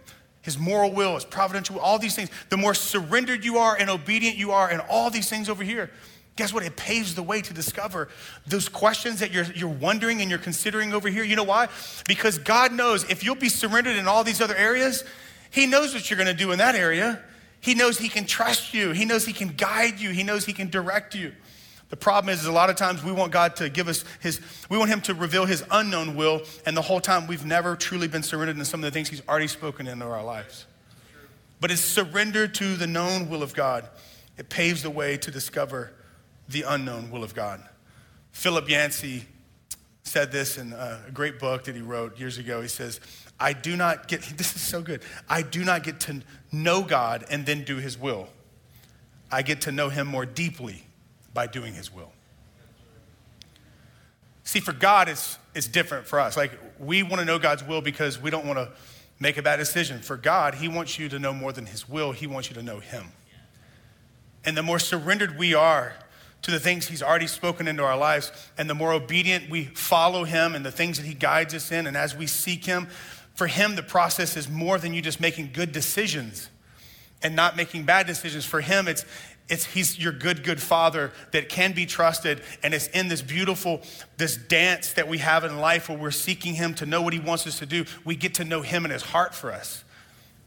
his 0.42 0.58
moral 0.58 0.92
will, 0.92 1.14
his 1.14 1.24
providential 1.24 1.76
will, 1.76 1.82
all 1.82 1.98
these 1.98 2.14
things, 2.14 2.30
the 2.48 2.56
more 2.56 2.74
surrendered 2.74 3.44
you 3.44 3.58
are 3.58 3.76
and 3.76 3.90
obedient 3.90 4.36
you 4.36 4.52
are 4.52 4.70
in 4.70 4.80
all 4.80 5.10
these 5.10 5.28
things 5.28 5.48
over 5.48 5.64
here, 5.64 5.90
guess 6.38 6.52
what? 6.52 6.62
It 6.62 6.76
paves 6.76 7.16
the 7.16 7.22
way 7.22 7.42
to 7.42 7.52
discover 7.52 8.08
those 8.46 8.68
questions 8.68 9.18
that 9.20 9.32
you're, 9.32 9.44
you're 9.54 9.68
wondering 9.68 10.20
and 10.22 10.30
you're 10.30 10.38
considering 10.38 10.94
over 10.94 11.08
here. 11.08 11.24
You 11.24 11.34
know 11.34 11.44
why? 11.44 11.68
Because 12.06 12.38
God 12.38 12.72
knows 12.72 13.04
if 13.10 13.24
you'll 13.24 13.34
be 13.34 13.48
surrendered 13.48 13.96
in 13.96 14.06
all 14.06 14.22
these 14.22 14.40
other 14.40 14.54
areas, 14.54 15.02
he 15.50 15.66
knows 15.66 15.92
what 15.94 16.08
you're 16.08 16.16
going 16.16 16.28
to 16.28 16.44
do 16.44 16.52
in 16.52 16.58
that 16.58 16.76
area. 16.76 17.20
He 17.60 17.74
knows 17.74 17.98
He 17.98 18.08
can 18.08 18.24
trust 18.24 18.72
you. 18.72 18.92
He 18.92 19.04
knows 19.04 19.26
He 19.26 19.32
can 19.32 19.48
guide 19.48 19.98
you. 19.98 20.10
He 20.10 20.22
knows 20.22 20.46
He 20.46 20.52
can 20.52 20.70
direct 20.70 21.14
you. 21.14 21.32
The 21.88 21.96
problem 21.96 22.32
is, 22.32 22.42
is 22.42 22.46
a 22.46 22.52
lot 22.52 22.70
of 22.70 22.76
times 22.76 23.02
we 23.02 23.10
want 23.12 23.32
God 23.32 23.56
to 23.56 23.68
give 23.68 23.88
us 23.88 24.04
His, 24.20 24.40
we 24.70 24.78
want 24.78 24.90
Him 24.90 25.00
to 25.02 25.14
reveal 25.14 25.44
His 25.44 25.64
unknown 25.72 26.14
will, 26.14 26.42
and 26.66 26.76
the 26.76 26.82
whole 26.82 27.00
time 27.00 27.26
we've 27.26 27.44
never 27.44 27.74
truly 27.74 28.06
been 28.06 28.22
surrendered 28.22 28.58
in 28.58 28.64
some 28.64 28.80
of 28.80 28.84
the 28.84 28.92
things 28.92 29.08
He's 29.08 29.26
already 29.26 29.48
spoken 29.48 29.88
into 29.88 30.04
our 30.04 30.22
lives. 30.22 30.66
But 31.60 31.72
it's 31.72 31.80
surrender 31.80 32.46
to 32.46 32.76
the 32.76 32.86
known 32.86 33.28
will 33.28 33.42
of 33.42 33.54
God. 33.54 33.88
It 34.36 34.48
paves 34.48 34.84
the 34.84 34.90
way 34.90 35.16
to 35.16 35.32
discover 35.32 35.92
the 36.48 36.62
unknown 36.62 37.10
will 37.10 37.22
of 37.22 37.34
God. 37.34 37.62
Philip 38.32 38.68
Yancey 38.68 39.26
said 40.02 40.32
this 40.32 40.58
in 40.58 40.72
a 40.72 41.00
great 41.12 41.38
book 41.38 41.64
that 41.64 41.74
he 41.74 41.82
wrote 41.82 42.18
years 42.18 42.38
ago. 42.38 42.62
He 42.62 42.68
says, 42.68 43.00
I 43.38 43.52
do 43.52 43.76
not 43.76 44.08
get, 44.08 44.22
this 44.36 44.54
is 44.54 44.62
so 44.62 44.82
good. 44.82 45.02
I 45.28 45.42
do 45.42 45.64
not 45.64 45.82
get 45.82 46.00
to 46.00 46.22
know 46.50 46.82
God 46.82 47.24
and 47.30 47.46
then 47.46 47.64
do 47.64 47.76
his 47.76 47.98
will. 47.98 48.28
I 49.30 49.42
get 49.42 49.62
to 49.62 49.72
know 49.72 49.90
him 49.90 50.06
more 50.06 50.24
deeply 50.24 50.84
by 51.34 51.46
doing 51.46 51.74
his 51.74 51.92
will. 51.92 52.12
See, 54.44 54.60
for 54.60 54.72
God, 54.72 55.10
it's, 55.10 55.38
it's 55.54 55.68
different 55.68 56.06
for 56.06 56.18
us. 56.18 56.34
Like, 56.34 56.52
we 56.78 57.02
want 57.02 57.16
to 57.16 57.26
know 57.26 57.38
God's 57.38 57.62
will 57.62 57.82
because 57.82 58.18
we 58.18 58.30
don't 58.30 58.46
want 58.46 58.58
to 58.58 58.70
make 59.20 59.36
a 59.36 59.42
bad 59.42 59.56
decision. 59.56 60.00
For 60.00 60.16
God, 60.16 60.54
he 60.54 60.68
wants 60.68 60.98
you 60.98 61.10
to 61.10 61.18
know 61.18 61.34
more 61.34 61.52
than 61.52 61.66
his 61.66 61.86
will, 61.86 62.12
he 62.12 62.26
wants 62.26 62.48
you 62.48 62.54
to 62.54 62.62
know 62.62 62.80
him. 62.80 63.04
And 64.46 64.56
the 64.56 64.62
more 64.62 64.78
surrendered 64.78 65.36
we 65.36 65.52
are 65.52 65.92
to 66.42 66.50
the 66.50 66.60
things 66.60 66.88
He's 66.88 67.02
already 67.02 67.26
spoken 67.26 67.68
into 67.68 67.82
our 67.82 67.96
lives. 67.96 68.32
And 68.56 68.68
the 68.68 68.74
more 68.74 68.92
obedient 68.92 69.50
we 69.50 69.64
follow 69.64 70.24
Him 70.24 70.54
and 70.54 70.64
the 70.64 70.72
things 70.72 70.98
that 70.98 71.06
He 71.06 71.14
guides 71.14 71.54
us 71.54 71.72
in, 71.72 71.86
and 71.86 71.96
as 71.96 72.16
we 72.16 72.26
seek 72.26 72.64
Him, 72.64 72.88
for 73.34 73.46
Him, 73.46 73.76
the 73.76 73.82
process 73.82 74.36
is 74.36 74.48
more 74.48 74.78
than 74.78 74.92
you 74.94 75.02
just 75.02 75.20
making 75.20 75.50
good 75.52 75.72
decisions 75.72 76.48
and 77.22 77.34
not 77.36 77.56
making 77.56 77.84
bad 77.84 78.06
decisions. 78.06 78.44
For 78.44 78.60
Him, 78.60 78.88
it's, 78.88 79.04
it's 79.48 79.64
He's 79.64 79.98
your 79.98 80.12
good, 80.12 80.42
good 80.42 80.60
Father 80.60 81.12
that 81.32 81.48
can 81.48 81.72
be 81.72 81.86
trusted. 81.86 82.40
And 82.62 82.74
it's 82.74 82.88
in 82.88 83.08
this 83.08 83.22
beautiful, 83.22 83.82
this 84.16 84.36
dance 84.36 84.92
that 84.94 85.08
we 85.08 85.18
have 85.18 85.44
in 85.44 85.58
life 85.58 85.88
where 85.88 85.98
we're 85.98 86.10
seeking 86.10 86.54
Him 86.54 86.74
to 86.74 86.86
know 86.86 87.02
what 87.02 87.12
He 87.12 87.20
wants 87.20 87.46
us 87.46 87.58
to 87.60 87.66
do. 87.66 87.84
We 88.04 88.16
get 88.16 88.34
to 88.34 88.44
know 88.44 88.62
Him 88.62 88.84
and 88.84 88.92
His 88.92 89.02
heart 89.02 89.34
for 89.34 89.52
us. 89.52 89.84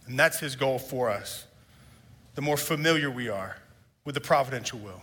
And 0.07 0.19
that's 0.19 0.39
His 0.39 0.55
goal 0.55 0.79
for 0.79 1.09
us. 1.09 1.45
The 2.35 2.41
more 2.41 2.57
familiar 2.57 3.09
we 3.11 3.29
are 3.29 3.57
with 4.03 4.15
the 4.15 4.21
providential 4.21 4.79
will 4.79 5.01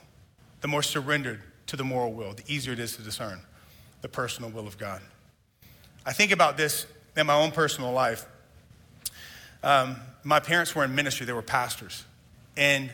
the 0.61 0.68
more 0.68 0.83
surrendered 0.83 1.42
to 1.66 1.77
the 1.77 1.85
moral 1.85 2.12
will, 2.12 2.33
the 2.33 2.44
easier 2.47 2.73
it 2.73 2.79
is 2.79 2.97
to 2.97 3.03
discern 3.03 3.40
the 4.01 4.09
personal 4.09 4.51
will 4.51 4.66
of 4.66 4.79
God. 4.79 5.01
I 6.07 6.12
think 6.12 6.33
about 6.33 6.57
this 6.57 6.87
in 7.16 7.27
my 7.27 7.35
own 7.35 7.51
personal 7.51 7.92
life. 7.92 8.27
Um, 9.62 9.97
my 10.23 10.40
parents 10.40 10.75
were 10.75 10.85
in 10.85 10.94
ministry, 10.94 11.27
they 11.27 11.33
were 11.33 11.42
pastors. 11.42 12.05
And, 12.57 12.90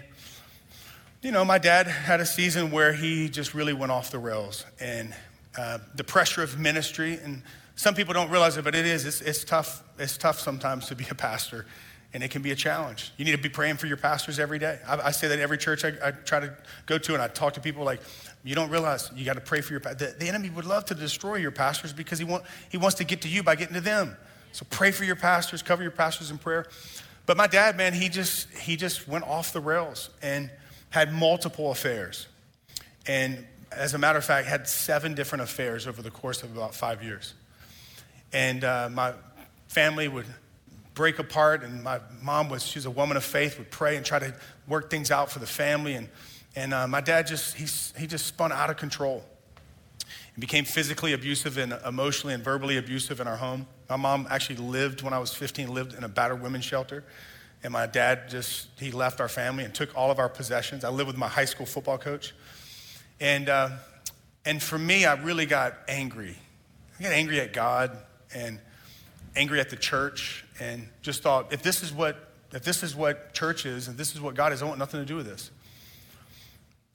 you 1.22 1.30
know, 1.30 1.44
my 1.44 1.58
dad 1.58 1.86
had 1.86 2.20
a 2.20 2.26
season 2.26 2.70
where 2.70 2.92
he 2.92 3.28
just 3.28 3.54
really 3.54 3.72
went 3.72 3.92
off 3.92 4.10
the 4.10 4.18
rails. 4.18 4.64
And 4.80 5.14
uh, 5.56 5.78
the 5.94 6.04
pressure 6.04 6.42
of 6.42 6.58
ministry, 6.58 7.18
and 7.22 7.42
some 7.76 7.94
people 7.94 8.14
don't 8.14 8.30
realize 8.30 8.56
it, 8.56 8.64
but 8.64 8.74
it 8.74 8.86
is, 8.86 9.04
it's, 9.04 9.20
it's 9.20 9.44
tough. 9.44 9.82
It's 9.98 10.16
tough 10.16 10.40
sometimes 10.40 10.86
to 10.86 10.96
be 10.96 11.06
a 11.10 11.14
pastor 11.14 11.66
and 12.14 12.22
it 12.22 12.30
can 12.30 12.42
be 12.42 12.52
a 12.52 12.56
challenge. 12.56 13.12
You 13.16 13.24
need 13.24 13.32
to 13.32 13.38
be 13.38 13.48
praying 13.48 13.76
for 13.76 13.88
your 13.88 13.96
pastors 13.96 14.38
every 14.38 14.60
day. 14.60 14.78
I, 14.86 15.08
I 15.08 15.10
say 15.10 15.26
that 15.28 15.40
every 15.40 15.58
church 15.58 15.84
I, 15.84 15.92
I, 16.02 16.12
try 16.12 16.38
to 16.40 16.56
go 16.86 16.96
to, 16.96 17.12
and 17.12 17.20
I 17.20 17.26
talk 17.26 17.54
to 17.54 17.60
people 17.60 17.84
like, 17.84 18.00
you 18.44 18.54
don't 18.54 18.70
realize 18.70 19.10
you 19.16 19.24
got 19.24 19.34
to 19.34 19.40
pray 19.40 19.60
for 19.60 19.72
your 19.72 19.80
the, 19.80 20.14
the 20.18 20.28
enemy 20.28 20.48
would 20.50 20.64
love 20.64 20.84
to 20.86 20.94
destroy 20.94 21.36
your 21.36 21.50
pastors 21.50 21.92
because 21.92 22.20
he, 22.20 22.24
want, 22.24 22.44
he 22.70 22.78
wants 22.78 22.96
to 22.98 23.04
get 23.04 23.22
to 23.22 23.28
you 23.28 23.42
by 23.42 23.56
getting 23.56 23.74
to 23.74 23.80
them. 23.80 24.16
So 24.52 24.64
pray 24.70 24.92
for 24.92 25.02
your 25.02 25.16
pastors, 25.16 25.62
cover 25.62 25.82
your 25.82 25.90
pastors 25.90 26.30
in 26.30 26.38
prayer. 26.38 26.66
But 27.26 27.36
my 27.36 27.48
dad, 27.48 27.76
man, 27.76 27.92
he 27.92 28.08
just 28.08 28.48
he 28.50 28.76
just 28.76 29.08
went 29.08 29.24
off 29.24 29.52
the 29.52 29.60
rails 29.60 30.10
and 30.22 30.50
had 30.90 31.12
multiple 31.12 31.72
affairs. 31.72 32.28
And 33.06 33.44
as 33.72 33.94
a 33.94 33.98
matter 33.98 34.18
of 34.18 34.24
fact, 34.24 34.46
had 34.46 34.68
seven 34.68 35.14
different 35.14 35.42
affairs 35.42 35.88
over 35.88 36.02
the 36.02 36.10
course 36.10 36.42
of 36.42 36.54
about 36.54 36.74
five 36.74 37.02
years. 37.02 37.34
And 38.32 38.62
uh, 38.62 38.90
my 38.92 39.14
family 39.68 40.06
would 40.06 40.26
break 40.94 41.18
apart. 41.18 41.62
And 41.62 41.82
my 41.82 42.00
mom 42.22 42.48
was, 42.48 42.64
she 42.64 42.78
was 42.78 42.86
a 42.86 42.90
woman 42.90 43.16
of 43.16 43.24
faith, 43.24 43.58
would 43.58 43.70
pray 43.70 43.96
and 43.96 44.06
try 44.06 44.18
to 44.18 44.34
work 44.66 44.90
things 44.90 45.10
out 45.10 45.30
for 45.30 45.40
the 45.40 45.46
family. 45.46 45.94
And, 45.94 46.08
and 46.56 46.72
uh, 46.72 46.86
my 46.86 47.00
dad 47.00 47.26
just, 47.26 47.56
he, 47.56 47.66
he 48.00 48.06
just 48.06 48.26
spun 48.26 48.52
out 48.52 48.70
of 48.70 48.76
control. 48.76 49.24
and 50.34 50.40
became 50.40 50.64
physically 50.64 51.12
abusive 51.12 51.58
and 51.58 51.72
emotionally 51.86 52.34
and 52.34 52.42
verbally 52.42 52.78
abusive 52.78 53.20
in 53.20 53.28
our 53.28 53.36
home. 53.36 53.66
My 53.88 53.96
mom 53.96 54.26
actually 54.30 54.56
lived, 54.56 55.02
when 55.02 55.12
I 55.12 55.18
was 55.18 55.34
15, 55.34 55.72
lived 55.72 55.94
in 55.94 56.04
a 56.04 56.08
battered 56.08 56.40
women's 56.40 56.64
shelter. 56.64 57.04
And 57.62 57.72
my 57.72 57.86
dad 57.86 58.28
just, 58.28 58.68
he 58.78 58.90
left 58.90 59.20
our 59.20 59.28
family 59.28 59.64
and 59.64 59.74
took 59.74 59.96
all 59.96 60.10
of 60.10 60.18
our 60.18 60.28
possessions. 60.28 60.84
I 60.84 60.90
lived 60.90 61.06
with 61.06 61.16
my 61.16 61.28
high 61.28 61.46
school 61.46 61.66
football 61.66 61.98
coach. 61.98 62.34
And, 63.20 63.48
uh, 63.48 63.70
and 64.44 64.62
for 64.62 64.78
me, 64.78 65.06
I 65.06 65.14
really 65.14 65.46
got 65.46 65.74
angry. 65.88 66.36
I 66.98 67.02
got 67.02 67.12
angry 67.12 67.40
at 67.40 67.52
God 67.52 67.96
and 68.34 68.58
angry 69.34 69.60
at 69.60 69.70
the 69.70 69.76
church 69.76 70.43
and 70.60 70.88
just 71.02 71.22
thought, 71.22 71.52
if 71.52 71.62
this 71.62 71.82
is 71.82 71.92
what, 71.92 72.30
if 72.52 72.62
this 72.62 72.82
is 72.82 72.94
what 72.94 73.34
church 73.34 73.66
is 73.66 73.88
and 73.88 73.96
this 73.96 74.14
is 74.14 74.20
what 74.20 74.34
God 74.34 74.52
is, 74.52 74.62
I 74.62 74.66
want 74.66 74.78
nothing 74.78 75.00
to 75.00 75.06
do 75.06 75.16
with 75.16 75.26
this. 75.26 75.50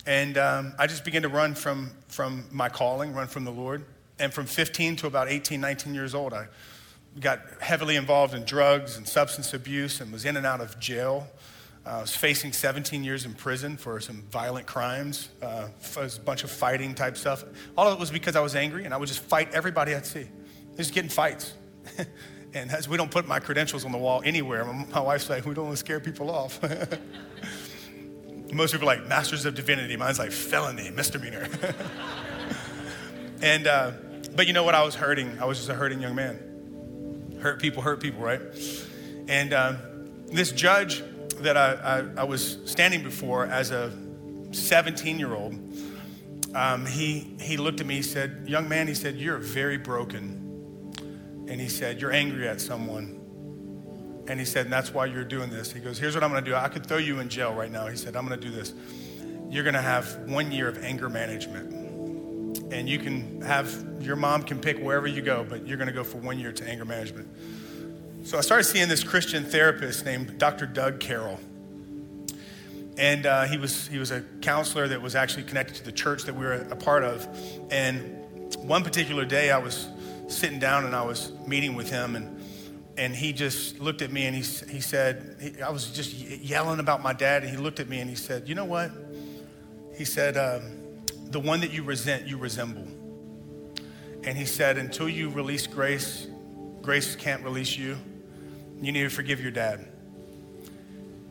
And 0.05 0.37
um, 0.37 0.73
I 0.79 0.87
just 0.87 1.03
began 1.03 1.23
to 1.23 1.29
run 1.29 1.55
from, 1.55 1.91
from 2.07 2.45
my 2.51 2.69
calling, 2.69 3.13
run 3.13 3.27
from 3.27 3.45
the 3.45 3.51
Lord. 3.51 3.85
And 4.17 4.33
from 4.33 4.45
15 4.45 4.97
to 4.97 5.07
about 5.07 5.29
18, 5.29 5.61
19 5.61 5.93
years 5.93 6.15
old, 6.15 6.33
I 6.33 6.47
got 7.19 7.41
heavily 7.59 7.95
involved 7.95 8.33
in 8.33 8.43
drugs 8.43 8.97
and 8.97 9.07
substance 9.07 9.53
abuse 9.53 10.01
and 10.01 10.11
was 10.11 10.25
in 10.25 10.37
and 10.37 10.45
out 10.45 10.61
of 10.61 10.79
jail. 10.79 11.27
Uh, 11.85 11.89
I 11.89 12.01
was 12.01 12.15
facing 12.15 12.51
17 12.51 13.03
years 13.03 13.25
in 13.25 13.33
prison 13.33 13.77
for 13.77 13.99
some 13.99 14.23
violent 14.29 14.67
crimes. 14.67 15.29
Uh, 15.41 15.69
a 15.95 16.09
bunch 16.25 16.43
of 16.43 16.51
fighting 16.51 16.93
type 16.93 17.17
stuff. 17.17 17.43
All 17.77 17.87
of 17.87 17.93
it 17.93 17.99
was 17.99 18.11
because 18.11 18.35
I 18.35 18.41
was 18.41 18.55
angry 18.55 18.85
and 18.85 18.93
I 18.93 18.97
would 18.97 19.07
just 19.07 19.21
fight 19.21 19.53
everybody 19.53 19.95
I'd 19.95 20.05
see. 20.05 20.27
Just 20.75 20.93
getting 20.93 21.09
fights. 21.09 21.53
and 22.53 22.71
we 22.89 22.97
don't 22.97 23.11
put 23.11 23.27
my 23.27 23.39
credentials 23.39 23.85
on 23.85 23.91
the 23.91 23.97
wall 23.97 24.21
anywhere, 24.25 24.65
my 24.65 24.99
wife's 24.99 25.29
like, 25.29 25.45
we 25.45 25.53
don't 25.53 25.65
want 25.65 25.77
to 25.77 25.79
scare 25.79 25.99
people 25.99 26.31
off. 26.31 26.59
Most 28.53 28.71
people 28.71 28.89
are 28.89 28.95
like 28.95 29.07
masters 29.07 29.45
of 29.45 29.53
divinity. 29.53 29.95
Mine's 29.95 30.17
like 30.17 30.31
felony, 30.31 30.89
misdemeanor. 30.89 31.47
and, 33.41 33.67
uh, 33.67 33.91
but 34.35 34.47
you 34.47 34.53
know 34.53 34.63
what? 34.63 34.73
I 34.73 34.83
was 34.83 34.95
hurting. 34.95 35.37
I 35.39 35.45
was 35.45 35.59
just 35.59 35.69
a 35.69 35.75
hurting 35.75 36.01
young 36.01 36.15
man. 36.15 37.37
Hurt 37.41 37.61
people, 37.61 37.83
hurt 37.83 38.01
people, 38.01 38.21
right? 38.21 38.41
And 39.27 39.53
uh, 39.53 39.73
this 40.31 40.51
judge 40.51 41.03
that 41.41 41.55
I, 41.55 41.73
I, 41.73 42.21
I, 42.21 42.23
was 42.23 42.57
standing 42.65 43.03
before 43.03 43.45
as 43.45 43.71
a 43.71 43.93
17 44.51 45.19
year 45.19 45.35
old, 45.35 45.53
um, 46.55 46.85
he, 46.85 47.35
he 47.39 47.57
looked 47.57 47.79
at 47.79 47.85
me, 47.85 47.95
he 47.95 48.01
said, 48.01 48.45
Young 48.47 48.67
man, 48.67 48.87
he 48.87 48.95
said, 48.95 49.15
You're 49.15 49.37
very 49.37 49.77
broken. 49.77 50.48
And 51.49 51.59
he 51.59 51.67
said, 51.67 51.99
You're 51.99 52.13
angry 52.13 52.47
at 52.47 52.61
someone. 52.61 53.19
And 54.27 54.39
he 54.39 54.45
said, 54.45 54.65
And 54.65 54.73
that's 54.73 54.93
why 54.93 55.07
you're 55.07 55.23
doing 55.25 55.49
this. 55.49 55.73
He 55.73 55.79
goes, 55.79 55.97
Here's 55.97 56.13
what 56.13 56.23
I'm 56.23 56.29
going 56.29 56.45
to 56.45 56.49
do. 56.49 56.55
I 56.55 56.69
could 56.69 56.85
throw 56.85 56.97
you 56.97 57.19
in 57.19 57.27
jail 57.27 57.53
right 57.53 57.71
now. 57.71 57.87
He 57.87 57.97
said, 57.97 58.15
I'm 58.15 58.25
going 58.27 58.39
to 58.39 58.47
do 58.47 58.55
this. 58.55 58.73
You're 59.49 59.63
going 59.63 59.73
to 59.73 59.81
have 59.81 60.29
one 60.29 60.51
year 60.51 60.69
of 60.69 60.83
anger 60.83 61.09
management. 61.09 61.73
And 62.71 62.87
you 62.87 62.99
can 62.99 63.41
have, 63.41 63.73
your 63.99 64.15
mom 64.15 64.43
can 64.43 64.59
pick 64.59 64.77
wherever 64.77 65.07
you 65.07 65.23
go, 65.23 65.43
but 65.43 65.67
you're 65.67 65.77
going 65.77 65.87
to 65.87 65.93
go 65.93 66.03
for 66.03 66.17
one 66.17 66.37
year 66.37 66.51
to 66.51 66.69
anger 66.69 66.85
management. 66.85 67.27
So 68.23 68.37
I 68.37 68.41
started 68.41 68.65
seeing 68.65 68.87
this 68.87 69.03
Christian 69.03 69.43
therapist 69.43 70.05
named 70.05 70.37
Dr. 70.37 70.67
Doug 70.67 70.99
Carroll. 70.99 71.39
And 72.95 73.25
uh, 73.25 73.45
he, 73.45 73.57
was, 73.57 73.87
he 73.87 73.97
was 73.97 74.11
a 74.11 74.21
counselor 74.41 74.87
that 74.89 75.01
was 75.01 75.15
actually 75.15 75.43
connected 75.43 75.77
to 75.77 75.83
the 75.83 75.91
church 75.91 76.25
that 76.25 76.35
we 76.35 76.45
were 76.45 76.53
a 76.53 76.75
part 76.75 77.03
of. 77.03 77.27
And 77.71 78.53
one 78.57 78.83
particular 78.83 79.25
day, 79.25 79.49
I 79.49 79.57
was 79.57 79.87
sitting 80.29 80.59
down 80.59 80.85
and 80.85 80.95
I 80.95 81.01
was 81.01 81.31
meeting 81.45 81.75
with 81.75 81.89
him, 81.89 82.15
and, 82.15 82.41
and 82.97 83.15
he 83.15 83.33
just 83.33 83.79
looked 83.79 84.01
at 84.01 84.11
me 84.11 84.25
and 84.25 84.35
he, 84.35 84.41
he 84.71 84.79
said, 84.79 85.37
he, 85.41 85.61
I 85.61 85.69
was 85.69 85.91
just 85.91 86.13
yelling 86.13 86.79
about 86.79 87.01
my 87.01 87.13
dad, 87.13 87.43
and 87.43 87.51
he 87.51 87.57
looked 87.57 87.79
at 87.79 87.89
me 87.89 87.99
and 87.99 88.09
he 88.09 88.15
said, 88.15 88.47
You 88.47 88.55
know 88.55 88.65
what? 88.65 88.91
He 89.97 90.05
said, 90.05 90.37
um, 90.37 90.61
The 91.31 91.39
one 91.39 91.61
that 91.61 91.71
you 91.71 91.83
resent, 91.83 92.27
you 92.27 92.37
resemble. 92.37 92.87
And 94.23 94.37
he 94.37 94.45
said, 94.45 94.77
Until 94.77 95.09
you 95.09 95.29
release 95.29 95.67
grace, 95.67 96.27
grace 96.81 97.15
can't 97.15 97.43
release 97.43 97.77
you. 97.77 97.97
You 98.81 98.91
need 98.91 99.03
to 99.03 99.09
forgive 99.09 99.41
your 99.41 99.51
dad. 99.51 99.85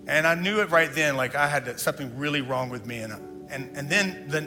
And 0.07 0.27
I 0.27 0.35
knew 0.35 0.61
it 0.61 0.71
right 0.71 0.93
then, 0.93 1.17
like 1.17 1.35
I 1.35 1.47
had 1.47 1.79
something 1.79 2.17
really 2.19 2.41
wrong 2.41 2.71
with 2.71 2.87
me. 2.87 3.01
And, 3.01 3.13
and, 3.51 3.77
and 3.77 3.89
then, 3.91 4.29
the, 4.29 4.41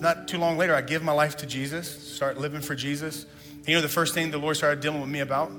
not 0.00 0.28
too 0.28 0.38
long 0.38 0.56
later, 0.56 0.74
I 0.74 0.80
give 0.80 1.02
my 1.02 1.12
life 1.12 1.36
to 1.38 1.46
Jesus, 1.46 1.88
start 1.88 2.38
living 2.38 2.60
for 2.60 2.74
Jesus. 2.74 3.26
You 3.66 3.74
know, 3.74 3.80
the 3.80 3.88
first 3.88 4.14
thing 4.14 4.30
the 4.30 4.38
Lord 4.38 4.56
started 4.56 4.80
dealing 4.80 5.00
with 5.00 5.10
me 5.10 5.20
about 5.20 5.50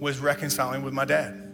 was 0.00 0.18
reconciling 0.18 0.82
with 0.82 0.92
my 0.92 1.04
dad. 1.04 1.44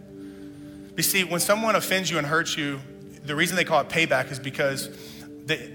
You 0.96 1.02
see, 1.02 1.24
when 1.24 1.40
someone 1.40 1.76
offends 1.76 2.10
you 2.10 2.18
and 2.18 2.26
hurts 2.26 2.56
you, 2.56 2.80
the 3.24 3.34
reason 3.34 3.56
they 3.56 3.64
call 3.64 3.80
it 3.80 3.88
payback 3.88 4.30
is 4.30 4.38
because 4.38 4.88
they, 5.46 5.72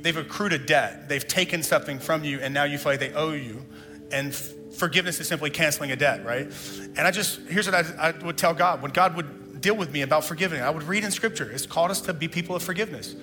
they've 0.00 0.16
accrued 0.16 0.52
a 0.52 0.58
debt. 0.58 1.08
They've 1.08 1.26
taken 1.26 1.62
something 1.62 1.98
from 1.98 2.24
you, 2.24 2.40
and 2.40 2.54
now 2.54 2.64
you 2.64 2.78
feel 2.78 2.92
like 2.92 3.00
they 3.00 3.12
owe 3.12 3.32
you. 3.32 3.64
And 4.12 4.34
forgiveness 4.34 5.20
is 5.20 5.28
simply 5.28 5.50
canceling 5.50 5.90
a 5.90 5.96
debt, 5.96 6.24
right? 6.24 6.50
And 6.96 7.00
I 7.00 7.10
just, 7.10 7.40
here's 7.48 7.66
what 7.66 7.74
I, 7.74 8.08
I 8.08 8.24
would 8.24 8.38
tell 8.38 8.54
God. 8.54 8.82
When 8.82 8.92
God 8.92 9.16
would 9.16 9.60
deal 9.60 9.76
with 9.76 9.90
me 9.90 10.02
about 10.02 10.24
forgiving, 10.24 10.62
I 10.62 10.70
would 10.70 10.84
read 10.84 11.02
in 11.02 11.10
scripture. 11.10 11.50
It's 11.50 11.66
called 11.66 11.90
us 11.90 12.00
to 12.02 12.14
be 12.14 12.28
people 12.28 12.54
of 12.54 12.62
forgiveness. 12.62 13.16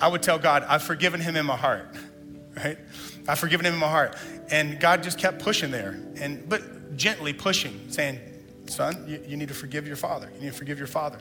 I 0.00 0.08
would 0.08 0.22
tell 0.22 0.38
God, 0.38 0.64
I've 0.68 0.82
forgiven 0.82 1.20
him 1.20 1.36
in 1.36 1.46
my 1.46 1.56
heart, 1.56 1.88
right? 2.56 2.78
I've 3.28 3.38
forgiven 3.38 3.66
him 3.66 3.74
in 3.74 3.80
my 3.80 3.88
heart. 3.88 4.16
And 4.50 4.78
God 4.78 5.02
just 5.02 5.18
kept 5.18 5.40
pushing 5.40 5.70
there, 5.70 5.98
and 6.20 6.48
but 6.48 6.96
gently 6.96 7.32
pushing, 7.32 7.90
saying, 7.90 8.20
son, 8.66 9.04
you, 9.08 9.22
you 9.26 9.36
need 9.36 9.48
to 9.48 9.54
forgive 9.54 9.86
your 9.86 9.96
father. 9.96 10.30
You 10.36 10.42
need 10.42 10.52
to 10.52 10.58
forgive 10.58 10.78
your 10.78 10.86
father. 10.86 11.18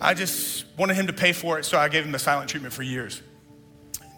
I 0.00 0.14
just 0.14 0.66
wanted 0.76 0.94
him 0.94 1.06
to 1.06 1.12
pay 1.12 1.32
for 1.32 1.58
it, 1.58 1.64
so 1.64 1.78
I 1.78 1.88
gave 1.88 2.04
him 2.04 2.12
the 2.12 2.18
silent 2.18 2.50
treatment 2.50 2.74
for 2.74 2.82
years. 2.82 3.22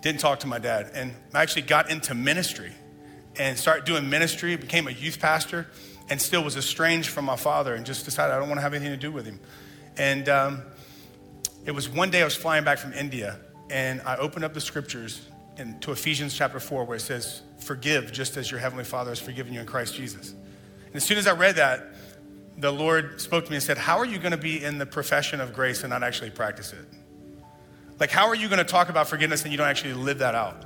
Didn't 0.03 0.21
talk 0.21 0.41
to 0.41 0.47
my 0.47 0.59
dad. 0.59 0.91
And 0.95 1.15
I 1.35 1.43
actually 1.43 1.63
got 1.63 1.91
into 1.91 2.15
ministry 2.15 2.73
and 3.39 3.57
started 3.57 3.85
doing 3.85 4.09
ministry, 4.11 4.57
became 4.57 4.89
a 4.89 4.93
youth 4.93 5.21
pastor, 5.21 5.69
and 6.11 6.21
still 6.21 6.43
was 6.43 6.57
estranged 6.57 7.11
from 7.11 7.25
my 7.25 7.37
father 7.37 7.75
and 7.75 7.87
just 7.87 8.05
decided 8.05 8.33
I 8.33 8.39
don't 8.39 8.49
want 8.49 8.59
to 8.59 8.63
have 8.63 8.75
anything 8.75 8.93
to 8.93 8.97
do 8.97 9.13
with 9.13 9.27
him. 9.27 9.39
And 9.97 10.29
um, 10.29 10.63
it 11.65 11.73
was 11.73 11.89
one 11.89 12.11
day 12.11 12.23
I 12.23 12.25
was 12.25 12.35
flying 12.35 12.65
back 12.65 12.79
from 12.79 12.93
India, 12.93 13.39
and 13.71 14.01
I 14.03 14.17
opened 14.17 14.45
up 14.45 14.55
the 14.55 14.61
scriptures 14.61 15.28
in, 15.59 15.79
to 15.81 15.93
Ephesians 15.93 16.35
chapter 16.35 16.61
4, 16.61 16.85
where 16.85 16.97
it 16.97 17.01
says, 17.01 17.43
Forgive 17.59 18.13
just 18.13 18.37
as 18.37 18.51
your 18.51 18.61
heavenly 18.61 18.85
Father 18.85 19.11
has 19.11 19.19
forgiven 19.19 19.53
you 19.53 19.61
in 19.61 19.67
Christ 19.67 19.95
Jesus. 19.95 20.31
And 20.87 20.97
as 20.97 21.05
soon 21.05 21.19
as 21.19 21.27
I 21.27 21.33
read 21.33 21.57
that, 21.57 21.93
the 22.57 22.73
Lord 22.73 23.21
spoke 23.21 23.45
to 23.45 23.51
me 23.51 23.57
and 23.57 23.63
said, 23.63 23.79
How 23.79 23.99
are 23.99 24.07
you 24.07 24.19
going 24.19 24.33
to 24.33 24.39
be 24.39 24.63
in 24.63 24.79
the 24.79 24.87
profession 24.87 25.41
of 25.41 25.53
grace 25.53 25.83
and 25.83 25.91
not 25.91 26.03
actually 26.03 26.31
practice 26.31 26.73
it? 26.73 26.87
Like, 28.01 28.11
how 28.11 28.29
are 28.29 28.35
you 28.35 28.49
going 28.49 28.59
to 28.59 28.65
talk 28.65 28.89
about 28.89 29.09
forgiveness 29.09 29.43
and 29.43 29.51
you 29.51 29.59
don't 29.59 29.67
actually 29.67 29.95
live 29.95 30.19
that 30.19 30.35
out? 30.35 30.65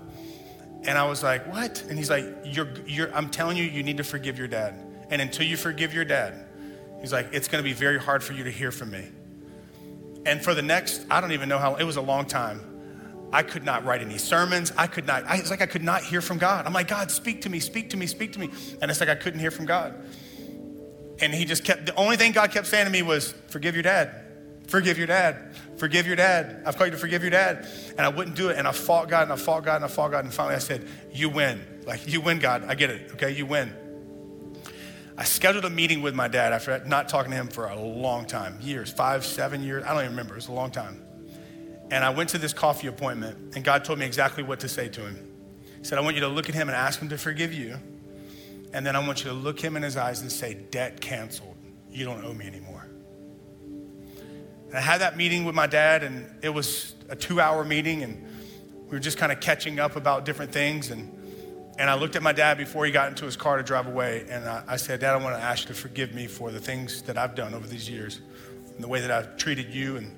And 0.84 0.98
I 0.98 1.06
was 1.06 1.22
like, 1.22 1.50
what? 1.50 1.82
And 1.88 1.96
he's 1.96 2.10
like, 2.10 2.26
you're, 2.44 2.68
you're, 2.86 3.14
I'm 3.14 3.30
telling 3.30 3.56
you, 3.56 3.64
you 3.64 3.82
need 3.82 3.96
to 3.98 4.04
forgive 4.04 4.36
your 4.36 4.48
dad. 4.48 4.74
And 5.10 5.22
until 5.22 5.46
you 5.46 5.56
forgive 5.56 5.94
your 5.94 6.04
dad, 6.04 6.46
he's 7.00 7.12
like, 7.12 7.28
it's 7.32 7.48
going 7.48 7.62
to 7.62 7.68
be 7.68 7.74
very 7.74 7.98
hard 7.98 8.22
for 8.22 8.32
you 8.32 8.44
to 8.44 8.50
hear 8.50 8.70
from 8.70 8.90
me. 8.90 9.08
And 10.26 10.42
for 10.42 10.54
the 10.54 10.62
next, 10.62 11.06
I 11.10 11.20
don't 11.20 11.32
even 11.32 11.48
know 11.48 11.58
how, 11.58 11.76
it 11.76 11.84
was 11.84 11.96
a 11.96 12.02
long 12.02 12.26
time. 12.26 12.71
I 13.32 13.42
could 13.42 13.64
not 13.64 13.84
write 13.84 14.02
any 14.02 14.18
sermons. 14.18 14.72
I 14.76 14.86
could 14.86 15.06
not, 15.06 15.24
I, 15.26 15.36
it's 15.36 15.50
like 15.50 15.62
I 15.62 15.66
could 15.66 15.82
not 15.82 16.02
hear 16.02 16.20
from 16.20 16.38
God. 16.38 16.66
I'm 16.66 16.72
like, 16.72 16.88
God, 16.88 17.10
speak 17.10 17.42
to 17.42 17.50
me, 17.50 17.60
speak 17.60 17.90
to 17.90 17.96
me, 17.96 18.06
speak 18.06 18.34
to 18.34 18.40
me. 18.40 18.50
And 18.80 18.90
it's 18.90 19.00
like 19.00 19.08
I 19.08 19.14
couldn't 19.14 19.40
hear 19.40 19.50
from 19.50 19.64
God. 19.64 19.94
And 21.20 21.32
he 21.32 21.44
just 21.44 21.64
kept, 21.64 21.86
the 21.86 21.94
only 21.94 22.16
thing 22.16 22.32
God 22.32 22.50
kept 22.50 22.66
saying 22.66 22.84
to 22.84 22.90
me 22.90 23.02
was, 23.02 23.32
forgive 23.48 23.74
your 23.74 23.82
dad. 23.82 24.22
Forgive 24.66 24.98
your 24.98 25.06
dad. 25.06 25.56
Forgive 25.76 26.06
your 26.06 26.16
dad. 26.16 26.62
I've 26.66 26.76
called 26.76 26.88
you 26.88 26.92
to 26.92 26.98
forgive 26.98 27.22
your 27.22 27.30
dad. 27.30 27.66
And 27.90 28.00
I 28.00 28.08
wouldn't 28.08 28.36
do 28.36 28.48
it. 28.50 28.58
And 28.58 28.68
I 28.68 28.72
fought 28.72 29.08
God 29.08 29.24
and 29.24 29.32
I 29.32 29.36
fought 29.36 29.64
God 29.64 29.76
and 29.76 29.84
I 29.84 29.88
fought 29.88 30.10
God. 30.10 30.24
And 30.24 30.32
finally 30.32 30.54
I 30.54 30.58
said, 30.58 30.86
You 31.12 31.28
win. 31.28 31.60
Like, 31.86 32.06
you 32.06 32.20
win, 32.20 32.38
God. 32.38 32.64
I 32.64 32.74
get 32.74 32.90
it. 32.90 33.12
Okay, 33.12 33.32
you 33.32 33.44
win. 33.44 33.72
I 35.16 35.24
scheduled 35.24 35.64
a 35.64 35.70
meeting 35.70 36.00
with 36.00 36.14
my 36.14 36.28
dad 36.28 36.52
after 36.52 36.82
not 36.86 37.08
talking 37.08 37.32
to 37.32 37.36
him 37.36 37.48
for 37.48 37.66
a 37.66 37.78
long 37.78 38.24
time 38.24 38.58
years, 38.60 38.90
five, 38.90 39.24
seven 39.24 39.62
years. 39.62 39.84
I 39.84 39.88
don't 39.88 40.04
even 40.04 40.12
remember. 40.12 40.34
It 40.34 40.38
was 40.38 40.48
a 40.48 40.52
long 40.52 40.70
time. 40.70 41.02
And 41.92 42.02
I 42.02 42.08
went 42.08 42.30
to 42.30 42.38
this 42.38 42.54
coffee 42.54 42.86
appointment, 42.86 43.54
and 43.54 43.62
God 43.62 43.84
told 43.84 43.98
me 43.98 44.06
exactly 44.06 44.42
what 44.42 44.60
to 44.60 44.68
say 44.68 44.88
to 44.88 45.02
him. 45.02 45.28
He 45.76 45.84
said, 45.84 45.98
I 45.98 46.00
want 46.00 46.14
you 46.14 46.22
to 46.22 46.28
look 46.28 46.48
at 46.48 46.54
him 46.54 46.70
and 46.70 46.74
ask 46.74 46.98
him 46.98 47.10
to 47.10 47.18
forgive 47.18 47.52
you. 47.52 47.76
And 48.72 48.86
then 48.86 48.96
I 48.96 49.06
want 49.06 49.22
you 49.22 49.30
to 49.30 49.36
look 49.36 49.60
him 49.60 49.76
in 49.76 49.82
his 49.82 49.98
eyes 49.98 50.22
and 50.22 50.32
say, 50.32 50.54
Debt 50.54 51.02
canceled. 51.02 51.54
You 51.90 52.06
don't 52.06 52.24
owe 52.24 52.32
me 52.32 52.46
anymore. 52.46 52.88
And 54.68 54.74
I 54.74 54.80
had 54.80 55.02
that 55.02 55.18
meeting 55.18 55.44
with 55.44 55.54
my 55.54 55.66
dad, 55.66 56.02
and 56.02 56.26
it 56.42 56.48
was 56.48 56.94
a 57.10 57.14
two 57.14 57.42
hour 57.42 57.62
meeting, 57.62 58.02
and 58.02 58.26
we 58.86 58.92
were 58.92 58.98
just 58.98 59.18
kind 59.18 59.30
of 59.30 59.40
catching 59.40 59.78
up 59.78 59.94
about 59.94 60.24
different 60.24 60.50
things. 60.50 60.90
And, 60.90 61.12
and 61.78 61.90
I 61.90 61.94
looked 61.96 62.16
at 62.16 62.22
my 62.22 62.32
dad 62.32 62.56
before 62.56 62.86
he 62.86 62.90
got 62.90 63.10
into 63.10 63.26
his 63.26 63.36
car 63.36 63.58
to 63.58 63.62
drive 63.62 63.86
away, 63.86 64.24
and 64.30 64.48
I, 64.48 64.64
I 64.66 64.76
said, 64.76 65.00
Dad, 65.00 65.12
I 65.12 65.16
want 65.22 65.36
to 65.36 65.42
ask 65.42 65.68
you 65.68 65.74
to 65.74 65.78
forgive 65.78 66.14
me 66.14 66.26
for 66.26 66.50
the 66.50 66.60
things 66.60 67.02
that 67.02 67.18
I've 67.18 67.34
done 67.34 67.52
over 67.52 67.66
these 67.66 67.90
years, 67.90 68.22
and 68.74 68.82
the 68.82 68.88
way 68.88 69.02
that 69.02 69.10
I've 69.10 69.36
treated 69.36 69.74
you. 69.74 69.98
And 69.98 70.16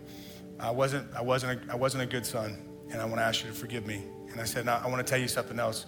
I 0.58 0.70
wasn't, 0.70 1.12
I 1.14 1.22
wasn't, 1.22 1.60
a, 1.68 1.72
I 1.72 1.76
wasn't 1.76 2.02
a 2.02 2.06
good 2.06 2.24
son, 2.24 2.56
and 2.90 3.00
I 3.00 3.04
want 3.04 3.16
to 3.16 3.24
ask 3.24 3.44
you 3.44 3.50
to 3.50 3.56
forgive 3.56 3.86
me. 3.86 4.02
And 4.30 4.40
I 4.40 4.44
said, 4.44 4.66
no, 4.66 4.72
I 4.72 4.88
want 4.88 5.04
to 5.04 5.10
tell 5.10 5.20
you 5.20 5.28
something 5.28 5.58
else. 5.58 5.86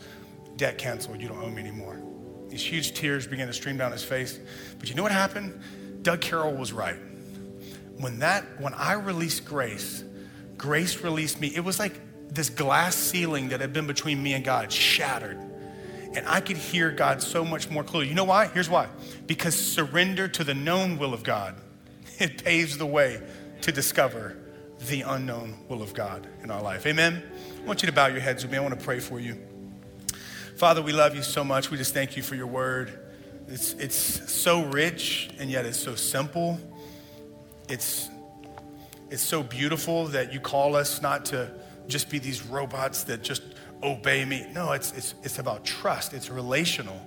Debt 0.56 0.78
canceled. 0.78 1.20
You 1.20 1.28
don't 1.28 1.42
owe 1.42 1.50
me 1.50 1.60
anymore. 1.60 2.00
These 2.48 2.62
huge 2.62 2.94
tears 2.94 3.26
began 3.26 3.46
to 3.48 3.52
stream 3.52 3.76
down 3.76 3.92
his 3.92 4.04
face. 4.04 4.38
But 4.78 4.88
you 4.88 4.94
know 4.94 5.02
what 5.02 5.12
happened? 5.12 5.60
Doug 6.02 6.20
Carroll 6.20 6.54
was 6.54 6.72
right 6.72 6.98
when 7.98 8.18
that 8.18 8.44
when 8.60 8.74
I 8.74 8.94
released 8.94 9.44
grace, 9.44 10.04
grace 10.56 11.02
released 11.02 11.40
me. 11.40 11.48
It 11.54 11.64
was 11.64 11.78
like 11.78 12.00
this 12.28 12.50
glass 12.50 12.94
ceiling 12.94 13.48
that 13.48 13.60
had 13.60 13.72
been 13.72 13.86
between 13.86 14.22
me 14.22 14.34
and 14.34 14.44
God 14.44 14.70
shattered. 14.72 15.38
And 16.14 16.26
I 16.26 16.40
could 16.40 16.56
hear 16.56 16.90
God 16.90 17.22
so 17.22 17.44
much 17.44 17.70
more 17.70 17.84
clearly. 17.84 18.08
You 18.08 18.14
know 18.14 18.24
why? 18.24 18.46
Here's 18.46 18.70
why. 18.70 18.88
Because 19.26 19.54
surrender 19.54 20.28
to 20.28 20.44
the 20.44 20.54
known 20.54 20.98
will 20.98 21.12
of 21.12 21.22
God, 21.22 21.56
it 22.18 22.42
paves 22.42 22.78
the 22.78 22.86
way 22.86 23.20
to 23.62 23.72
discover 23.72 24.36
the 24.86 25.02
unknown 25.02 25.56
will 25.68 25.82
of 25.82 25.94
God 25.94 26.26
in 26.42 26.50
our 26.50 26.62
life. 26.62 26.86
Amen. 26.86 27.22
I 27.62 27.66
want 27.66 27.82
you 27.82 27.86
to 27.86 27.92
bow 27.92 28.06
your 28.06 28.20
heads 28.20 28.42
with 28.42 28.52
me. 28.52 28.58
I 28.58 28.60
want 28.60 28.78
to 28.78 28.84
pray 28.84 29.00
for 29.00 29.20
you. 29.20 29.36
Father, 30.56 30.82
we 30.82 30.92
love 30.92 31.14
you 31.14 31.22
so 31.22 31.44
much. 31.44 31.70
We 31.70 31.76
just 31.76 31.92
thank 31.92 32.16
you 32.16 32.22
for 32.22 32.34
your 32.34 32.46
word. 32.46 32.98
It's, 33.48 33.74
it's 33.74 33.96
so 34.32 34.64
rich 34.64 35.30
and 35.38 35.50
yet 35.50 35.66
it's 35.66 35.78
so 35.78 35.94
simple 35.94 36.58
it's, 37.68 38.08
it's 39.10 39.22
so 39.22 39.42
beautiful 39.42 40.06
that 40.08 40.32
you 40.32 40.40
call 40.40 40.76
us 40.76 41.02
not 41.02 41.24
to 41.26 41.50
just 41.88 42.10
be 42.10 42.18
these 42.18 42.44
robots 42.46 43.04
that 43.04 43.22
just 43.22 43.42
obey 43.82 44.24
me. 44.24 44.46
No, 44.52 44.72
it's, 44.72 44.92
it's, 44.92 45.14
it's 45.22 45.38
about 45.38 45.64
trust, 45.64 46.14
it's 46.14 46.30
relational. 46.30 47.00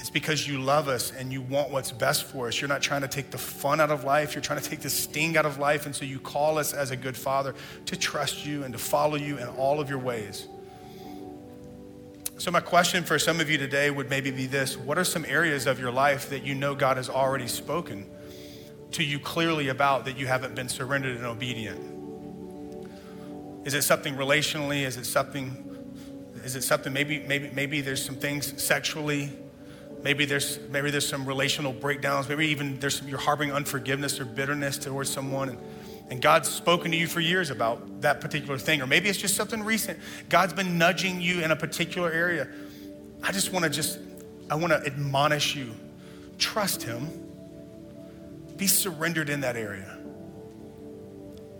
It's 0.00 0.08
because 0.08 0.48
you 0.48 0.58
love 0.58 0.88
us 0.88 1.12
and 1.12 1.30
you 1.30 1.42
want 1.42 1.70
what's 1.70 1.92
best 1.92 2.24
for 2.24 2.48
us. 2.48 2.58
You're 2.58 2.68
not 2.68 2.80
trying 2.80 3.02
to 3.02 3.08
take 3.08 3.30
the 3.30 3.38
fun 3.38 3.82
out 3.82 3.90
of 3.90 4.02
life, 4.02 4.34
you're 4.34 4.40
trying 4.40 4.60
to 4.60 4.68
take 4.68 4.80
the 4.80 4.88
sting 4.88 5.36
out 5.36 5.44
of 5.44 5.58
life. 5.58 5.84
And 5.84 5.94
so 5.94 6.06
you 6.06 6.18
call 6.18 6.56
us 6.56 6.72
as 6.72 6.90
a 6.90 6.96
good 6.96 7.16
father 7.16 7.54
to 7.84 7.96
trust 7.96 8.46
you 8.46 8.64
and 8.64 8.72
to 8.72 8.78
follow 8.78 9.16
you 9.16 9.36
in 9.36 9.46
all 9.46 9.78
of 9.78 9.90
your 9.90 9.98
ways. 9.98 10.48
So, 12.38 12.50
my 12.50 12.60
question 12.60 13.04
for 13.04 13.18
some 13.18 13.38
of 13.40 13.50
you 13.50 13.58
today 13.58 13.90
would 13.90 14.08
maybe 14.08 14.30
be 14.30 14.46
this 14.46 14.74
What 14.74 14.96
are 14.96 15.04
some 15.04 15.26
areas 15.26 15.66
of 15.66 15.78
your 15.78 15.90
life 15.90 16.30
that 16.30 16.44
you 16.44 16.54
know 16.54 16.74
God 16.74 16.96
has 16.96 17.10
already 17.10 17.46
spoken 17.46 18.06
to 18.92 19.04
you 19.04 19.18
clearly 19.18 19.68
about 19.68 20.06
that 20.06 20.16
you 20.16 20.26
haven't 20.26 20.54
been 20.54 20.70
surrendered 20.70 21.18
and 21.18 21.26
obedient? 21.26 21.78
Is 23.66 23.74
it 23.74 23.82
something 23.82 24.14
relationally? 24.14 24.86
Is 24.86 24.96
it 24.96 25.04
something? 25.04 25.66
Is 26.42 26.56
it 26.56 26.62
something 26.62 26.90
maybe 26.90 27.18
maybe 27.18 27.50
maybe 27.52 27.82
there's 27.82 28.02
some 28.02 28.16
things 28.16 28.62
sexually? 28.62 29.30
Maybe 30.02 30.24
there's 30.24 30.58
maybe 30.70 30.90
there's 30.90 31.06
some 31.06 31.26
relational 31.26 31.72
breakdowns. 31.72 32.28
Maybe 32.28 32.46
even 32.48 32.78
there's 32.78 32.98
some, 32.98 33.08
you're 33.08 33.18
harboring 33.18 33.52
unforgiveness 33.52 34.18
or 34.18 34.24
bitterness 34.24 34.78
towards 34.78 35.10
someone. 35.10 35.50
And, 35.50 35.58
and 36.08 36.22
God's 36.22 36.48
spoken 36.48 36.90
to 36.90 36.96
you 36.96 37.06
for 37.06 37.20
years 37.20 37.50
about 37.50 38.00
that 38.00 38.20
particular 38.20 38.58
thing. 38.58 38.80
Or 38.80 38.86
maybe 38.86 39.08
it's 39.08 39.18
just 39.18 39.36
something 39.36 39.62
recent. 39.62 39.98
God's 40.28 40.54
been 40.54 40.78
nudging 40.78 41.20
you 41.20 41.42
in 41.42 41.50
a 41.50 41.56
particular 41.56 42.10
area. 42.10 42.48
I 43.22 43.30
just 43.32 43.52
want 43.52 43.64
to 43.64 43.70
just, 43.70 43.98
I 44.48 44.54
want 44.54 44.72
to 44.72 44.84
admonish 44.84 45.54
you. 45.54 45.70
Trust 46.38 46.82
Him. 46.82 47.08
Be 48.56 48.66
surrendered 48.66 49.28
in 49.28 49.42
that 49.42 49.56
area. 49.56 49.98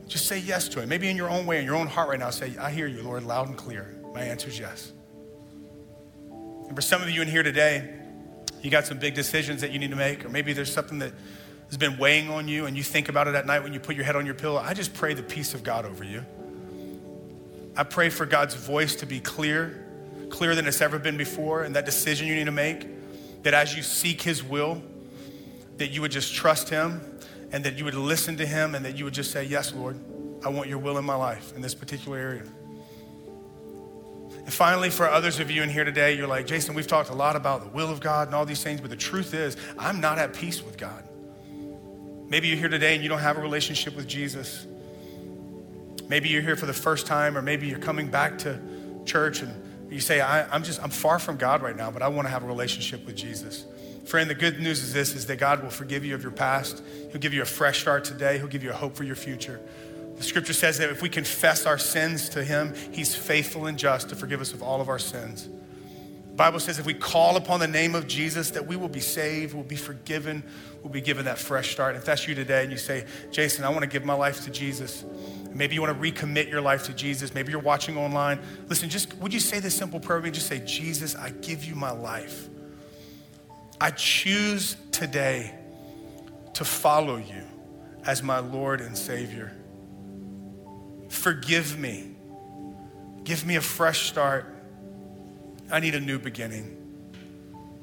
Just 0.08 0.26
say 0.26 0.38
yes 0.38 0.68
to 0.70 0.80
Him. 0.80 0.88
Maybe 0.88 1.08
in 1.08 1.16
your 1.16 1.28
own 1.28 1.46
way, 1.46 1.58
in 1.58 1.64
your 1.64 1.76
own 1.76 1.86
heart 1.86 2.08
right 2.08 2.18
now, 2.18 2.30
say, 2.30 2.56
I 2.58 2.70
hear 2.70 2.86
you, 2.86 3.02
Lord, 3.02 3.22
loud 3.22 3.48
and 3.48 3.56
clear. 3.56 3.94
My 4.14 4.22
answer 4.22 4.48
is 4.48 4.58
yes. 4.58 4.92
And 6.30 6.74
for 6.74 6.82
some 6.82 7.02
of 7.02 7.10
you 7.10 7.22
in 7.22 7.28
here 7.28 7.42
today, 7.42 7.99
you 8.62 8.70
got 8.70 8.86
some 8.86 8.98
big 8.98 9.14
decisions 9.14 9.60
that 9.60 9.70
you 9.72 9.78
need 9.78 9.90
to 9.90 9.96
make, 9.96 10.24
or 10.24 10.28
maybe 10.28 10.52
there's 10.52 10.72
something 10.72 10.98
that 11.00 11.12
has 11.66 11.76
been 11.76 11.98
weighing 11.98 12.30
on 12.30 12.48
you 12.48 12.66
and 12.66 12.76
you 12.76 12.82
think 12.82 13.08
about 13.08 13.28
it 13.28 13.34
at 13.34 13.46
night 13.46 13.62
when 13.62 13.72
you 13.72 13.80
put 13.80 13.94
your 13.94 14.04
head 14.04 14.16
on 14.16 14.26
your 14.26 14.34
pillow, 14.34 14.58
I 14.58 14.74
just 14.74 14.92
pray 14.92 15.14
the 15.14 15.22
peace 15.22 15.54
of 15.54 15.62
God 15.62 15.84
over 15.84 16.02
you. 16.02 16.24
I 17.76 17.84
pray 17.84 18.10
for 18.10 18.26
God's 18.26 18.54
voice 18.54 18.96
to 18.96 19.06
be 19.06 19.20
clear, 19.20 19.86
clearer 20.28 20.54
than 20.54 20.66
it's 20.66 20.80
ever 20.80 20.98
been 20.98 21.16
before, 21.16 21.62
and 21.62 21.76
that 21.76 21.86
decision 21.86 22.26
you 22.26 22.34
need 22.34 22.46
to 22.46 22.52
make, 22.52 22.86
that 23.44 23.54
as 23.54 23.76
you 23.76 23.82
seek 23.82 24.20
His 24.20 24.42
will, 24.42 24.82
that 25.76 25.88
you 25.88 26.00
would 26.00 26.10
just 26.10 26.34
trust 26.34 26.68
Him 26.68 27.00
and 27.52 27.64
that 27.64 27.78
you 27.78 27.84
would 27.84 27.94
listen 27.94 28.36
to 28.36 28.46
Him 28.46 28.74
and 28.74 28.84
that 28.84 28.98
you 28.98 29.04
would 29.04 29.14
just 29.14 29.30
say, 29.30 29.44
Yes, 29.44 29.72
Lord, 29.72 29.98
I 30.44 30.48
want 30.48 30.68
your 30.68 30.78
will 30.78 30.98
in 30.98 31.04
my 31.04 31.14
life 31.14 31.54
in 31.54 31.62
this 31.62 31.74
particular 31.74 32.18
area. 32.18 32.42
And 34.50 34.54
finally, 34.56 34.90
for 34.90 35.08
others 35.08 35.38
of 35.38 35.48
you 35.48 35.62
in 35.62 35.68
here 35.68 35.84
today, 35.84 36.16
you're 36.16 36.26
like, 36.26 36.44
Jason, 36.44 36.74
we've 36.74 36.84
talked 36.84 37.08
a 37.08 37.14
lot 37.14 37.36
about 37.36 37.62
the 37.62 37.68
will 37.68 37.88
of 37.88 38.00
God 38.00 38.26
and 38.26 38.34
all 38.34 38.44
these 38.44 38.64
things, 38.64 38.80
but 38.80 38.90
the 38.90 38.96
truth 38.96 39.32
is, 39.32 39.56
I'm 39.78 40.00
not 40.00 40.18
at 40.18 40.34
peace 40.34 40.60
with 40.60 40.76
God. 40.76 41.04
Maybe 42.28 42.48
you're 42.48 42.56
here 42.56 42.68
today 42.68 42.94
and 42.94 43.02
you 43.04 43.08
don't 43.08 43.20
have 43.20 43.36
a 43.36 43.40
relationship 43.40 43.94
with 43.94 44.08
Jesus. 44.08 44.66
Maybe 46.08 46.30
you're 46.30 46.42
here 46.42 46.56
for 46.56 46.66
the 46.66 46.72
first 46.72 47.06
time, 47.06 47.38
or 47.38 47.42
maybe 47.42 47.68
you're 47.68 47.78
coming 47.78 48.10
back 48.10 48.38
to 48.38 48.58
church 49.04 49.40
and 49.40 49.54
you 49.88 50.00
say, 50.00 50.20
I, 50.20 50.52
am 50.52 50.64
just, 50.64 50.82
I'm 50.82 50.90
far 50.90 51.20
from 51.20 51.36
God 51.36 51.62
right 51.62 51.76
now, 51.76 51.92
but 51.92 52.02
I 52.02 52.08
want 52.08 52.26
to 52.26 52.30
have 52.30 52.42
a 52.42 52.48
relationship 52.48 53.06
with 53.06 53.14
Jesus. 53.14 53.64
Friend, 54.06 54.28
the 54.28 54.34
good 54.34 54.58
news 54.58 54.82
is 54.82 54.92
this, 54.92 55.14
is 55.14 55.26
that 55.26 55.36
God 55.38 55.62
will 55.62 55.70
forgive 55.70 56.04
you 56.04 56.16
of 56.16 56.24
your 56.24 56.32
past. 56.32 56.82
He'll 57.12 57.20
give 57.20 57.34
you 57.34 57.42
a 57.42 57.46
fresh 57.46 57.82
start 57.82 58.02
today. 58.02 58.38
He'll 58.38 58.48
give 58.48 58.64
you 58.64 58.70
a 58.70 58.74
hope 58.74 58.96
for 58.96 59.04
your 59.04 59.14
future. 59.14 59.60
The 60.20 60.26
scripture 60.26 60.52
says 60.52 60.76
that 60.76 60.90
if 60.90 61.00
we 61.00 61.08
confess 61.08 61.64
our 61.64 61.78
sins 61.78 62.28
to 62.28 62.44
him, 62.44 62.74
he's 62.92 63.14
faithful 63.14 63.64
and 63.64 63.78
just 63.78 64.10
to 64.10 64.14
forgive 64.14 64.42
us 64.42 64.52
of 64.52 64.62
all 64.62 64.82
of 64.82 64.90
our 64.90 64.98
sins. 64.98 65.48
Bible 66.36 66.60
says 66.60 66.78
if 66.78 66.84
we 66.84 66.92
call 66.92 67.38
upon 67.38 67.58
the 67.58 67.66
name 67.66 67.94
of 67.94 68.06
Jesus, 68.06 68.50
that 68.50 68.66
we 68.66 68.76
will 68.76 68.90
be 68.90 69.00
saved, 69.00 69.54
we'll 69.54 69.64
be 69.64 69.76
forgiven, 69.76 70.42
we'll 70.82 70.92
be 70.92 71.00
given 71.00 71.24
that 71.24 71.38
fresh 71.38 71.72
start. 71.72 71.96
If 71.96 72.04
that's 72.04 72.28
you 72.28 72.34
today 72.34 72.64
and 72.64 72.70
you 72.70 72.76
say, 72.76 73.06
Jason, 73.30 73.64
I 73.64 73.70
want 73.70 73.80
to 73.80 73.86
give 73.86 74.04
my 74.04 74.12
life 74.12 74.44
to 74.44 74.50
Jesus. 74.50 75.06
Maybe 75.54 75.74
you 75.74 75.80
want 75.80 75.98
to 75.98 76.12
recommit 76.12 76.50
your 76.50 76.60
life 76.60 76.84
to 76.84 76.92
Jesus. 76.92 77.32
Maybe 77.32 77.50
you're 77.50 77.58
watching 77.58 77.96
online. 77.96 78.40
Listen, 78.68 78.90
just 78.90 79.14
would 79.14 79.32
you 79.32 79.40
say 79.40 79.58
this 79.58 79.74
simple 79.74 80.00
prayer 80.00 80.18
with 80.18 80.26
me? 80.26 80.32
Just 80.32 80.48
say, 80.48 80.62
Jesus, 80.66 81.16
I 81.16 81.30
give 81.30 81.64
you 81.64 81.74
my 81.74 81.92
life. 81.92 82.46
I 83.80 83.90
choose 83.90 84.76
today 84.92 85.54
to 86.52 86.64
follow 86.66 87.16
you 87.16 87.42
as 88.04 88.22
my 88.22 88.40
Lord 88.40 88.82
and 88.82 88.94
Savior. 88.94 89.56
Forgive 91.10 91.78
me. 91.78 92.14
Give 93.24 93.44
me 93.44 93.56
a 93.56 93.60
fresh 93.60 94.08
start. 94.08 94.46
I 95.70 95.80
need 95.80 95.94
a 95.94 96.00
new 96.00 96.18
beginning. 96.18 96.76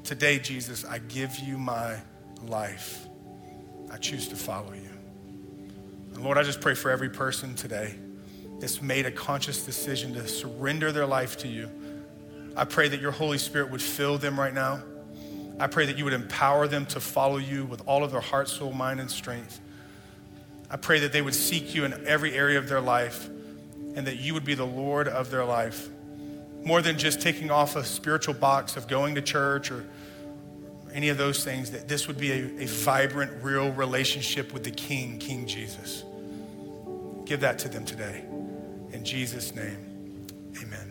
Today, 0.02 0.38
Jesus, 0.38 0.84
I 0.84 0.98
give 0.98 1.38
you 1.38 1.56
my 1.56 1.98
life. 2.42 3.06
I 3.92 3.98
choose 3.98 4.28
to 4.28 4.36
follow 4.36 4.72
you. 4.72 4.90
And 6.14 6.24
Lord, 6.24 6.38
I 6.38 6.42
just 6.42 6.60
pray 6.60 6.74
for 6.74 6.90
every 6.90 7.10
person 7.10 7.54
today 7.54 7.94
that's 8.60 8.82
made 8.82 9.06
a 9.06 9.10
conscious 9.12 9.62
decision 9.64 10.14
to 10.14 10.26
surrender 10.26 10.90
their 10.90 11.06
life 11.06 11.36
to 11.38 11.48
you. 11.48 11.70
I 12.56 12.64
pray 12.64 12.88
that 12.88 13.00
your 13.00 13.12
Holy 13.12 13.38
Spirit 13.38 13.70
would 13.70 13.82
fill 13.82 14.18
them 14.18 14.40
right 14.40 14.54
now. 14.54 14.82
I 15.60 15.66
pray 15.66 15.86
that 15.86 15.98
you 15.98 16.04
would 16.04 16.12
empower 16.12 16.66
them 16.66 16.86
to 16.86 17.00
follow 17.00 17.36
you 17.36 17.66
with 17.66 17.82
all 17.86 18.02
of 18.02 18.10
their 18.10 18.20
heart, 18.20 18.48
soul, 18.48 18.72
mind, 18.72 19.00
and 19.00 19.10
strength. 19.10 19.60
I 20.70 20.76
pray 20.76 21.00
that 21.00 21.12
they 21.12 21.22
would 21.22 21.34
seek 21.34 21.74
you 21.74 21.84
in 21.84 22.06
every 22.06 22.34
area 22.34 22.58
of 22.58 22.68
their 22.68 22.80
life 22.80 23.28
and 23.94 24.06
that 24.06 24.16
you 24.16 24.34
would 24.34 24.44
be 24.44 24.54
the 24.54 24.66
Lord 24.66 25.08
of 25.08 25.30
their 25.30 25.44
life 25.44 25.88
more 26.64 26.82
than 26.82 26.98
just 26.98 27.20
taking 27.20 27.50
off 27.50 27.76
a 27.76 27.84
spiritual 27.84 28.34
box 28.34 28.76
of 28.76 28.88
going 28.88 29.14
to 29.14 29.22
church 29.22 29.70
or 29.70 29.84
any 30.92 31.08
of 31.08 31.18
those 31.18 31.44
things, 31.44 31.70
that 31.70 31.88
this 31.88 32.08
would 32.08 32.18
be 32.18 32.32
a, 32.32 32.62
a 32.62 32.66
vibrant, 32.66 33.42
real 33.42 33.72
relationship 33.72 34.52
with 34.52 34.64
the 34.64 34.70
King, 34.70 35.18
King 35.18 35.46
Jesus. 35.46 36.04
Give 37.24 37.40
that 37.40 37.58
to 37.60 37.68
them 37.68 37.84
today. 37.84 38.24
In 38.92 39.04
Jesus' 39.04 39.54
name, 39.54 40.26
amen. 40.62 40.87